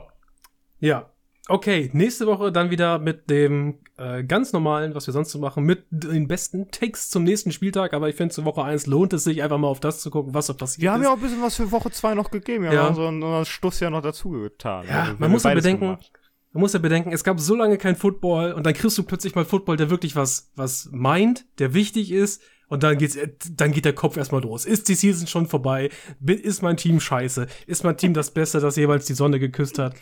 [0.80, 1.10] Ja.
[1.48, 5.62] Okay, nächste Woche dann wieder mit dem äh, ganz normalen, was wir sonst so machen,
[5.62, 7.92] mit den besten Takes zum nächsten Spieltag.
[7.94, 10.34] Aber ich finde, zu Woche 1 lohnt es sich einfach mal auf das zu gucken,
[10.34, 11.06] was so passiert wir haben ist.
[11.06, 12.64] ja auch ein bisschen was für Woche 2 noch gegeben.
[12.64, 12.82] Wir Ja.
[12.86, 14.86] haben so einen, so einen Stuss ja noch dazu getan.
[14.88, 16.10] Ja, Also, wir man haben muss ja bedenken, gemacht.
[16.52, 19.34] Man muss ja bedenken, es gab so lange kein Football und dann kriegst du plötzlich
[19.36, 22.42] mal Football, der wirklich was, was meint, der wichtig ist.
[22.68, 23.16] Und dann geht's,
[23.52, 24.64] dann geht der Kopf erstmal los.
[24.64, 25.90] Ist die Season schon vorbei?
[26.26, 27.46] Ist mein Team scheiße?
[27.68, 29.94] Ist mein Team das Beste, das jeweils die Sonne geküsst hat?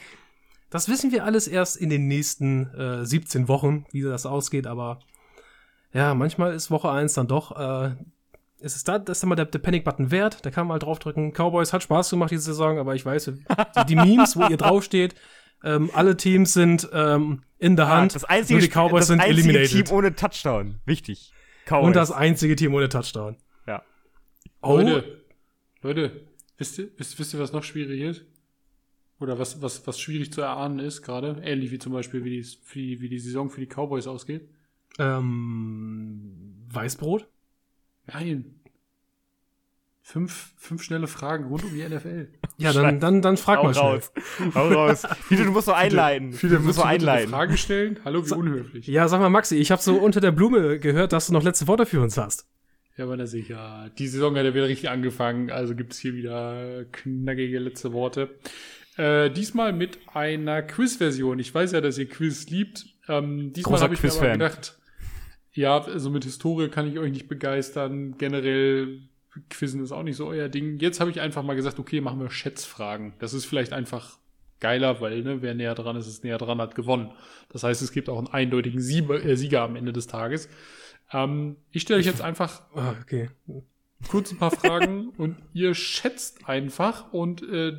[0.74, 4.98] Das wissen wir alles erst in den nächsten äh, 17 Wochen, wie das ausgeht, aber
[5.92, 7.94] ja, manchmal ist Woche 1 dann doch, äh,
[8.58, 10.78] ist es da, das ist dann mal der, der Panic-Button wert, da kann man mal
[10.80, 11.32] draufdrücken.
[11.32, 15.14] Cowboys hat Spaß gemacht diese Saison, aber ich weiß, die, die Memes, wo ihr draufsteht,
[15.62, 19.06] ähm, alle Teams sind ähm, in der Ah, Hand, das einzige, nur die Cowboys das
[19.06, 19.86] sind einzige eliminated.
[19.86, 20.80] Team ohne Touchdown.
[20.86, 21.32] Wichtig.
[21.66, 21.86] Cowboys.
[21.86, 23.36] Und das einzige Team ohne Touchdown.
[23.68, 23.84] Ja.
[24.60, 25.22] Oh, Leute,
[25.82, 26.26] Leute,
[26.58, 28.24] wisst ihr, wisst, wisst ihr, was noch schwierig ist?
[29.20, 31.40] Oder was, was, was schwierig zu erahnen ist gerade?
[31.44, 34.48] Ähnlich wie zum Beispiel, wie die, wie die Saison für die Cowboys ausgeht.
[34.98, 37.26] ähm, Weißbrot?
[38.06, 38.56] Nein.
[40.06, 42.28] Fünf, fünf schnelle Fragen rund um die NFL.
[42.58, 43.84] Ja, dann, dann, dann frag Hau mal schnell.
[43.86, 44.12] raus.
[44.54, 45.02] Hau raus.
[45.28, 46.34] Viele, du musst doch einleiten.
[46.34, 47.30] Viele du musst eine einleiten.
[47.30, 47.98] Frage stellen.
[48.04, 48.86] Hallo, wie unhöflich.
[48.86, 51.66] Ja, sag mal, Maxi, ich habe so unter der Blume gehört, dass du noch letzte
[51.68, 52.46] Worte für uns hast.
[52.98, 53.90] Ja, aber na sicher.
[53.98, 58.28] Die Saison hat ja wieder richtig angefangen, also gibt's hier wieder knackige letzte Worte.
[58.96, 61.38] Äh, diesmal mit einer Quiz-Version.
[61.38, 62.86] Ich weiß ja, dass ihr Quiz liebt.
[63.08, 64.78] Ähm, diesmal habe ich mir aber gedacht,
[65.52, 68.16] ja, also mit Historie kann ich euch nicht begeistern.
[68.18, 69.02] Generell
[69.50, 70.78] Quizzen ist auch nicht so euer Ding.
[70.78, 73.14] Jetzt habe ich einfach mal gesagt, okay, machen wir Schätzfragen.
[73.18, 74.18] Das ist vielleicht einfach
[74.60, 77.12] geiler, weil ne, wer näher dran ist, ist näher dran, hat gewonnen.
[77.50, 80.48] Das heißt, es gibt auch einen eindeutigen Sieber, äh, Sieger am Ende des Tages.
[81.12, 83.28] Ähm, ich stelle euch jetzt einfach Ah, okay.
[84.08, 87.72] Kurz ein paar Fragen und ihr schätzt einfach und äh,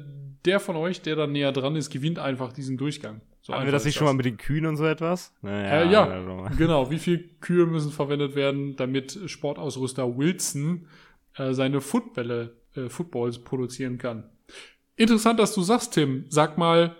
[0.45, 3.21] der von euch, der dann näher dran ist, gewinnt einfach diesen Durchgang.
[3.41, 5.31] So Haben wir das nicht schon mal mit den Kühen und so etwas?
[5.41, 6.89] Naja, Äh, ja, genau.
[6.89, 10.87] Wie viel Kühe müssen verwendet werden, damit Sportausrüster Wilson
[11.35, 14.29] äh, seine Footbälle, äh, Footballs produzieren kann?
[14.95, 16.25] Interessant, dass du sagst, Tim.
[16.29, 16.95] Sag mal,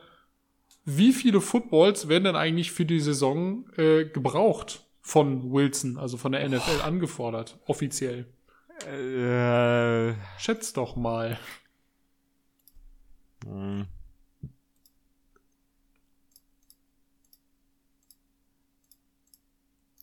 [0.83, 6.31] wie viele Footballs werden denn eigentlich für die Saison äh, gebraucht von Wilson, also von
[6.31, 8.27] der NFL angefordert, offiziell?
[8.83, 11.39] Äh, Schätz doch mal.
[13.45, 13.87] hm.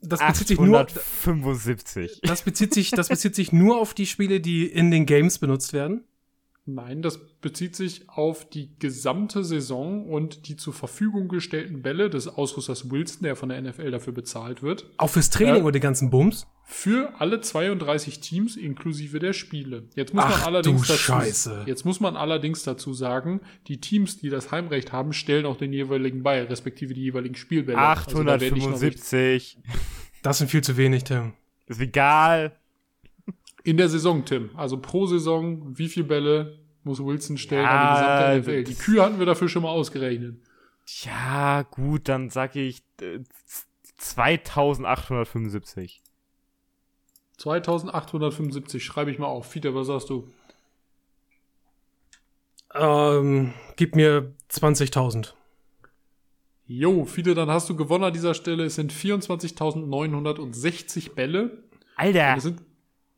[0.04, 2.20] Das bezieht sich nur, 875.
[2.22, 5.72] das bezieht sich, das bezieht sich nur auf die Spiele, die in den Games benutzt
[5.72, 6.04] werden.
[6.64, 12.28] Nein, das bezieht sich auf die gesamte Saison und die zur Verfügung gestellten Bälle des
[12.28, 15.62] Ausrüsters Wilson, der von der NFL dafür bezahlt wird, Auch fürs Training Ja.
[15.64, 16.46] und den ganzen Bums.
[16.64, 19.88] für alle 32 Teams inklusive der Spiele.
[19.96, 21.64] Jetzt muss Ach, man allerdings du dazu, Scheiße.
[21.66, 25.72] jetzt muss man allerdings dazu sagen, die Teams, die das Heimrecht haben, stellen auch den
[25.72, 27.76] jeweiligen bei, respektive die jeweiligen Spielbälle.
[27.78, 29.58] Also da 875.
[30.22, 31.32] Das sind viel zu wenig, Tim.
[31.66, 32.56] ist egal.
[33.64, 34.50] In der Saison, Tim.
[34.56, 38.64] Also pro Saison, wie viele Bälle muss Wilson stellen Ja, an die gesamte NFL?
[38.64, 40.36] Die Kühe hatten wir dafür schon mal ausgerechnet.
[41.04, 43.20] Ja, gut, dann sag ich äh,
[43.98, 46.02] 2875.
[47.38, 49.46] 2875 schreibe ich mal auf.
[49.46, 50.28] Fiete, was sagst du?
[52.74, 55.32] Ähm, gib mir 20.000.
[56.66, 58.64] Jo, Fiete, dann hast du gewonnen an dieser Stelle.
[58.64, 61.64] Es sind 24.960 Bälle.
[61.96, 62.60] Alter, Das sind,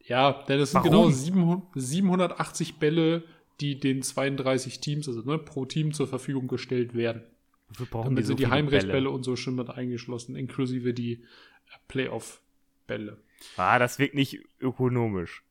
[0.06, 0.90] ja, denn es sind Warum?
[0.90, 3.24] genau 700 780 Bälle,
[3.60, 7.22] die den 32 Teams, also ne, pro Team zur Verfügung gestellt werden.
[7.68, 9.10] wofür brauchen Damit die so sind die Heimrechtbälle Bälle?
[9.10, 13.18] und so schon mit eingeschlossen, inklusive die äh, Playoff-Bälle.
[13.56, 15.42] Ah, das wirkt nicht ökonomisch.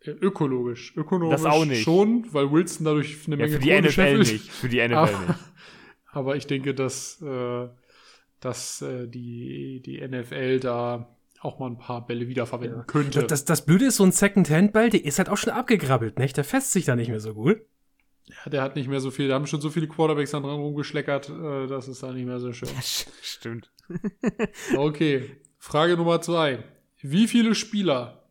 [0.00, 0.94] Äh, Ökologisch.
[0.96, 1.82] Ökonomisch Das auch nicht.
[1.82, 4.50] schon, weil Wilson dadurch eine Ja, Menge für die Kohle NFL nicht.
[4.50, 5.38] Für die NFL Aber, nicht.
[6.12, 7.68] aber ich denke, dass, äh,
[8.40, 11.15] dass äh, die, die NFL da
[11.46, 13.20] auch mal ein paar Bälle wiederverwenden könnte.
[13.20, 16.36] Das, das, das Blöde ist, so ein Second-Hand-Ball, der ist halt auch schon abgegrabbelt, nicht?
[16.36, 17.58] Der fässt sich da nicht mehr so gut.
[18.26, 20.56] ja, der hat nicht mehr so viel, da haben schon so viele Quarterbacks dann dran
[20.56, 22.68] rumgeschleckert, äh, das ist da nicht mehr so schön.
[23.22, 23.70] Stimmt.
[24.76, 26.64] Okay, Frage Nummer zwei.
[27.00, 28.24] Wie viele Spieler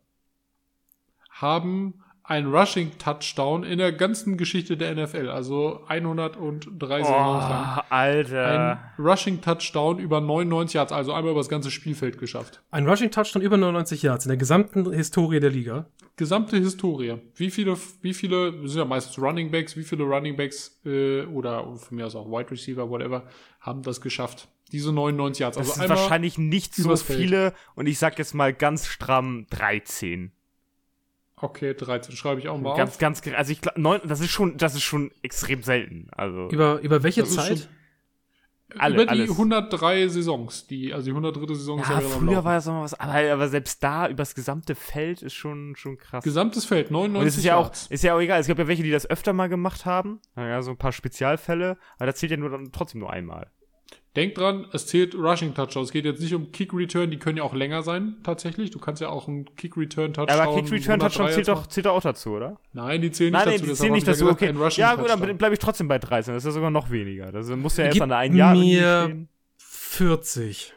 [1.30, 5.28] haben ein Rushing-Touchdown in der ganzen Geschichte der NFL.
[5.28, 7.78] Also 103 Saisons lang.
[7.78, 8.80] Oh, Alter.
[8.98, 12.62] Ein Rushing-Touchdown über 99 Yards, also einmal über das ganze Spielfeld geschafft.
[12.70, 15.86] Ein Rushing Touchdown über 99 Yards in der gesamten Historie der Liga.
[16.16, 17.16] Gesamte Historie.
[17.36, 21.22] Wie viele, wie viele, das sind ja meistens Running Backs, wie viele Running Backs äh,
[21.26, 23.24] oder von mir aus auch Wide Receiver, whatever,
[23.60, 24.48] haben das geschafft?
[24.72, 25.58] Diese 99 Yards.
[25.58, 30.32] das Also sind wahrscheinlich nicht so viele und ich sag jetzt mal ganz stramm 13.
[31.38, 32.98] Okay, 13 schreibe ich auch mal Ganz, auf.
[32.98, 33.36] ganz, gering.
[33.36, 36.08] also ich glaube, das ist schon, das ist schon extrem selten.
[36.12, 37.68] Also Über, über welche ist Zeit?
[38.78, 39.30] alle, Über die alles.
[39.30, 41.54] 103 Saisons, die, also die 103.
[41.54, 43.82] Saison ist ja, ja wieder am früher war das noch mal was, aber, aber selbst
[43.82, 46.24] da übers gesamte Feld ist schon, schon krass.
[46.24, 48.40] Gesamtes Feld, 99 Und es ist ja auch, ist ja auch egal.
[48.40, 50.20] Es gibt ja welche, die das öfter mal gemacht haben.
[50.34, 51.76] Naja, so ein paar Spezialfälle.
[51.96, 53.50] Aber das zählt ja nur dann trotzdem nur einmal.
[54.16, 55.82] Denk dran, es zählt Rushing Touchdown.
[55.84, 58.70] Es geht jetzt nicht um Kick Return, die können ja auch länger sein, tatsächlich.
[58.70, 60.40] Du kannst ja auch einen Kick Return Touchdown.
[60.40, 62.58] Aber Kick Return Touchdown 103 zählt doch, zählt doch auch dazu, oder?
[62.72, 63.70] Nein, die zählen nicht Nein, nee, dazu.
[63.70, 64.24] die zählen nicht ich ja dazu.
[64.24, 64.50] gesagt, Okay.
[64.58, 66.32] Rushing Ja, gut, dann bleibe ich trotzdem bei 13.
[66.34, 67.30] Das ist ja sogar noch weniger.
[67.30, 69.28] Das muss ja erst Gib an der einen Jahr mir- stehen.
[69.58, 70.72] 40.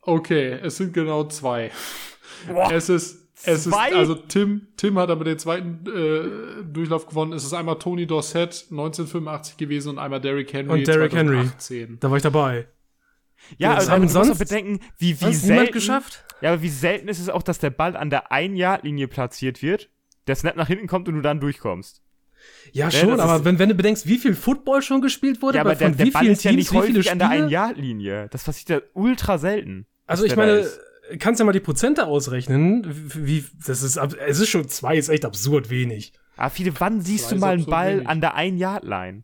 [0.00, 1.70] Okay, es sind genau zwei.
[2.52, 3.88] Boah, Es ist, es Zwei?
[3.90, 7.32] ist, also Tim, Tim hat aber den zweiten äh, Durchlauf gewonnen.
[7.32, 11.36] Es ist einmal Tony Dorsett 1985 gewesen und einmal Derrick Henry Und Derrick Henry.
[11.58, 11.98] 2018.
[12.00, 12.66] Da war ich dabei.
[13.58, 16.24] ja, das aber du musst doch bedenken, wie, wie selten, geschafft?
[16.40, 19.90] Ja, aber wie selten ist es auch, dass der Ball an der Ein-Yard-Linie platziert wird,
[20.26, 22.02] der Snap nach hinten kommt und du dann durchkommst.
[22.72, 25.56] Ja, Ja, schon, das aber wenn, wenn du bedenkst, wie viel Football schon gespielt wurde,
[25.56, 27.12] Ja, aber der, von der wie Ball vielen ist ja Teams, nicht wie viele häufig
[27.12, 27.44] an der Spiele?
[27.44, 28.28] Ein-Yard-Linie.
[28.30, 29.86] Das passiert ja ultra selten.
[30.06, 30.78] Also ich meine, ist.
[31.18, 32.82] Kannst ja mal die Prozente ausrechnen,
[33.14, 36.12] wie, das ist, es ist schon zwei, ist echt absurd wenig.
[36.36, 38.08] Aber viele, wann siehst Zwei du mal einen Ball wenig.
[38.08, 39.22] an der Ein-Yard-Line?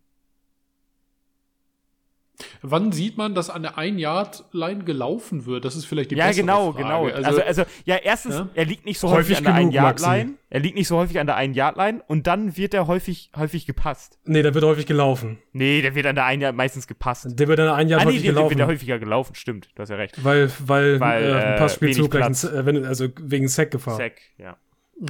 [2.62, 5.64] Wann sieht man, dass an der Ein-Yard-Line gelaufen wird?
[5.64, 6.82] Das ist vielleicht die Ja, bessere genau, Frage.
[6.84, 7.06] genau.
[7.08, 8.48] Also, also, ja, erstens, Ja?
[8.54, 10.34] er liegt nicht so Häufig häufig, an der genug, Ein-Yard-Line.
[10.48, 14.18] Er liegt nicht so häufig an der Ein-Yard-Line und dann wird er häufig, häufig gepasst.
[14.24, 15.38] Nee, der wird häufig gelaufen.
[15.52, 17.26] Nee, der wird an der Ein-Yard meistens gepasst.
[17.38, 18.50] Der wird dann ein Jahr Ah, nee, häufig der, der gelaufen.
[18.50, 19.68] wird er häufiger gelaufen, stimmt.
[19.74, 20.22] Du hast ja recht.
[20.24, 22.44] weil, weil, Weil, äh, ein äh, Passspielzug gleich, ein, Platz.
[22.44, 23.96] äh, wenn, also wegen Sack-Gefahr.
[23.96, 24.56] Sack, ja.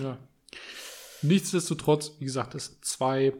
[0.00, 0.18] Ja.
[1.22, 3.32] Nichtsdestotrotz, wie gesagt, es sind zwei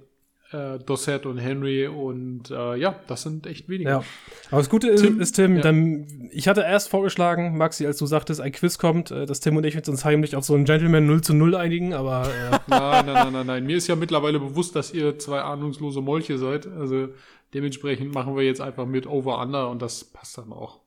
[0.53, 3.91] äh, Dossett und Henry und äh, ja, das sind echt wenige.
[3.91, 4.05] Ja.
[4.51, 5.63] Aber das Gute ist, Tim- ist Tim, ja.
[5.63, 9.57] dann, ich hatte erst vorgeschlagen, Maxi, als du sagtest, ein Quiz kommt, äh, dass Tim
[9.57, 13.07] und ich uns heimlich auf so einen Gentleman 0 zu 0 einigen, aber äh, Nein,
[13.07, 13.67] nein, nein, nein, nein.
[13.67, 16.67] Mir ist ja mittlerweile bewusst, dass ihr zwei ahnungslose Molche seid.
[16.67, 17.09] Also
[17.55, 20.81] dementsprechend machen wir jetzt einfach mit Over-Under und das passt dann auch.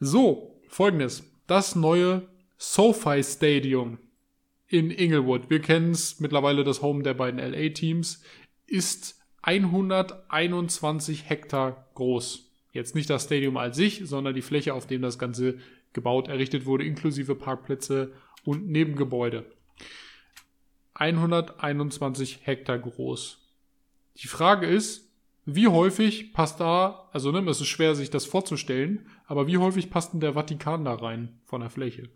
[0.00, 1.24] So, folgendes.
[1.46, 2.22] Das neue
[2.58, 3.98] SoFi Stadium
[4.68, 8.22] in Inglewood, wir kennen es mittlerweile das Home der beiden LA-Teams,
[8.66, 12.50] ist 121 Hektar groß.
[12.72, 15.58] Jetzt nicht das Stadium als sich, sondern die Fläche, auf dem das Ganze
[15.92, 18.12] gebaut, errichtet wurde, inklusive Parkplätze
[18.44, 19.46] und Nebengebäude.
[20.94, 23.38] 121 Hektar groß.
[24.16, 25.06] Die Frage ist,
[25.44, 29.90] wie häufig passt da, also ne, es ist schwer sich das vorzustellen, aber wie häufig
[29.90, 32.08] passt denn der Vatikan da rein von der Fläche?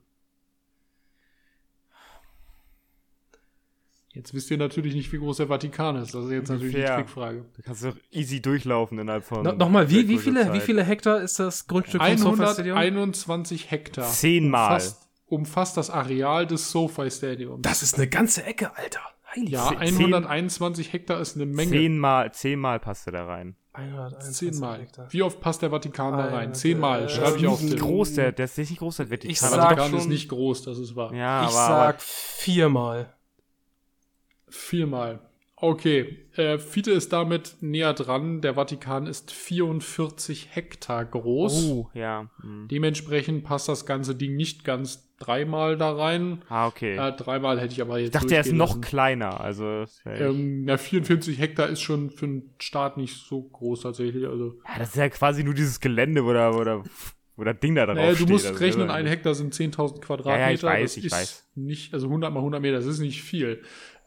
[4.12, 6.14] Jetzt wisst ihr natürlich nicht, wie groß der Vatikan ist.
[6.14, 6.94] Das ist jetzt natürlich Ungefähr.
[6.96, 7.44] eine Trickfrage.
[7.56, 9.42] Da kannst du doch easy durchlaufen innerhalb von.
[9.44, 12.76] no, nochmal, wie, wie, viele, wie viele Hektar ist das Grundstück vom SoFi Stadium?
[12.76, 14.06] 121 Hektar.
[14.08, 14.72] Zehnmal.
[14.74, 17.62] Umfasst, umfasst das Areal des SoFi Stadiums.
[17.62, 19.00] Das ist eine ganze Ecke, Alter.
[19.32, 19.50] Heilig.
[19.50, 21.70] ja, zehn- 121 Hektar ist eine Menge.
[21.70, 23.54] Zehnmal, zehnmal passt er da rein.
[23.74, 24.80] 121 Zehnmal.
[24.80, 25.06] Hektar.
[25.11, 26.54] Wie oft passt der Vatikan da Ein, rein?
[26.54, 27.04] Zehnmal.
[27.04, 27.78] äh, Schreibe ich auf den.
[27.78, 29.30] groß der, der ist nicht groß, der Vatikan.
[29.30, 31.14] Ich aber sag doch Vatikan ist nicht groß, das ist wahr.
[31.14, 33.14] Ja, ich aber, sag viermal.
[34.51, 35.20] Viermal.
[35.57, 36.16] Okay.
[36.36, 38.40] Äh, Fiete ist damit näher dran.
[38.40, 41.64] Der Vatikan ist 44 Hektar groß.
[41.70, 42.30] Oh, ja.
[42.40, 42.66] hm.
[42.70, 46.40] Dementsprechend passt das ganze Ding nicht ganz dreimal da rein.
[46.48, 46.96] Ah, okay.
[46.96, 48.14] Äh, dreimal hätte ich aber jetzt.
[48.14, 48.80] ich dachte, er ist noch lassen.
[48.80, 49.38] kleiner.
[49.40, 54.26] Also, Ähm, na, 44 Hektar ist schon für einen Staat nicht so groß tatsächlich.
[54.26, 56.82] Also, ja, das ist ja quasi nur dieses Gelände, wo, da, wo, da,
[57.36, 58.28] wo das Ding da drauf naja, du steht.
[58.30, 60.38] musst Also, rechnen, ein Hektar sind 10.000 Quadratmeter.
[60.40, 61.51] Ja, ja, ich weiß, das ich ist weiß.
[61.57, 63.61] Nicht, also 100 mal 100 Meter, das ist nicht viel.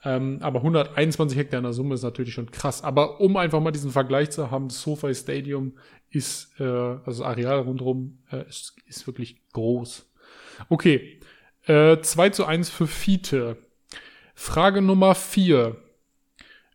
[0.05, 2.83] Ähm, aber 121 Hektar in der Summe ist natürlich schon krass.
[2.83, 5.77] Aber um einfach mal diesen Vergleich zu haben, das SoFi Stadium
[6.09, 10.11] ist, äh, also das Areal rundherum, äh, ist, ist wirklich groß.
[10.69, 11.19] Okay,
[11.65, 13.57] äh, 2 zu 1 für Fiete.
[14.35, 15.77] Frage Nummer 4.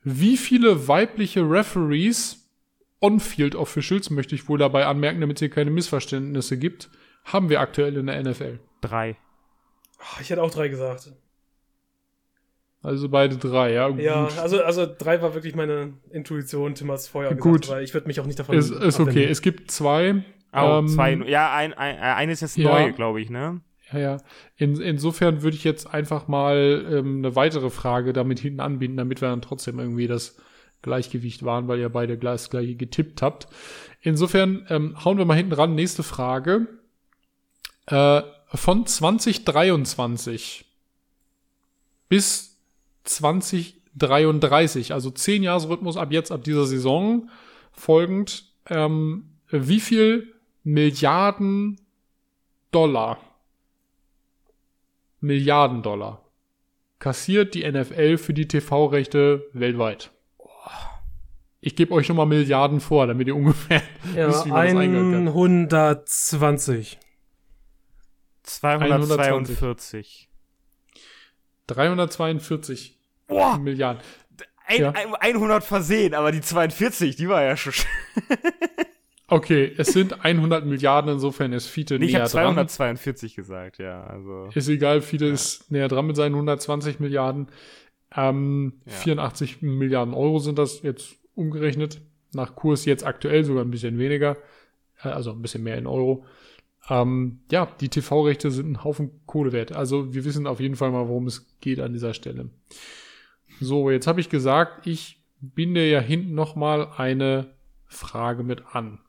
[0.02, 2.48] Wie viele weibliche Referees,
[3.00, 6.88] On-Field Officials, möchte ich wohl dabei anmerken, damit es hier keine Missverständnisse gibt,
[7.24, 8.58] haben wir aktuell in der NFL?
[8.80, 9.16] Drei.
[9.98, 11.12] Ah, Ich hätte auch drei gesagt.
[12.82, 13.88] Also beide drei, ja.
[13.90, 14.38] Ja, Gut.
[14.38, 17.62] also, also drei war wirklich meine Intuition, Tim hat vorher Gut.
[17.62, 19.24] gesagt, weil ich würde mich auch nicht davon Ist, ist okay.
[19.24, 20.22] Es gibt zwei.
[20.52, 21.14] Oh, Ähm, zwei.
[21.26, 22.70] Ja, ein, ein, äh, eine ist jetzt ja.
[22.70, 23.60] neu, glaube ich, ne?
[23.92, 24.16] Ja, ja.
[24.56, 29.20] In, insofern würde ich jetzt einfach mal ähm, eine weitere Frage damit hinten anbieten, damit
[29.20, 30.36] wir dann trotzdem irgendwie das
[30.82, 33.48] Gleichgewicht waren, weil ihr beide das gleiche getippt habt.
[34.00, 35.74] Insofern ähm, hauen wir mal hinten ran.
[35.74, 36.68] Nächste Frage.
[37.86, 38.22] Äh,
[38.54, 40.64] von 2023
[42.08, 42.47] bis
[43.04, 47.30] 2033, also 10 Jahresrhythmus ab jetzt, ab dieser Saison
[47.72, 51.80] folgend, ähm, wie viel Milliarden
[52.70, 53.18] Dollar,
[55.20, 56.22] Milliarden Dollar
[56.98, 60.10] kassiert die NFL für die TV-Rechte weltweit?
[61.60, 63.82] Ich gebe euch schon mal Milliarden vor, damit ihr ungefähr
[64.16, 65.28] Ja, wisst, wie man das eingehen kann.
[65.28, 66.98] 120.
[68.44, 70.27] 242.
[71.68, 74.02] 342 Boah, Milliarden.
[74.66, 74.90] ein, Ja.
[74.92, 77.74] ein, 100 versehen, aber die 42, die war ja schon.
[79.30, 82.54] Okay, es sind 100 Milliarden, insofern ist Fiete Nee, ich näher habe dran.
[82.54, 84.02] 242 gesagt, ja.
[84.04, 84.48] Also.
[84.54, 87.48] Ist egal, Fiete ist näher dran mit seinen 120 Milliarden.
[88.16, 88.92] Ähm, Ja.
[88.92, 92.00] 84 Milliarden Euro sind das jetzt umgerechnet.
[92.32, 94.38] Nach Kurs jetzt aktuell sogar ein bisschen weniger.
[95.02, 96.24] Äh, also ein bisschen mehr in Euro.
[96.88, 99.72] Ähm, ja, die TV-Rechte sind ein Haufen Kohle wert.
[99.72, 102.50] Also wir wissen auf jeden Fall mal, worum es geht an dieser Stelle.
[103.60, 107.54] So, jetzt habe ich gesagt, ich binde ja hinten noch mal eine
[107.86, 109.00] Frage mit an.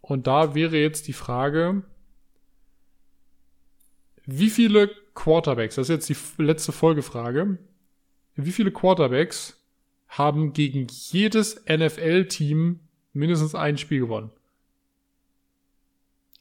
[0.00, 1.82] Und da wäre jetzt die Frage,
[4.26, 7.58] wie viele Quarterbacks, das ist jetzt die letzte Folgefrage,
[8.34, 9.60] wie viele Quarterbacks
[10.08, 12.80] haben gegen jedes NFL-Team
[13.12, 14.30] mindestens ein Spiel gewonnen?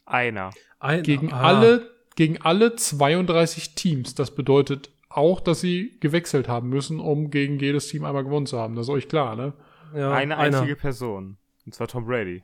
[0.06, 0.52] Einer.
[0.80, 4.16] Ein, Gegen ah, alle, gegen alle 32 Teams.
[4.16, 8.58] Das bedeutet auch, dass sie gewechselt haben müssen, um gegen jedes Team einmal gewonnen zu
[8.60, 8.76] haben.
[8.76, 9.54] Das ist euch klar, ne?
[9.96, 10.58] Ja, Eine einer.
[10.60, 11.38] einzige Person.
[11.66, 12.44] Und zwar Tom Brady.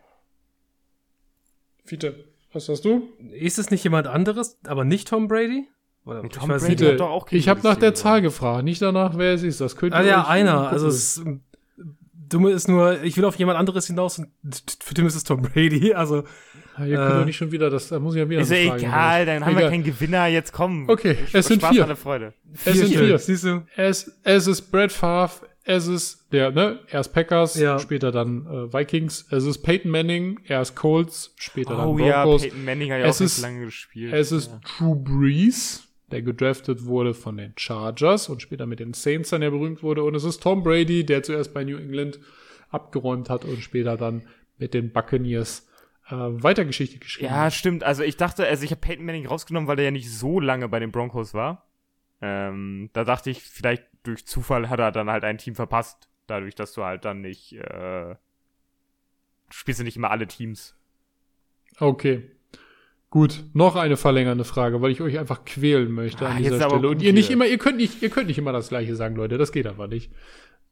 [1.83, 3.09] Fiete, was hast du?
[3.31, 5.67] Ist es nicht jemand anderes, aber nicht Tom Brady?
[6.05, 6.81] Oder, Nee, ich Tom weiß Brady nicht.
[6.81, 9.43] hat Bitte, doch auch gegen ich habe nach der Zahl gefragt, nicht danach, wer es
[9.43, 9.61] ist.
[9.61, 10.53] Das könnt ihr Ah ja, einer.
[10.53, 10.67] gucken.
[10.69, 11.23] Also es
[12.27, 14.27] Dumme ist nur, ich will auf jemand anderes hinaus und
[14.83, 15.93] für Tim ist es Tom Brady.
[15.93, 16.23] Also
[16.77, 18.51] Ja, ihr könnt äh, doch nicht schon wieder, das, da muss ich ja wieder Ist
[18.51, 19.71] ja egal, dann haben wir Egal.
[19.71, 20.27] keinen Gewinner.
[20.27, 20.89] Jetzt komm.
[20.89, 21.95] Okay, es sind Spaß vier.
[21.95, 22.33] Freude.
[22.65, 23.17] Es sind vier.
[23.17, 23.65] Siehst du?
[23.75, 27.79] Es, es ist Brad Favre, es ist der, ne, erst Packers, Ja.
[27.79, 32.41] später dann äh, Vikings, es ist Peyton Manning, erst Colts, später Oh dann ja, Broncos,
[32.43, 34.13] Peyton Manning hat ja Es auch nicht ist- lange gespielt.
[34.13, 34.59] es ist ja.
[34.77, 39.49] Drew Brees, der gedraftet wurde von den Chargers und später mit den Saints dann ja
[39.49, 42.19] berühmt wurde und es ist Tom Brady, der zuerst bei New England
[42.69, 44.23] abgeräumt hat und später dann
[44.57, 45.67] mit den Buccaneers
[46.09, 47.53] äh, weiter Geschichte geschrieben Ja, hat.
[47.53, 47.83] stimmt.
[47.83, 50.67] Also ich dachte, also ich habe Peyton Manning rausgenommen, weil er ja nicht so lange
[50.69, 51.65] bei den Broncos war.
[52.21, 56.07] Ähm, da dachte ich, vielleicht durch Zufall hat er dann halt ein Team verpasst.
[56.27, 60.75] Dadurch, dass du halt dann nicht, äh, du spielst ja nicht immer alle Teams.
[61.79, 62.31] Okay.
[63.09, 66.89] Gut, noch eine verlängernde Frage, weil ich euch einfach quälen möchte Ah, an dieser Stelle.
[66.89, 69.37] Und ihr nicht immer, ihr könnt nicht, ihr könnt nicht immer das Gleiche sagen, Leute.
[69.37, 70.11] Das geht einfach nicht.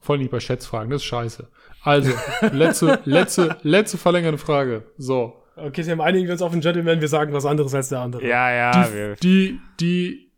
[0.04, 1.48] Vor allem nicht bei Schätzfragen, das ist scheiße.
[1.82, 2.12] Also,
[2.52, 4.84] letzte, letzte, letzte verlängernde Frage.
[4.98, 5.42] So.
[5.56, 8.28] Okay, Tim, einigen wir uns auf den Gentleman, wir sagen was anderes als der andere.
[8.28, 10.32] Ja, ja, Die, die, die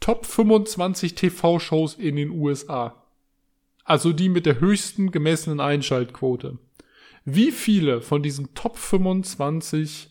[0.00, 3.04] Top 25 TV-Shows in den USA.
[3.84, 6.58] Also die mit der höchsten gemessenen Einschaltquote.
[7.24, 10.10] Wie viele von diesen Top 25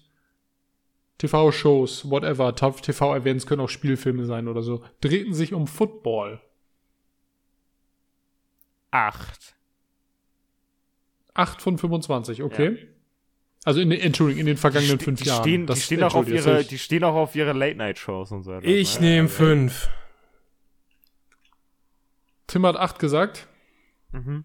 [1.17, 6.39] TV-Shows, whatever, Top TV-Events können auch Spielfilme sein oder so, drehten sich um Football?
[8.93, 9.55] Acht.
[11.33, 12.87] 8 von 25, okay?
[13.65, 15.41] Also in den, Entschuldigung, in den vergangenen die, fünf die Jahren.
[15.41, 18.51] Stehen, Das- die, stehen auch auf ihre, die stehen auch auf ihre Late-Night-Shows und so.
[18.53, 19.07] etwas, Ich ne?
[19.07, 19.89] nehme Also, fünf.
[22.47, 23.47] Tim hat 8 gesagt.
[24.11, 24.43] Mhm.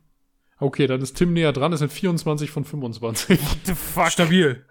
[0.59, 3.41] Okay, dann ist Tim näher dran, es sind 24 von 25.
[3.41, 4.11] What the fuck?
[4.11, 4.65] Stabil.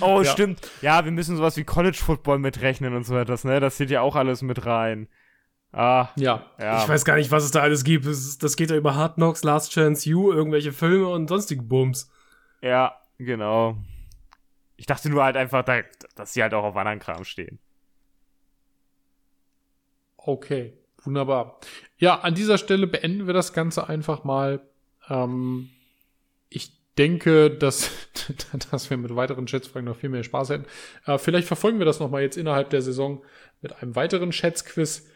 [0.00, 0.32] Oh, Ja.
[0.32, 0.60] stimmt.
[0.80, 3.60] Ja, wir müssen sowas wie College Football mitrechnen und so etwas, ne?
[3.60, 5.08] Das zählt ja auch alles mit rein.
[5.72, 6.44] Ah, ja.
[6.58, 6.82] ja.
[6.82, 8.06] Ich weiß gar nicht, was es da alles gibt.
[8.06, 12.10] Das geht ja über Hard Knocks, Last Chance You, irgendwelche Filme und sonstige Bums.
[12.60, 13.78] Ja, genau.
[14.76, 15.80] Ich dachte nur halt einfach, da,
[16.14, 17.58] dass sie halt auch auf anderen Kram stehen.
[20.16, 21.58] Okay, wunderbar.
[21.96, 24.60] Ja, an dieser Stelle beenden wir das Ganze einfach mal.
[25.08, 25.70] Ähm,
[26.48, 27.90] ich denke, dass,
[28.70, 30.66] dass wir mit weiteren Schätzfragen noch viel mehr Spaß hätten.
[31.06, 33.24] Äh, vielleicht verfolgen wir das nochmal jetzt innerhalb der Saison
[33.62, 35.08] mit einem weiteren Schätzquiz.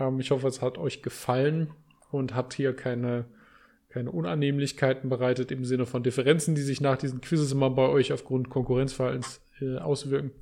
[0.00, 1.72] Ähm, ich hoffe, es hat euch gefallen
[2.10, 3.26] und hat hier keine,
[3.88, 8.12] keine Unannehmlichkeiten bereitet im Sinne von Differenzen, die sich nach diesen Quizzes immer bei euch
[8.12, 10.32] aufgrund Konkurrenzverhaltens äh, auswirken.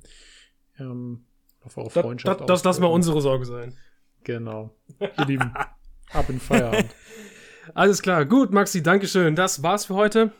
[0.79, 1.25] Ähm,
[1.61, 2.95] auf eure Das, Freundschaft das, das lass mal auswirken.
[2.95, 3.75] unsere Sorge sein.
[4.23, 4.75] Genau.
[4.99, 5.53] Ihr Lieben,
[6.11, 6.95] ab in Feierabend.
[7.73, 8.25] Alles klar.
[8.25, 9.35] Gut, Maxi, Dankeschön.
[9.35, 10.31] Das war's für heute.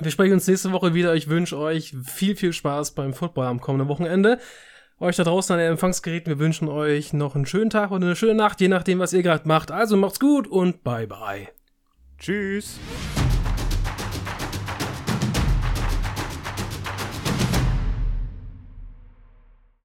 [0.00, 1.14] Wir sprechen uns nächste Woche wieder.
[1.14, 4.38] Ich wünsche euch viel, viel Spaß beim Football am kommenden Wochenende.
[5.00, 8.16] Euch da draußen an den Empfangsgeräten, wir wünschen euch noch einen schönen Tag und eine
[8.16, 9.70] schöne Nacht, je nachdem, was ihr gerade macht.
[9.70, 11.48] Also macht's gut und bye bye.
[12.18, 12.78] Tschüss.